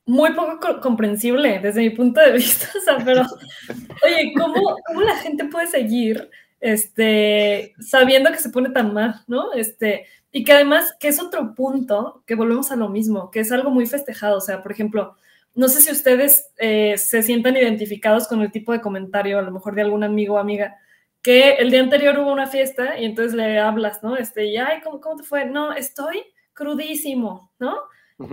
muy 0.06 0.34
poco 0.34 0.80
comprensible 0.80 1.58
desde 1.58 1.80
mi 1.80 1.90
punto 1.90 2.20
de 2.20 2.30
vista, 2.34 2.68
o 2.78 2.80
sea, 2.80 3.04
pero, 3.04 3.22
oye, 4.04 4.32
¿cómo, 4.36 4.76
¿cómo, 4.86 5.00
la 5.00 5.16
gente 5.16 5.46
puede 5.46 5.66
seguir 5.66 6.30
este, 6.60 7.74
sabiendo 7.80 8.30
que 8.30 8.38
se 8.38 8.50
pone 8.50 8.70
tan 8.70 8.92
mal, 8.94 9.22
¿no? 9.26 9.52
Este, 9.52 10.06
y 10.32 10.44
que 10.44 10.52
además, 10.52 10.94
que 11.00 11.08
es 11.08 11.20
otro 11.20 11.54
punto, 11.54 12.22
que 12.26 12.34
volvemos 12.34 12.70
a 12.70 12.76
lo 12.76 12.88
mismo, 12.88 13.30
que 13.30 13.40
es 13.40 13.50
algo 13.50 13.70
muy 13.70 13.86
festejado, 13.86 14.38
o 14.38 14.40
sea, 14.40 14.62
por 14.62 14.72
ejemplo, 14.72 15.16
no 15.54 15.68
sé 15.68 15.80
si 15.80 15.90
ustedes 15.90 16.52
eh, 16.58 16.96
se 16.96 17.22
sientan 17.22 17.56
identificados 17.56 18.28
con 18.28 18.40
el 18.40 18.52
tipo 18.52 18.72
de 18.72 18.80
comentario, 18.80 19.38
a 19.38 19.42
lo 19.42 19.50
mejor 19.50 19.74
de 19.74 19.82
algún 19.82 20.04
amigo 20.04 20.34
o 20.34 20.38
amiga, 20.38 20.76
que 21.22 21.54
el 21.54 21.70
día 21.70 21.80
anterior 21.80 22.18
hubo 22.18 22.32
una 22.32 22.46
fiesta 22.46 22.98
y 22.98 23.04
entonces 23.04 23.34
le 23.34 23.58
hablas, 23.58 24.02
¿no? 24.02 24.16
Este, 24.16 24.46
y, 24.46 24.56
ay, 24.56 24.80
¿cómo, 24.82 25.00
cómo 25.00 25.16
te 25.16 25.24
fue? 25.24 25.44
No, 25.44 25.72
estoy 25.72 26.22
crudísimo, 26.52 27.52
¿no? 27.58 27.76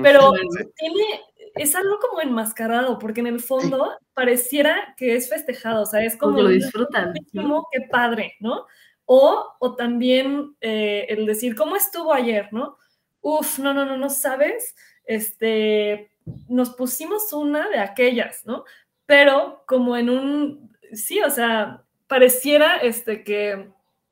Pero 0.04 0.34
tiene, 0.76 1.22
es 1.58 1.76
algo 1.76 2.00
como 2.00 2.22
enmascarado, 2.22 3.00
porque 3.00 3.22
en 3.22 3.28
el 3.28 3.40
fondo 3.40 3.98
pareciera 4.14 4.94
que 4.98 5.16
es 5.16 5.30
festejado, 5.30 5.84
o 5.84 5.86
sea, 5.86 6.04
es 6.04 6.16
como... 6.18 6.42
lo 6.42 6.50
disfrutan. 6.50 7.14
Como, 7.34 7.68
qué 7.72 7.82
padre, 7.90 8.36
¿no? 8.40 8.66
O, 9.06 9.56
o 9.60 9.76
también 9.76 10.56
eh, 10.62 11.06
el 11.10 11.26
decir, 11.26 11.56
¿cómo 11.56 11.76
estuvo 11.76 12.14
ayer, 12.14 12.50
no? 12.52 12.78
Uf, 13.22 13.60
no, 13.60 13.74
no, 13.74 13.86
no, 13.86 13.98
no 13.98 14.10
sabes, 14.10 14.76
este, 15.06 16.12
nos 16.50 16.72
pusimos 16.72 17.32
una 17.34 17.70
de 17.70 17.80
aquellas, 17.80 18.46
¿no? 18.46 18.66
Pero 19.06 19.64
como 19.66 19.96
en 19.96 20.10
un, 20.10 20.78
sí, 20.94 21.22
o 21.22 21.30
sea, 21.30 21.84
pareciera 22.08 22.78
este, 22.78 23.24
que 23.24 23.70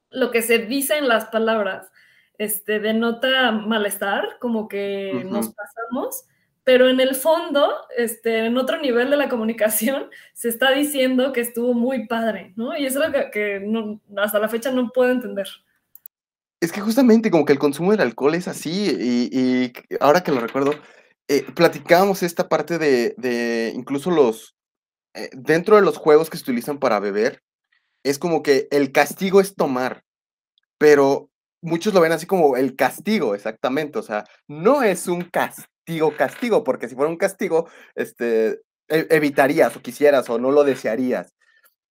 lo 0.09 0.31
que 0.31 0.41
se 0.41 0.59
dice 0.59 0.97
en 0.97 1.07
las 1.07 1.25
palabras 1.25 1.91
este, 2.37 2.79
denota 2.79 3.51
malestar, 3.51 4.37
como 4.39 4.67
que 4.67 5.25
nos 5.25 5.53
pasamos, 5.53 6.25
pero 6.65 6.89
en 6.89 6.99
el 6.99 7.15
fondo, 7.15 7.71
este, 7.95 8.47
en 8.47 8.57
otro 8.57 8.81
nivel 8.81 9.09
de 9.09 9.15
la 9.15 9.29
comunicación, 9.29 10.09
se 10.33 10.49
está 10.49 10.71
diciendo 10.71 11.31
que 11.31 11.39
estuvo 11.39 11.73
muy 11.73 12.07
padre, 12.07 12.51
¿no? 12.57 12.75
Y 12.75 12.85
eso 12.85 13.01
es 13.01 13.09
lo 13.09 13.31
que, 13.31 13.97
hasta 14.17 14.39
la 14.39 14.49
fecha 14.49 14.71
no 14.71 14.89
puedo 14.89 15.11
entender. 15.11 15.47
Es 16.59 16.71
que 16.71 16.81
justamente 16.81 17.31
como 17.31 17.45
que 17.45 17.53
el 17.53 17.59
consumo 17.59 17.91
del 17.91 18.01
alcohol 18.01 18.33
es 18.33 18.47
así, 18.47 18.89
y 18.99 19.73
ahora 19.99 20.23
que 20.23 20.31
lo 20.31 20.41
recuerdo, 20.41 20.73
eh, 21.27 21.43
platicábamos 21.55 22.23
esta 22.23 22.49
parte 22.49 22.79
de, 22.79 23.71
incluso 23.75 24.09
los, 24.09 24.55
eh, 25.13 25.29
dentro 25.33 25.75
de 25.75 25.83
los 25.83 25.97
juegos 25.97 26.29
que 26.29 26.37
se 26.37 26.43
utilizan 26.43 26.79
para 26.79 26.99
beber, 26.99 27.43
es 28.03 28.17
como 28.17 28.41
que 28.41 28.67
el 28.71 28.91
castigo 28.91 29.41
es 29.41 29.55
tomar, 29.55 30.03
pero 30.79 31.29
muchos 31.61 31.93
lo 31.93 32.01
ven 32.01 32.11
así 32.11 32.25
como 32.25 32.57
el 32.57 32.75
castigo, 32.75 33.35
exactamente, 33.35 33.99
o 33.99 34.03
sea, 34.03 34.25
no 34.47 34.81
es 34.81 35.07
un 35.07 35.21
castigo, 35.23 35.74
castigo, 36.17 36.63
porque 36.63 36.87
si 36.87 36.95
fuera 36.95 37.09
un 37.09 37.17
castigo, 37.17 37.67
este, 37.95 38.61
e, 38.87 39.07
evitarías 39.09 39.75
o 39.75 39.81
quisieras 39.81 40.29
o 40.29 40.37
no 40.37 40.51
lo 40.51 40.63
desearías. 40.63 41.33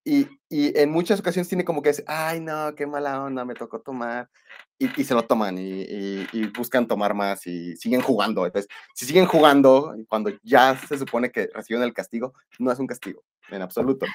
Y, 0.07 0.29
en 0.51 0.91
muchas 0.91 1.19
ocasiones 1.19 1.49
tiene 1.49 1.65
como 1.65 1.83
que 1.83 1.89
es, 1.89 2.05
ay, 2.07 2.41
no, 2.41 2.75
qué 2.77 2.87
mala 2.87 3.23
onda, 3.23 3.45
me 3.45 3.55
tocó 3.55 3.81
tomar. 3.81 4.29
Y, 4.79 5.03
se 5.03 5.15
lo 5.15 5.23
toman 5.23 5.57
y, 5.59 6.47
buscan 6.57 6.87
tomar 6.87 7.15
más 7.15 7.47
y 7.47 7.75
siguen 7.77 8.03
jugando. 8.03 8.45
Entonces, 8.45 8.71
si 8.95 9.07
siguen 9.07 9.27
jugando, 9.27 9.95
cuando 10.09 10.31
ya 10.43 10.79
se 10.79 10.99
supone 10.99 11.33
que 11.33 11.49
reciben 11.55 11.83
el 11.83 11.95
castigo, 11.95 12.35
no 12.59 12.71
es 12.71 12.79
un 12.79 12.87
castigo, 12.87 13.25
en 13.51 13.63
absoluto. 13.63 14.07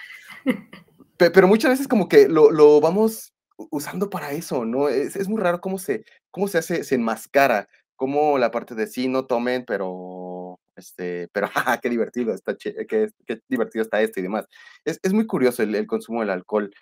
Pero 1.17 1.47
muchas 1.47 1.71
veces 1.71 1.87
como 1.87 2.07
que 2.07 2.29
lo, 2.29 2.79
vamos 2.79 3.33
usando 3.71 4.09
para 4.09 4.31
eso, 4.31 4.63
¿no? 4.63 4.87
Es, 4.87 5.17
es, 5.17 5.27
muy 5.27 5.41
raro 5.41 5.59
cómo 5.59 5.77
se, 5.77 6.05
cómo 6.31 6.47
se 6.47 6.59
hace, 6.59 6.85
se 6.85 6.95
enmascara, 6.95 7.67
cómo 7.99 8.37
la 8.37 8.49
parte 8.49 8.75
de 8.75 8.87
sí, 8.87 9.09
no 9.09 9.25
tomen, 9.25 9.65
pero 9.65 10.57
este, 10.77 11.27
pero 11.33 11.49
qué 11.83 11.89
divertido 11.89 12.33
está, 12.33 12.55
qué, 12.55 12.87
qué, 12.87 13.41
divertido 13.49 13.83
está 13.83 14.01
esto 14.01 14.19
y 14.19 14.23
demás. 14.23 14.47
Es, 14.85 14.99
es 15.03 15.11
muy 15.13 15.27
curioso 15.27 15.61
el, 15.61 15.85
consumo 15.85 16.21
del 16.21 16.29
alcohol. 16.29 16.73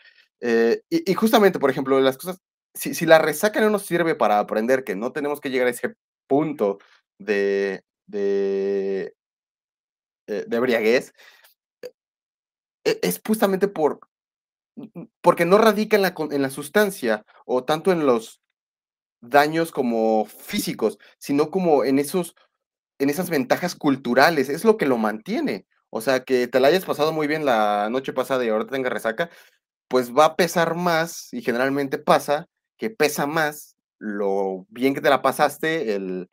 Eh, 0.42 0.84
y, 0.90 1.14
justamente, 1.16 1.58
por 1.60 1.72
ejemplo, 1.72 2.00
las 2.00 2.18
cosas, 2.18 2.40
si, 2.76 2.94
si, 2.94 3.08
la 3.08 3.18
resaca 3.18 3.60
no 3.60 3.72
nos 3.72 3.88
sirve 3.88 4.14
para 4.14 4.38
aprender 4.38 4.84
que 4.84 4.96
no 4.96 5.12
tenemos 5.12 5.42
que 5.42 5.50
llegar 5.50 5.66
a 5.68 5.72
ese 5.72 5.96
punto 6.28 6.78
de, 7.18 7.84
de, 8.06 9.16
eh, 10.28 10.46
de 10.48 10.58
embriaguez, 10.58 11.14
e, 12.86 13.00
es 13.02 13.20
justamente 13.26 13.68
por, 13.68 14.02
porque 15.22 15.46
no 15.46 15.58
radica 15.58 15.96
en 15.96 16.04
la, 16.04 16.14
en 16.30 16.42
la 16.44 16.52
sustancia 16.52 17.26
o 17.48 17.64
tanto 17.64 17.92
en 17.92 18.06
los 18.06 18.40
daños 19.22 19.72
como 19.72 20.26
físicos, 20.26 20.98
sino 21.18 21.52
como 21.52 21.84
en 21.84 22.00
esos 22.00 22.36
en 23.00 23.10
esas 23.10 23.30
ventajas 23.30 23.76
culturales, 23.76 24.50
es 24.50 24.66
lo 24.66 24.78
que 24.78 24.86
lo 24.86 24.98
mantiene. 24.98 25.66
O 25.90 26.02
sea, 26.02 26.24
que 26.24 26.48
te 26.48 26.60
la 26.60 26.68
hayas 26.70 26.86
pasado 26.86 27.14
muy 27.14 27.28
bien 27.28 27.46
la 27.46 27.90
noche 27.92 28.14
pasada 28.14 28.44
y 28.46 28.50
ahora 28.50 28.68
tenga 28.68 28.90
resaca, 28.90 29.30
pues 29.88 30.14
va 30.16 30.26
a 30.26 30.36
pesar 30.36 30.76
más, 30.76 31.34
y 31.34 31.42
generalmente 31.42 31.98
pasa, 31.98 32.48
que 32.78 32.90
pesa 32.90 33.28
más 33.28 33.76
lo 34.00 34.66
bien 34.70 34.94
que 34.94 35.02
te 35.02 35.10
la 35.10 35.22
pasaste, 35.22 35.96
el, 35.96 36.30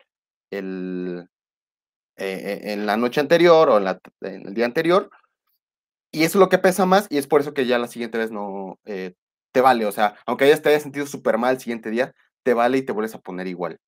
el, 0.51 1.29
eh, 2.17 2.61
en 2.73 2.85
la 2.85 2.97
noche 2.97 3.21
anterior 3.21 3.69
o 3.69 3.77
en, 3.77 4.47
el 4.47 4.53
día 4.53 4.65
anterior. 4.65 5.09
Y 6.11 6.23
es 6.23 6.35
lo 6.35 6.49
que 6.49 6.57
pesa 6.57 6.85
más 6.85 7.07
y 7.09 7.17
es 7.17 7.27
por 7.27 7.41
eso 7.41 7.53
que 7.53 7.65
ya 7.65 7.77
la 7.77 7.87
siguiente 7.87 8.17
vez 8.17 8.31
no 8.31 8.79
eh, 8.85 9.13
te 9.51 9.61
vale. 9.61 9.85
O 9.85 9.91
sea, 9.91 10.15
aunque 10.25 10.45
hayas 10.45 10.61
te 10.61 10.69
hayas 10.69 10.83
sentido 10.83 11.05
súper 11.07 11.37
mal 11.37 11.55
el 11.55 11.61
siguiente 11.61 11.89
día, 11.89 12.13
te 12.45 12.53
vale 12.53 12.77
y 12.77 12.83
te 12.83 12.91
vuelves 12.93 13.15
a 13.15 13.19
poner 13.19 13.47
igual. 13.47 13.79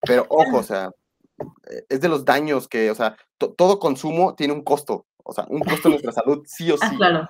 Pero 0.00 0.24
ojo, 0.28 0.58
o 0.58 0.62
sea, 0.62 0.90
eh, 1.68 1.84
es 1.88 2.00
de 2.00 2.08
los 2.08 2.24
daños 2.24 2.68
que, 2.68 2.88
o 2.90 2.94
sea, 2.94 3.16
to- 3.36 3.52
todo 3.52 3.80
consumo 3.80 4.36
tiene 4.36 4.52
un 4.52 4.62
costo. 4.62 5.06
O 5.24 5.32
sea, 5.32 5.44
un 5.48 5.60
costo 5.60 5.88
en 5.88 5.94
nuestra 5.94 6.12
salud, 6.12 6.44
sí 6.46 6.70
o 6.70 6.76
sí. 6.76 6.86
Ah, 6.88 6.94
claro, 6.96 7.28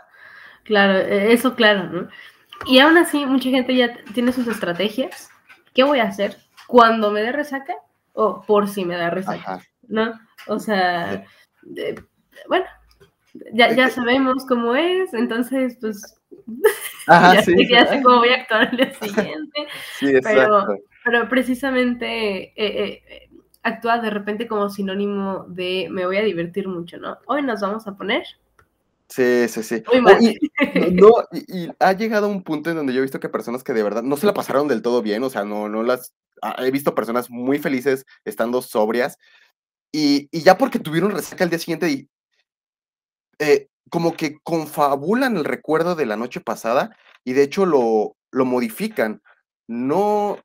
claro, 0.64 0.98
eh, 0.98 1.32
eso 1.32 1.54
claro, 1.54 1.84
¿no? 1.84 2.08
Y 2.66 2.78
aún 2.78 2.98
así, 2.98 3.24
mucha 3.24 3.48
gente 3.48 3.74
ya 3.74 3.96
tiene 4.12 4.32
sus 4.32 4.46
estrategias. 4.48 5.30
¿Qué 5.72 5.82
voy 5.82 6.00
a 6.00 6.04
hacer 6.04 6.36
cuando 6.66 7.10
me 7.10 7.22
dé 7.22 7.32
resaca 7.32 7.74
o 8.12 8.42
por 8.42 8.68
si 8.68 8.84
me 8.84 8.96
da 8.96 9.08
resaca? 9.08 9.54
Ajá. 9.54 9.62
¿No? 9.88 10.12
O 10.46 10.58
sea, 10.58 11.24
eh, 11.74 11.94
bueno, 12.48 12.66
ya, 13.54 13.72
ya 13.74 13.88
sabemos 13.88 14.44
cómo 14.46 14.74
es, 14.76 15.14
entonces, 15.14 15.78
pues, 15.80 16.15
Ajá, 17.06 17.34
ya, 17.34 17.42
sí. 17.42 17.54
sé, 17.56 17.68
ya 17.70 17.86
sé 17.86 18.02
cómo 18.02 18.18
voy 18.18 18.30
a 18.30 18.34
actuar 18.42 18.68
el 18.70 18.76
día 18.76 18.92
siguiente. 19.00 19.66
Sí, 19.98 20.06
pero- 20.06 20.18
exacto. 20.18 20.76
Pero 21.04 21.28
precisamente 21.28 22.06
eh, 22.46 22.52
eh, 22.56 23.02
eh, 23.08 23.30
actúa 23.62 23.98
de 24.00 24.10
repente 24.10 24.48
como 24.48 24.68
sinónimo 24.68 25.44
de 25.48 25.86
me 25.90 26.04
voy 26.04 26.16
a 26.16 26.22
divertir 26.22 26.66
mucho, 26.66 26.98
¿no? 26.98 27.18
Hoy 27.26 27.42
nos 27.42 27.60
vamos 27.60 27.86
a 27.86 27.96
poner 27.96 28.24
Sí, 29.08 29.46
sí, 29.46 29.62
sí. 29.62 29.84
muy 29.86 30.00
mal. 30.00 30.18
y- 30.20 30.36
no, 31.00 31.12
y, 31.30 31.66
y 31.66 31.68
ha 31.78 31.92
llegado 31.92 32.28
un 32.28 32.42
punto 32.42 32.70
en 32.70 32.76
donde 32.76 32.92
yo 32.92 32.98
he 32.98 33.02
visto 33.02 33.20
que 33.20 33.28
personas 33.28 33.62
que 33.62 33.72
de 33.72 33.84
verdad 33.84 34.02
no 34.02 34.16
se 34.16 34.26
la 34.26 34.34
pasaron 34.34 34.66
del 34.66 34.82
todo 34.82 35.00
bien, 35.00 35.22
o 35.22 35.30
sea, 35.30 35.44
no, 35.44 35.68
no 35.68 35.84
las. 35.84 36.12
ah, 36.42 36.56
He 36.58 36.72
visto 36.72 36.92
personas 36.96 37.30
muy 37.30 37.60
felices 37.60 38.04
estando 38.24 38.60
sobrias 38.62 39.16
y, 39.92 40.28
y 40.32 40.42
ya 40.42 40.58
porque 40.58 40.80
tuvieron 40.80 41.12
resaca 41.12 41.44
al 41.44 41.50
día 41.50 41.60
siguiente 41.60 41.88
y 41.88 42.08
eh, 43.38 43.68
como 43.90 44.14
que 44.14 44.38
confabulan 44.42 45.36
el 45.36 45.44
recuerdo 45.44 45.94
de 45.94 46.06
la 46.06 46.16
noche 46.16 46.40
pasada 46.40 46.96
y 47.24 47.32
de 47.32 47.42
hecho 47.42 47.66
lo, 47.66 48.16
lo 48.30 48.44
modifican. 48.44 49.22
No 49.68 50.38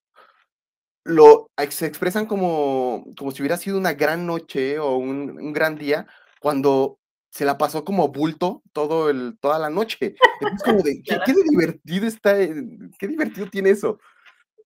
lo 1.03 1.49
se 1.69 1.85
expresan 1.85 2.25
como, 2.25 3.05
como 3.17 3.31
si 3.31 3.41
hubiera 3.41 3.57
sido 3.57 3.77
una 3.77 3.93
gran 3.93 4.25
noche 4.25 4.79
o 4.79 4.97
un, 4.97 5.39
un 5.39 5.53
gran 5.53 5.75
día 5.75 6.07
cuando 6.39 6.99
se 7.31 7.45
la 7.45 7.57
pasó 7.57 7.85
como 7.85 8.09
bulto 8.09 8.61
todo 8.73 9.09
el, 9.09 9.37
toda 9.39 9.57
la 9.57 9.69
noche. 9.69 10.15
Entonces, 10.39 10.63
como 10.63 10.83
de, 10.83 11.01
¿qué, 11.25 11.33
divertido 11.49 12.07
está, 12.07 12.35
qué 12.35 13.07
divertido 13.07 13.47
tiene 13.49 13.71
eso? 13.71 13.99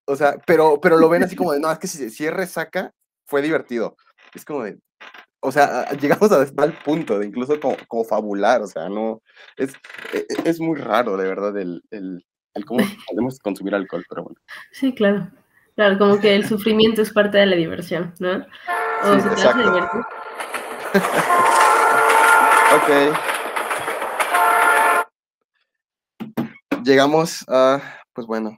O 0.06 0.16
sea, 0.16 0.38
pero, 0.46 0.80
pero 0.82 0.98
lo 0.98 1.10
ven 1.10 1.24
así 1.24 1.36
como 1.36 1.54
de, 1.54 1.60
no, 1.60 1.72
es 1.72 1.80
que 1.80 1.88
si, 1.88 2.10
si 2.10 2.26
es 2.26 2.34
resaca, 2.34 2.94
fue 3.28 3.42
divertido. 3.42 3.96
Es 4.34 4.46
como 4.46 4.64
de, 4.64 4.80
o 5.46 5.52
sea, 5.52 5.90
llegamos 5.92 6.32
a 6.32 6.46
tal 6.54 6.74
punto 6.84 7.20
de 7.20 7.28
incluso 7.28 7.60
como, 7.60 7.78
como 7.88 8.04
fabular, 8.04 8.62
o 8.62 8.68
sea, 8.68 8.90
no, 8.90 9.22
es, 9.58 9.74
e- 10.14 10.26
e- 10.30 10.50
es 10.50 10.60
muy 10.60 10.78
raro, 10.80 11.16
de 11.18 11.28
verdad, 11.28 11.58
el, 11.58 11.84
el, 11.92 12.26
el 12.54 12.66
cómo 12.66 12.80
podemos 13.10 13.40
consumir 13.40 13.76
alcohol, 13.76 14.06
pero 14.10 14.24
bueno. 14.24 14.40
Sí, 14.72 14.94
claro. 14.94 15.30
Claro, 15.76 15.98
como 15.98 16.20
que 16.22 16.34
el 16.36 16.48
sufrimiento 16.48 17.02
es 17.02 17.12
parte 17.12 17.38
de 17.38 17.46
la 17.48 17.56
diversión, 17.58 18.14
¿no? 18.20 18.38
O 19.04 19.14
Sí, 19.14 19.22
si 19.22 19.36
te 19.36 19.48
hace 19.48 19.60
divertir. 19.60 20.02
Ok. 22.76 22.90
Llegamos 26.84 27.46
a, 27.48 27.80
pues 28.14 28.28
bueno, 28.28 28.58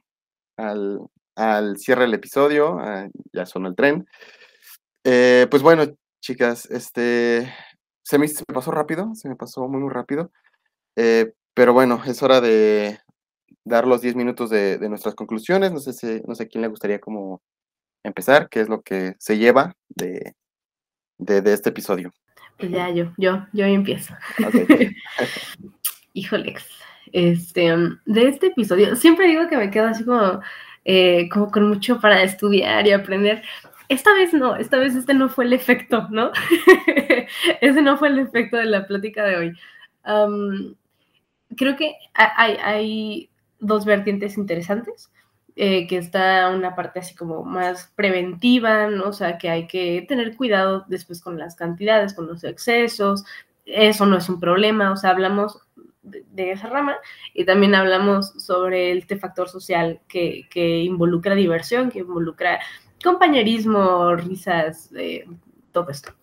al, 0.57 0.99
al 1.35 1.77
cierre 1.77 2.03
del 2.03 2.13
episodio, 2.15 2.77
ah, 2.79 3.07
ya 3.33 3.45
sonó 3.45 3.67
el 3.69 3.75
tren. 3.75 4.07
Eh, 5.03 5.47
pues 5.49 5.61
bueno, 5.61 5.83
chicas, 6.27 6.69
este, 6.69 7.53
se 8.03 8.19
me, 8.19 8.27
se 8.27 8.43
me 8.45 8.53
pasó 8.53 8.71
rápido, 8.71 9.15
se 9.15 9.29
me 9.29 9.37
pasó 9.37 9.65
muy, 9.69 9.79
muy 9.79 9.93
rápido. 9.93 10.29
Eh, 10.97 11.31
pero 11.53 11.71
bueno, 11.71 12.01
es 12.05 12.21
hora 12.21 12.41
de 12.41 12.99
dar 13.63 13.87
los 13.87 14.01
10 14.01 14.15
minutos 14.15 14.49
de, 14.49 14.77
de 14.77 14.89
nuestras 14.89 15.15
conclusiones. 15.15 15.71
No 15.71 15.79
sé 15.79 15.93
si, 15.93 16.21
no 16.27 16.35
sé 16.35 16.49
quién 16.49 16.63
le 16.63 16.67
gustaría 16.67 16.99
como 16.99 17.41
empezar, 18.03 18.49
qué 18.49 18.59
es 18.59 18.67
lo 18.67 18.81
que 18.81 19.15
se 19.19 19.37
lleva 19.37 19.73
de, 19.87 20.35
de, 21.17 21.41
de 21.41 21.53
este 21.53 21.69
episodio. 21.69 22.11
Pues 22.57 22.71
ya 22.71 22.89
yo, 22.89 23.13
yo, 23.17 23.45
yo 23.53 23.65
empiezo. 23.65 24.13
Ok. 24.45 24.81
Híjoles. 26.13 26.65
Este, 27.13 27.73
um, 27.73 27.99
de 28.05 28.27
este 28.27 28.47
episodio, 28.47 28.97
siempre 28.97 29.27
digo 29.27 29.47
que 29.47 29.55
me 29.55 29.71
quedo 29.71 29.87
así 29.87 30.03
como, 30.03 30.41
eh, 30.83 31.29
como 31.29 31.49
con 31.49 31.69
mucho 31.69 32.01
para 32.01 32.21
estudiar 32.21 32.85
y 32.85 32.91
aprender. 32.91 33.43
Esta 33.89 34.13
vez 34.13 34.33
no, 34.33 34.55
esta 34.57 34.77
vez 34.77 34.95
este 34.95 35.13
no 35.13 35.29
fue 35.29 35.45
el 35.45 35.53
efecto, 35.53 36.07
¿no? 36.11 36.31
Ese 37.61 37.81
no 37.81 37.97
fue 37.97 38.09
el 38.09 38.19
efecto 38.19 38.57
de 38.57 38.65
la 38.65 38.85
plática 38.85 39.23
de 39.23 39.37
hoy. 39.37 39.53
Um, 40.05 40.75
creo 41.55 41.75
que 41.77 41.93
ha- 42.13 42.33
hay, 42.41 42.57
hay 42.63 43.29
dos 43.59 43.85
vertientes 43.85 44.37
interesantes, 44.37 45.11
eh, 45.55 45.87
que 45.87 45.97
está 45.97 46.49
una 46.49 46.75
parte 46.75 46.99
así 46.99 47.15
como 47.15 47.43
más 47.43 47.91
preventiva, 47.95 48.87
¿no? 48.87 49.05
O 49.09 49.13
sea, 49.13 49.37
que 49.37 49.49
hay 49.49 49.67
que 49.67 50.05
tener 50.07 50.35
cuidado 50.35 50.85
después 50.87 51.21
con 51.21 51.37
las 51.39 51.55
cantidades, 51.55 52.13
con 52.13 52.27
los 52.27 52.43
excesos, 52.43 53.23
eso 53.65 54.05
no 54.05 54.17
es 54.17 54.29
un 54.29 54.39
problema, 54.39 54.91
o 54.91 54.97
sea, 54.97 55.11
hablamos 55.11 55.59
de, 56.03 56.23
de 56.31 56.51
esa 56.51 56.67
rama 56.69 56.95
y 57.33 57.43
también 57.45 57.75
hablamos 57.75 58.29
sobre 58.43 58.91
este 58.93 59.17
factor 59.17 59.49
social 59.49 59.99
que, 60.07 60.47
que 60.49 60.79
involucra 60.83 61.35
diversión, 61.35 61.89
que 61.89 61.99
involucra 61.99 62.59
compañerismo, 63.03 64.15
risas, 64.15 64.89
eh, 64.95 65.25
todo 65.71 65.89
esto. 65.89 66.13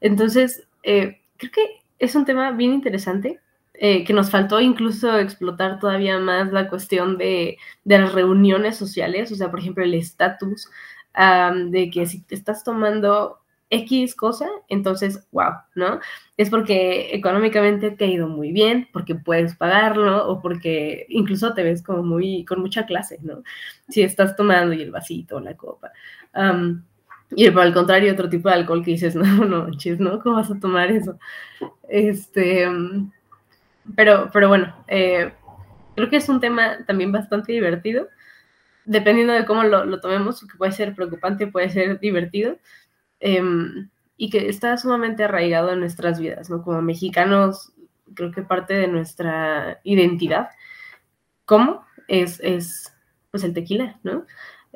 Entonces, 0.00 0.66
eh, 0.82 1.20
creo 1.36 1.52
que 1.52 1.80
es 1.98 2.14
un 2.14 2.24
tema 2.24 2.50
bien 2.52 2.72
interesante, 2.72 3.40
eh, 3.74 4.04
que 4.04 4.12
nos 4.12 4.30
faltó 4.30 4.60
incluso 4.60 5.18
explotar 5.18 5.78
todavía 5.78 6.18
más 6.18 6.50
la 6.52 6.68
cuestión 6.68 7.18
de, 7.18 7.58
de 7.84 7.98
las 7.98 8.12
reuniones 8.12 8.76
sociales, 8.76 9.30
o 9.32 9.34
sea, 9.34 9.50
por 9.50 9.60
ejemplo, 9.60 9.84
el 9.84 9.94
estatus 9.94 10.70
de 11.70 11.90
que 11.90 12.04
si 12.04 12.20
te 12.20 12.34
estás 12.34 12.62
tomando 12.62 13.38
X 13.70 14.14
cosa, 14.14 14.48
entonces, 14.68 15.26
wow, 15.32 15.52
¿no? 15.74 16.00
Es 16.36 16.50
porque 16.50 17.14
económicamente 17.14 17.90
te 17.90 18.04
ha 18.04 18.08
ido 18.08 18.28
muy 18.28 18.52
bien, 18.52 18.88
porque 18.92 19.14
puedes 19.14 19.56
pagarlo 19.56 20.28
o 20.28 20.40
porque 20.40 21.06
incluso 21.08 21.52
te 21.54 21.64
ves 21.64 21.82
como 21.82 22.02
muy, 22.02 22.44
con 22.44 22.60
mucha 22.60 22.86
clase, 22.86 23.18
¿no? 23.22 23.42
Si 23.88 24.02
estás 24.02 24.36
tomando 24.36 24.72
y 24.72 24.82
el 24.82 24.92
vasito, 24.92 25.40
la 25.40 25.56
copa. 25.56 25.90
Y 27.30 27.50
por 27.50 27.66
el 27.66 27.74
contrario, 27.74 28.12
otro 28.12 28.28
tipo 28.28 28.48
de 28.48 28.54
alcohol 28.54 28.84
que 28.84 28.92
dices, 28.92 29.14
no, 29.16 29.44
no, 29.44 29.70
chis, 29.76 29.98
¿no? 29.98 30.20
¿Cómo 30.20 30.36
vas 30.36 30.50
a 30.50 30.60
tomar 30.60 30.90
eso? 30.90 31.18
Este, 31.88 32.68
pero, 33.94 34.30
pero 34.32 34.48
bueno, 34.48 34.74
eh, 34.86 35.32
creo 35.94 36.08
que 36.08 36.16
es 36.16 36.28
un 36.28 36.40
tema 36.40 36.78
también 36.86 37.10
bastante 37.12 37.52
divertido, 37.52 38.08
dependiendo 38.84 39.32
de 39.32 39.44
cómo 39.44 39.64
lo, 39.64 39.84
lo 39.84 40.00
tomemos, 40.00 40.40
que 40.40 40.56
puede 40.56 40.72
ser 40.72 40.94
preocupante, 40.94 41.48
puede 41.48 41.70
ser 41.70 41.98
divertido, 41.98 42.58
em, 43.20 43.90
y 44.16 44.30
que 44.30 44.48
está 44.48 44.76
sumamente 44.76 45.24
arraigado 45.24 45.72
en 45.72 45.80
nuestras 45.80 46.18
vidas, 46.18 46.50
¿no? 46.50 46.62
Como 46.62 46.80
mexicanos, 46.82 47.72
creo 48.14 48.32
que 48.32 48.42
parte 48.42 48.74
de 48.74 48.88
nuestra 48.88 49.80
identidad, 49.84 50.50
¿cómo? 51.44 51.84
Es, 52.08 52.40
es 52.40 52.92
pues 53.30 53.44
el 53.44 53.52
tequila, 53.54 53.98
¿no? 54.02 54.24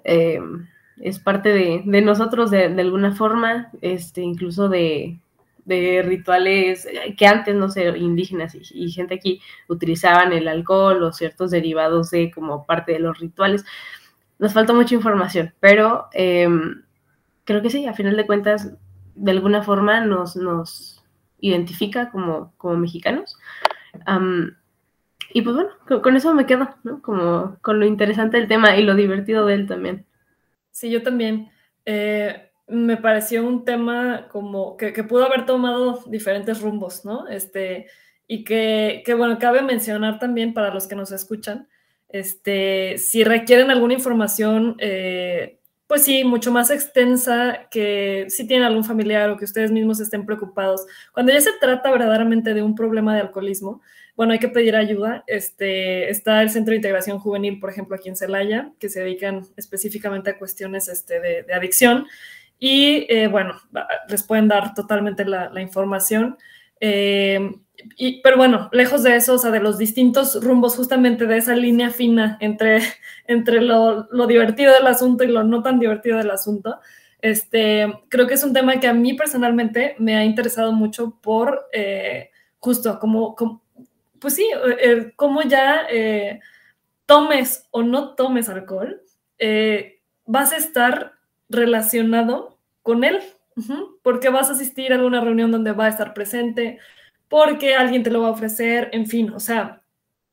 Em, 0.05 0.67
es 1.01 1.19
parte 1.19 1.51
de, 1.51 1.83
de 1.85 2.03
nosotros 2.03 2.51
de, 2.51 2.69
de 2.69 2.83
alguna 2.83 3.15
forma, 3.15 3.71
este, 3.81 4.21
incluso 4.21 4.69
de, 4.69 5.19
de 5.65 6.03
rituales 6.03 6.87
que 7.17 7.27
antes, 7.27 7.55
no 7.55 7.71
sé, 7.71 7.89
indígenas 7.97 8.55
y, 8.55 8.63
y 8.75 8.91
gente 8.91 9.15
aquí 9.15 9.41
utilizaban 9.69 10.33
el 10.33 10.49
alcohol 10.49 11.03
o 11.03 11.13
ciertos 11.13 11.51
derivados 11.51 12.11
de 12.11 12.31
como 12.31 12.67
parte 12.67 12.93
de 12.93 12.99
los 12.99 13.19
rituales. 13.19 13.65
Nos 14.39 14.53
falta 14.53 14.73
mucha 14.73 14.95
información, 14.95 15.55
pero 15.61 16.09
em, 16.13 16.83
creo 17.51 17.63
que 17.63 17.71
sí, 17.71 17.85
a 17.85 17.95
final 17.95 18.17
de 18.17 18.27
cuentas, 18.27 18.73
de 19.17 19.31
alguna 19.33 19.65
forma 19.65 20.01
nos, 20.03 20.37
nos 20.37 21.03
identifica 21.41 22.13
como, 22.13 22.55
como 22.59 22.77
mexicanos. 22.77 23.37
Y 25.35 25.43
pues 25.43 25.57
bueno, 25.57 25.71
con, 25.89 26.01
con 26.01 26.15
eso 26.15 26.33
me 26.33 26.47
quedo, 26.47 26.69
¿no? 26.85 27.03
Como 27.03 27.57
con 27.61 27.81
lo 27.81 27.87
interesante 27.87 28.37
del 28.37 28.47
tema 28.47 28.77
y 28.77 28.85
lo 28.85 28.95
divertido 28.95 29.47
de 29.47 29.55
él 29.55 29.67
también. 29.67 30.07
Sí, 30.71 30.91
yo 30.91 31.03
también. 31.03 31.51
Eh, 31.85 32.53
me 32.69 32.97
pareció 32.97 33.45
un 33.45 33.65
tema 33.65 34.29
como 34.29 34.77
que, 34.77 34.93
que 34.93 35.03
pudo 35.03 35.25
haber 35.25 35.45
tomado 35.45 36.05
diferentes 36.07 36.61
rumbos, 36.61 37.05
¿no? 37.05 37.27
Este, 37.27 37.89
y 38.29 38.45
que, 38.45 39.03
que, 39.05 39.15
bueno, 39.15 39.41
cabe 39.41 39.63
mencionar 39.63 40.21
también 40.21 40.55
para 40.55 40.73
los 40.73 40.87
que 40.87 40.95
nos 40.95 41.11
escuchan, 41.11 41.67
este, 42.09 42.97
si 42.99 43.25
requieren 43.25 43.73
alguna 43.73 43.95
información, 43.95 44.77
eh, 44.79 45.60
pues 45.91 46.05
sí, 46.05 46.23
mucho 46.23 46.53
más 46.53 46.71
extensa, 46.71 47.67
que 47.69 48.27
si 48.29 48.47
tienen 48.47 48.65
algún 48.65 48.85
familiar 48.85 49.29
o 49.29 49.37
que 49.37 49.45
ustedes 49.45 49.73
mismos 49.73 49.99
estén 49.99 50.25
preocupados. 50.25 50.87
Cuando 51.13 51.33
ya 51.33 51.41
se 51.41 51.51
trata 51.61 51.91
verdaderamente 51.91 52.55
de 52.55 52.63
un 52.63 52.77
problema 52.77 53.13
de 53.13 53.23
alcoholismo, 53.23 53.83
bueno, 54.15 54.33
hay 54.33 54.39
que 54.39 54.47
pedir 54.47 54.77
ayuda. 54.77 55.25
Este, 55.27 56.09
está 56.09 56.43
el 56.43 56.51
Centro 56.51 56.71
de 56.71 56.77
Integración 56.77 57.19
Juvenil, 57.19 57.59
por 57.59 57.71
ejemplo, 57.71 57.97
aquí 57.97 58.09
en 58.09 58.15
Celaya, 58.15 58.71
que 58.79 58.89
se 58.89 59.01
dedican 59.01 59.49
específicamente 59.57 60.31
a 60.31 60.39
cuestiones 60.39 60.87
este, 60.87 61.19
de, 61.19 61.53
adicción. 61.53 62.07
Y 62.61 63.13
eh, 63.13 63.27
bueno, 63.27 63.61
les 64.09 64.23
pueden 64.23 64.47
dar 64.47 64.75
totalmente 64.75 65.25
la, 65.25 65.61
información. 65.61 66.39
Eh, 66.79 67.51
y, 67.97 68.21
pero 68.23 68.37
bueno, 68.37 68.69
lejos 68.73 69.03
de 69.03 69.17
eso, 69.17 69.35
o 69.35 69.39
sea, 69.39 69.51
de 69.51 69.61
los 69.61 69.79
distintos 69.79 70.43
rumbos, 70.43 70.77
justamente 70.77 71.27
de 71.27 71.37
esa 71.37 71.55
línea 71.55 71.91
fina 71.91 72.37
entre, 72.41 72.81
entre 73.27 73.61
lo, 73.61 74.09
lo 74.11 74.27
divertido 74.27 74.73
del 74.75 74.87
asunto 74.87 75.25
y 75.25 75.29
lo 75.29 75.45
no 75.45 75.63
tan 75.63 75.79
divertido 75.79 76.19
del 76.19 76.31
asunto, 76.31 76.79
este, 77.23 77.87
creo 78.09 78.27
que 78.27 78.35
es 78.35 78.45
un 78.45 78.53
tema 78.53 78.81
que 78.81 78.89
a 78.89 78.95
mí 78.95 79.15
personalmente 79.15 79.95
me 79.99 80.17
ha 80.17 80.25
interesado 80.25 80.73
mucho 80.73 81.19
por 81.21 81.67
eh, 81.73 82.31
justo 82.59 82.99
como, 82.99 83.37
pues 84.19 84.35
sí, 84.35 84.49
como 85.17 85.43
ya 85.43 85.87
tomes 87.07 87.67
o 87.71 87.83
no 87.83 88.15
tomes 88.15 88.49
alcohol, 88.49 89.03
vas 90.27 90.53
a 90.53 90.57
estar 90.57 91.13
relacionado 91.51 92.59
con 92.83 93.05
él, 93.05 93.21
porque 94.03 94.31
vas 94.31 94.49
a 94.49 94.53
asistir 94.53 94.93
a 94.93 94.97
alguna 94.97 95.21
reunión 95.21 95.51
donde 95.51 95.73
va 95.73 95.87
a 95.87 95.91
estar 95.91 96.15
presente, 96.15 96.79
porque 97.31 97.77
alguien 97.77 98.03
te 98.03 98.11
lo 98.11 98.23
va 98.23 98.29
a 98.29 98.33
ofrecer, 98.33 98.91
en 98.93 99.07
fin, 99.07 99.31
o 99.31 99.39
sea, 99.39 99.83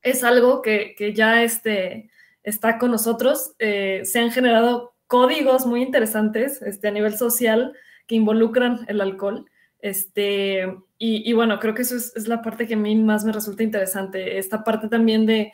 es 0.02 0.24
algo 0.24 0.62
que, 0.62 0.96
ya 1.14 1.44
este, 1.44 2.10
está 2.42 2.76
con 2.76 2.90
nosotros. 2.90 3.54
Eh, 3.60 4.02
se 4.04 4.18
han 4.18 4.32
generado 4.32 4.96
códigos 5.06 5.64
muy 5.64 5.80
interesantes 5.82 6.60
este, 6.60 6.88
a 6.88 6.90
nivel 6.90 7.16
social 7.16 7.72
que 8.08 8.16
involucran 8.16 8.84
el 8.88 9.00
alcohol. 9.00 9.46
Este, 9.78 10.76
y, 10.98 11.32
bueno, 11.34 11.60
creo 11.60 11.72
que 11.72 11.82
eso 11.82 11.94
es, 11.96 12.26
la 12.26 12.42
parte 12.42 12.66
que 12.66 12.74
a 12.74 12.76
mí 12.76 12.96
más 12.96 13.24
me 13.24 13.32
resulta 13.32 13.62
interesante. 13.62 14.36
Esta 14.38 14.64
parte 14.64 14.88
también 14.88 15.24
de, 15.24 15.52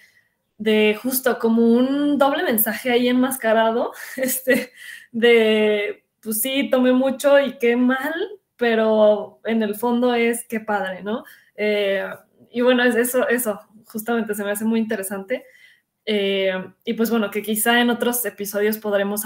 de 0.57 0.99
justo 1.03 1.39
como 1.39 1.63
un 1.63 2.17
doble 2.17 2.43
mensaje 2.43 2.91
ahí 2.91 3.07
enmascarado, 3.07 3.93
este, 4.17 4.73
de, 5.13 6.05
pues 6.23 6.41
sí, 6.41 6.71
tomé 6.71 6.93
mucho 6.93 7.39
y 7.39 7.59
qué 7.59 7.77
mal, 7.77 8.15
pero 8.57 9.41
en 9.45 9.63
el 9.63 9.75
fondo 9.75 10.15
es 10.15 10.45
qué 10.49 10.61
padre, 10.61 11.03
¿no? 11.03 11.25
Eh, 11.57 12.09
y 12.51 12.61
bueno, 12.61 12.85
es 12.85 12.95
eso, 12.95 13.29
eso, 13.29 13.61
justamente 13.87 14.35
se 14.35 14.45
me 14.45 14.51
hace 14.51 14.65
muy 14.65 14.81
interesante. 14.81 15.45
Eh, 16.07 16.53
y 16.85 16.93
pues 16.95 17.11
bueno, 17.11 17.31
que 17.31 17.41
quizá 17.41 17.81
en 17.81 17.89
otros 17.89 18.25
episodios 18.27 18.77
podremos 18.77 19.25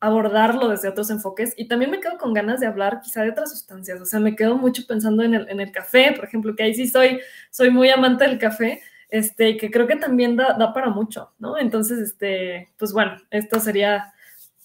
abordarlo 0.00 0.68
desde 0.68 0.88
otros 0.88 1.10
enfoques. 1.10 1.54
Y 1.56 1.68
también 1.68 1.90
me 1.90 2.00
quedo 2.00 2.18
con 2.18 2.32
ganas 2.32 2.60
de 2.60 2.66
hablar 2.66 3.00
quizá 3.02 3.22
de 3.22 3.30
otras 3.30 3.50
sustancias. 3.50 4.00
O 4.00 4.04
sea, 4.04 4.20
me 4.20 4.36
quedo 4.36 4.56
mucho 4.56 4.82
pensando 4.86 5.22
en 5.22 5.34
el, 5.34 5.48
en 5.48 5.60
el 5.60 5.72
café, 5.72 6.12
por 6.14 6.24
ejemplo, 6.24 6.54
que 6.54 6.62
ahí 6.62 6.74
sí 6.74 6.88
soy, 6.88 7.20
soy 7.50 7.70
muy 7.70 7.90
amante 7.90 8.26
del 8.26 8.38
café, 8.38 8.80
este, 9.08 9.56
que 9.56 9.70
creo 9.70 9.86
que 9.86 9.96
también 9.96 10.36
da, 10.36 10.54
da 10.54 10.72
para 10.72 10.88
mucho, 10.88 11.32
¿no? 11.38 11.58
Entonces, 11.58 11.98
este, 11.98 12.70
pues 12.78 12.92
bueno, 12.92 13.16
esto 13.30 13.58
sería 13.58 14.12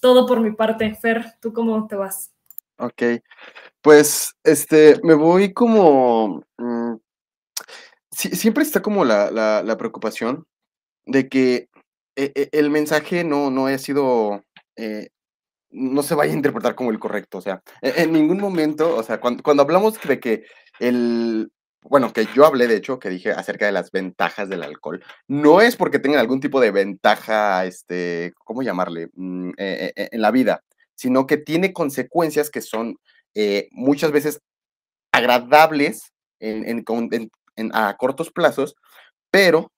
todo 0.00 0.26
por 0.26 0.40
mi 0.40 0.52
parte. 0.52 0.94
Fer, 0.94 1.34
¿tú 1.40 1.52
cómo 1.52 1.86
te 1.88 1.96
vas? 1.96 2.32
Ok, 2.78 3.02
pues 3.86 4.34
este, 4.42 4.98
me 5.04 5.14
voy 5.14 5.52
como... 5.52 6.44
Mm, 6.58 6.96
siempre 8.10 8.64
está 8.64 8.82
como 8.82 9.04
la, 9.04 9.30
la, 9.30 9.76
preocupación 9.76 10.44
de 11.04 11.28
que 11.28 11.68
e, 12.16 12.32
e, 12.34 12.48
el 12.50 12.68
mensaje 12.68 13.22
no, 13.22 13.48
no 13.52 13.66
haya 13.66 13.78
sido... 13.78 14.42
Eh, 14.74 15.10
no 15.70 16.02
se 16.02 16.16
vaya 16.16 16.32
a 16.32 16.36
interpretar 16.36 16.74
como 16.74 16.90
el 16.90 16.98
correcto, 16.98 17.38
o 17.38 17.40
sea, 17.40 17.62
e, 17.80 18.02
en, 18.02 18.12
ningún 18.12 18.40
momento, 18.40 18.96
o 18.96 19.04
sea, 19.04 19.20
cuando, 19.20 19.44
cuando 19.44 19.62
hablamos 19.62 20.00
de 20.02 20.18
que 20.18 20.42
el, 20.80 21.52
bueno, 21.82 22.12
que 22.12 22.26
yo 22.34 22.44
hablé 22.44 22.66
de 22.66 22.74
hecho, 22.74 22.98
que 22.98 23.08
dije 23.08 23.30
acerca 23.30 23.66
de 23.66 23.72
las 23.72 23.92
ventajas 23.92 24.48
del 24.48 24.64
alcohol, 24.64 25.00
no 25.28 25.60
es 25.60 25.76
porque 25.76 26.00
tengan 26.00 26.18
algún 26.18 26.40
tipo 26.40 26.60
de 26.60 26.72
ventaja, 26.72 27.64
este, 27.66 28.32
¿cómo 28.38 28.62
llamarle? 28.62 29.10
Mm, 29.14 29.52
en 29.56 30.20
la 30.20 30.32
vida, 30.32 30.64
sino 30.96 31.28
que 31.28 31.36
tiene 31.36 31.72
consecuencias 31.72 32.50
que 32.50 32.62
son 32.62 32.98
eh, 33.36 33.68
muchas 33.70 34.10
veces 34.10 34.40
agradables 35.12 36.10
a 37.72 37.96
cortos 37.96 38.32
plazos, 38.32 38.74
pero 39.30 39.70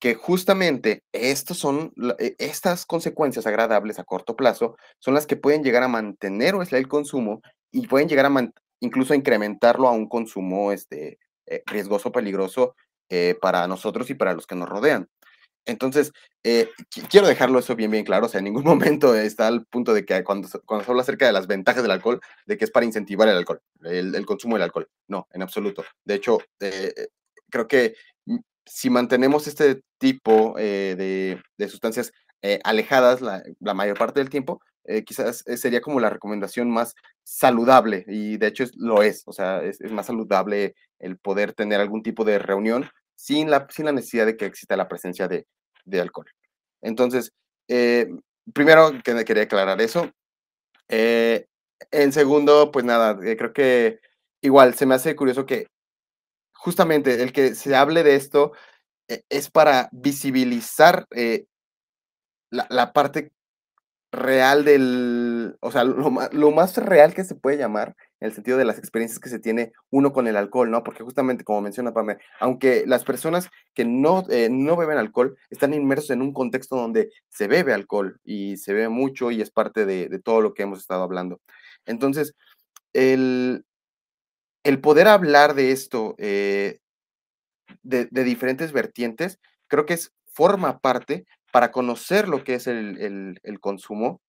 que 0.00 0.14
justamente 0.14 1.04
estos 1.12 1.58
son, 1.58 1.92
estas 2.38 2.86
consecuencias 2.86 3.46
agradables 3.46 4.00
a 4.00 4.04
corto 4.04 4.34
plazo 4.34 4.76
son 4.98 5.14
las 5.14 5.26
que 5.28 5.36
pueden 5.36 5.62
llegar 5.62 5.84
a 5.84 5.88
mantener 5.88 6.56
el 6.78 6.88
consumo 6.88 7.40
y 7.70 7.86
pueden 7.86 8.08
llegar 8.08 8.26
a 8.26 8.50
incluso 8.80 9.12
a 9.12 9.16
incrementarlo 9.16 9.86
a 9.86 9.92
un 9.92 10.08
consumo 10.08 10.72
este, 10.72 11.18
eh, 11.46 11.62
riesgoso, 11.66 12.10
peligroso 12.10 12.74
eh, 13.10 13.36
para 13.40 13.68
nosotros 13.68 14.10
y 14.10 14.14
para 14.14 14.32
los 14.34 14.46
que 14.46 14.56
nos 14.56 14.68
rodean. 14.68 15.08
Entonces, 15.66 16.12
eh, 16.44 16.70
quiero 17.10 17.26
dejarlo 17.26 17.58
eso 17.58 17.76
bien, 17.76 17.90
bien 17.90 18.04
claro. 18.04 18.26
O 18.26 18.28
sea, 18.28 18.38
en 18.38 18.44
ningún 18.44 18.64
momento 19.04 19.14
está 19.14 19.46
al 19.46 19.64
punto 19.66 19.94
de 19.94 20.04
que 20.04 20.22
cuando, 20.24 20.48
cuando 20.66 20.84
se 20.84 20.90
habla 20.90 21.02
acerca 21.02 21.26
de 21.26 21.32
las 21.32 21.46
ventajas 21.46 21.82
del 21.82 21.92
alcohol, 21.92 22.20
de 22.46 22.58
que 22.58 22.64
es 22.64 22.70
para 22.70 22.86
incentivar 22.86 23.28
el 23.28 23.36
alcohol, 23.36 23.60
el, 23.82 24.26
consumo 24.26 24.56
del 24.56 24.64
alcohol. 24.64 24.88
No, 25.08 25.28
en 25.32 25.42
absoluto. 25.42 25.84
De 26.04 26.14
hecho, 26.14 26.38
creo 27.50 27.68
que 27.68 27.94
mm, 28.26 28.38
si 28.66 28.90
mantenemos 28.90 29.46
este 29.46 29.82
tipo 29.98 30.54
de, 30.56 31.40
sustancias 31.68 32.12
alejadas 32.64 33.20
la, 33.20 33.74
mayor 33.74 33.98
parte 33.98 34.20
del 34.20 34.30
tiempo, 34.30 34.60
eh, 34.84 35.04
quizás 35.04 35.44
eh, 35.46 35.56
sería 35.56 35.80
como 35.80 36.00
la 36.00 36.10
recomendación 36.10 36.68
más 36.68 36.94
saludable 37.22 38.04
y 38.08 38.36
de 38.36 38.48
hecho 38.48 38.64
lo 38.76 39.02
es, 39.02 39.22
o 39.26 39.32
sea, 39.32 39.62
es, 39.62 39.80
más 39.92 40.06
saludable 40.06 40.74
el 40.98 41.18
poder 41.18 41.52
tener 41.52 41.80
algún 41.80 42.02
tipo 42.02 42.24
de 42.24 42.40
reunión 42.40 42.90
sin 43.22 43.48
la, 43.50 43.68
sin 43.70 43.84
la 43.84 43.92
necesidad 43.92 44.26
de 44.26 44.36
que 44.36 44.46
exista 44.46 44.76
la 44.76 44.88
presencia 44.88 45.28
de, 45.28 45.46
alcohol. 46.00 46.26
Entonces, 46.80 47.32
eh, 47.68 48.08
primero 48.52 48.90
que 49.04 49.24
quería 49.24 49.44
aclarar 49.44 49.80
eso. 49.80 50.10
en 50.88 52.12
segundo, 52.12 52.72
pues 52.72 52.84
nada, 52.84 53.16
creo 53.16 53.52
que 53.52 54.00
igual 54.40 54.74
se 54.74 54.86
me 54.86 54.96
hace 54.96 55.14
curioso 55.14 55.46
que 55.46 55.68
justamente 56.52 57.22
el 57.22 57.32
que 57.32 57.54
se 57.54 57.76
hable 57.76 58.02
de 58.02 58.16
esto 58.16 58.52
es 59.06 59.50
para 59.50 59.88
visibilizar 59.92 61.06
la, 62.50 62.66
la, 62.70 62.92
parte 62.92 63.30
real 64.10 64.64
del, 64.64 65.56
o 65.60 65.70
sea, 65.70 65.84
lo, 65.84 66.10
lo, 66.32 66.50
más 66.50 66.76
real 66.76 67.14
que 67.14 67.24
se 67.24 67.36
puede 67.36 67.58
llamar, 67.58 67.94
en 68.22 68.26
el 68.26 68.34
sentido 68.34 68.56
de 68.56 68.64
las 68.64 68.78
experiencias 68.78 69.18
que 69.18 69.28
se 69.28 69.40
tiene 69.40 69.72
uno 69.90 70.12
con 70.12 70.28
el 70.28 70.36
alcohol, 70.36 70.70
¿no? 70.70 70.84
Porque 70.84 71.02
justamente, 71.02 71.42
como 71.42 71.60
menciona 71.60 71.92
Pamela, 71.92 72.20
aunque 72.38 72.84
las 72.86 73.02
personas 73.02 73.48
que 73.74 73.84
no, 73.84 74.24
eh, 74.30 74.48
no 74.48 74.76
beben 74.76 74.96
alcohol 74.96 75.36
están 75.50 75.74
inmersos 75.74 76.10
en 76.10 76.22
un 76.22 76.32
contexto 76.32 76.76
donde 76.76 77.10
se 77.28 77.48
bebe 77.48 77.72
alcohol 77.72 78.20
y 78.22 78.58
se 78.58 78.72
bebe 78.72 78.88
mucho 78.88 79.32
y 79.32 79.42
es 79.42 79.50
parte 79.50 79.84
de, 79.86 80.20
todo 80.22 80.40
lo 80.40 80.54
que 80.54 80.62
hemos 80.62 80.78
estado 80.78 81.02
hablando. 81.02 81.40
Entonces, 81.84 82.36
el, 82.92 83.64
el 84.62 84.80
poder 84.80 85.08
hablar 85.08 85.54
de 85.54 85.72
esto 85.72 86.14
eh, 86.18 86.78
de, 87.82 88.06
de 88.08 88.22
diferentes 88.22 88.70
vertientes, 88.70 89.40
creo 89.66 89.84
que 89.84 89.94
es, 89.94 90.12
forma 90.32 90.78
parte 90.78 91.26
para 91.52 91.72
conocer 91.72 92.28
lo 92.28 92.44
que 92.44 92.54
es 92.54 92.66
el, 92.66 93.40
consumo 93.60 94.20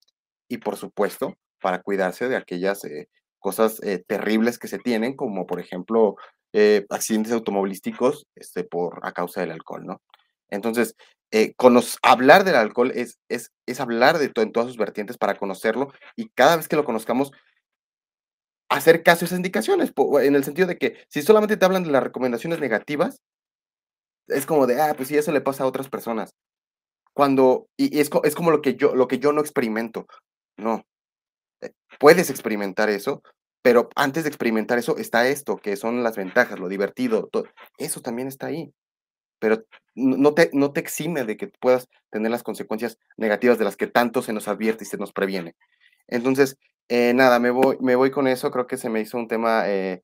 y, 0.50 0.58
por 0.58 0.78
supuesto, 0.78 1.38
para 1.62 1.82
cuidarse 1.82 2.28
de 2.28 2.36
aquellas 2.36 2.84
eh, 2.86 3.08
cosas 3.44 3.80
eh, 3.84 4.04
terribles 4.08 4.58
que 4.58 4.68
se 4.68 4.80
tienen, 4.80 5.16
como 5.16 5.46
por 5.46 5.60
ejemplo 5.60 6.16
eh, 6.54 6.88
accidentes 6.90 7.34
automovilísticos 7.34 8.26
este, 8.36 8.64
por, 8.64 9.00
a 9.04 9.12
causa 9.12 9.42
del 9.42 9.52
alcohol, 9.52 9.86
¿no? 9.86 10.02
Entonces, 10.50 10.96
hablar 12.04 12.44
del 12.44 12.56
alcohol 12.56 12.92
es, 12.96 13.18
es, 13.30 13.52
es 13.68 13.80
hablar 13.80 14.20
de 14.20 14.30
todo 14.30 14.46
en 14.46 14.52
todas 14.52 14.70
sus 14.70 14.78
vertientes 14.78 15.18
para 15.18 15.36
conocerlo 15.36 15.92
y 16.16 16.30
cada 16.30 16.58
vez 16.58 16.68
que 16.68 16.76
lo 16.76 16.86
conozcamos, 16.86 17.32
hacer 18.70 19.04
caso 19.04 19.26
a 19.26 19.28
esas 19.28 19.38
indicaciones, 19.38 19.92
en 20.22 20.36
el 20.36 20.44
sentido 20.44 20.68
de 20.68 20.78
que 20.78 21.06
si 21.10 21.22
solamente 21.22 21.58
te 21.58 21.66
hablan 21.66 21.84
de 21.84 21.92
las 21.92 22.04
recomendaciones 22.04 22.60
negativas, 22.60 23.20
es 24.28 24.46
como 24.46 24.68
de, 24.68 24.82
ah, 24.82 24.94
pues 24.96 25.10
sí, 25.10 25.18
eso 25.18 25.32
le 25.32 25.42
pasa 25.42 25.64
a 25.64 25.68
otras 25.68 25.90
personas 25.90 26.32
cuando, 27.14 27.68
y, 27.78 28.00
es, 28.00 28.10
es, 28.24 28.36
como 28.36 28.52
lo 28.52 28.62
que, 28.62 28.76
yo, 28.76 28.96
lo 28.96 29.08
que 29.08 29.20
yo 29.20 29.32
no 29.32 29.42
experimento, 29.42 30.08
no. 30.58 30.84
Eh, 31.64 31.72
puedes 32.00 32.30
experimentar 32.30 32.90
eso, 32.90 33.22
pero 33.62 33.90
antes 33.96 34.24
de 34.24 34.30
experimentar 34.30 34.78
eso 34.78 34.98
está 34.98 35.28
esto, 35.28 35.58
que 35.58 35.76
son 35.76 36.04
las 36.04 36.18
ventajas, 36.18 36.60
lo 36.60 36.68
divertido, 36.68 37.30
todo. 37.32 37.46
eso 37.78 38.02
también 38.02 38.28
está 38.28 38.48
ahí. 38.48 38.74
Pero 39.40 39.64
no 39.96 40.34
te, 40.34 40.50
no 40.54 40.72
te 40.74 40.80
exime 40.80 41.26
de 41.26 41.38
que 41.38 41.50
puedas 41.60 41.90
tener 42.12 42.32
las 42.32 42.44
consecuencias 42.44 42.98
negativas 43.18 43.60
de 43.60 43.66
las 43.66 43.78
que 43.78 43.88
tanto 43.88 44.22
se 44.22 44.34
nos 44.34 44.48
advierte 44.48 44.86
y 44.86 44.88
se 44.88 44.98
nos 44.98 45.14
previene. 45.14 45.56
Entonces, 46.08 46.58
eh, 46.90 47.14
nada, 47.14 47.40
me 47.40 47.52
voy, 47.52 47.78
me 47.82 47.96
voy 47.96 48.12
con 48.12 48.28
eso. 48.28 48.52
Creo 48.52 48.68
que 48.68 48.78
se 48.78 48.90
me 48.90 49.02
hizo 49.02 49.18
un 49.18 49.28
tema 49.28 49.64
eh, 49.68 50.02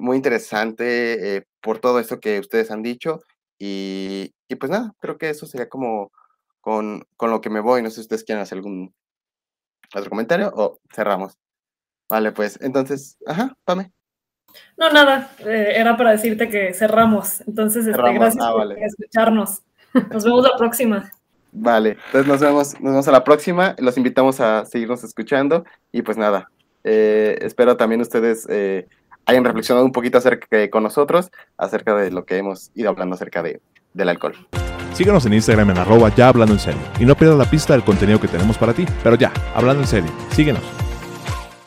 muy 0.00 0.16
interesante 0.16 1.46
por 1.60 1.78
todo 1.80 2.00
esto 2.00 2.20
que 2.20 2.40
ustedes 2.40 2.70
han 2.70 2.82
dicho. 2.82 3.20
Y, 3.58 4.34
y, 4.48 4.56
pues 4.56 4.70
nada, 4.70 4.94
creo 5.00 5.18
que 5.18 5.30
eso 5.30 5.46
sería 5.46 5.68
como 5.68 6.12
con, 6.66 7.06
lo 7.20 7.40
que 7.40 7.50
me 7.50 7.60
voy. 7.60 7.80
No 7.80 7.90
sé 7.90 7.96
si 7.96 8.00
ustedes 8.02 8.24
quieren 8.24 8.42
hacer 8.42 8.58
algún 8.58 8.92
otro 9.94 10.10
comentario 10.10 10.52
o 10.54 10.78
cerramos. 10.92 11.38
Vale, 12.08 12.32
pues 12.32 12.58
entonces, 12.62 13.18
ajá, 13.26 13.56
Pame. 13.64 13.92
No, 14.76 14.90
nada, 14.90 15.30
eh, 15.40 15.74
era 15.76 15.96
para 15.96 16.12
decirte 16.12 16.48
que 16.48 16.72
cerramos. 16.72 17.40
Entonces, 17.46 17.86
este, 17.86 18.12
gracias 18.12 18.44
ah, 18.44 18.52
por 18.52 18.78
escucharnos. 18.78 19.62
Nos 20.10 20.24
vemos 20.24 20.44
la 20.44 20.56
próxima. 20.56 21.10
Vale, 21.52 21.96
entonces 22.06 22.26
nos 22.26 22.40
vemos, 22.40 22.74
nos 22.80 22.92
vemos 22.92 23.08
a 23.08 23.12
la 23.12 23.24
próxima. 23.24 23.74
Los 23.78 23.96
invitamos 23.96 24.40
a 24.40 24.66
seguirnos 24.66 25.02
escuchando 25.04 25.64
y 25.90 26.02
pues 26.02 26.16
nada, 26.16 26.50
Eh, 26.84 27.38
espero 27.40 27.76
también 27.76 28.00
ustedes 28.00 28.46
eh, 28.48 28.86
hayan 29.24 29.44
reflexionado 29.44 29.84
un 29.84 29.92
poquito 29.92 30.18
acerca 30.18 30.70
con 30.70 30.84
nosotros 30.84 31.32
acerca 31.56 31.96
de 31.96 32.12
lo 32.12 32.24
que 32.24 32.36
hemos 32.36 32.70
ido 32.74 32.90
hablando 32.90 33.16
acerca 33.16 33.42
de, 33.42 33.60
del 33.92 34.08
alcohol. 34.08 34.36
Síguenos 34.96 35.26
en 35.26 35.34
Instagram 35.34 35.68
en 35.68 35.76
arroba 35.76 36.10
ya 36.14 36.28
hablando 36.28 36.54
en 36.54 36.58
serio 36.58 36.80
y 36.98 37.04
no 37.04 37.14
pierdas 37.14 37.36
la 37.36 37.44
pista 37.44 37.74
del 37.74 37.84
contenido 37.84 38.18
que 38.18 38.28
tenemos 38.28 38.56
para 38.56 38.72
ti. 38.72 38.86
Pero 39.02 39.14
ya, 39.16 39.30
hablando 39.54 39.82
en 39.82 39.88
serio, 39.88 40.10
síguenos. 40.30 40.85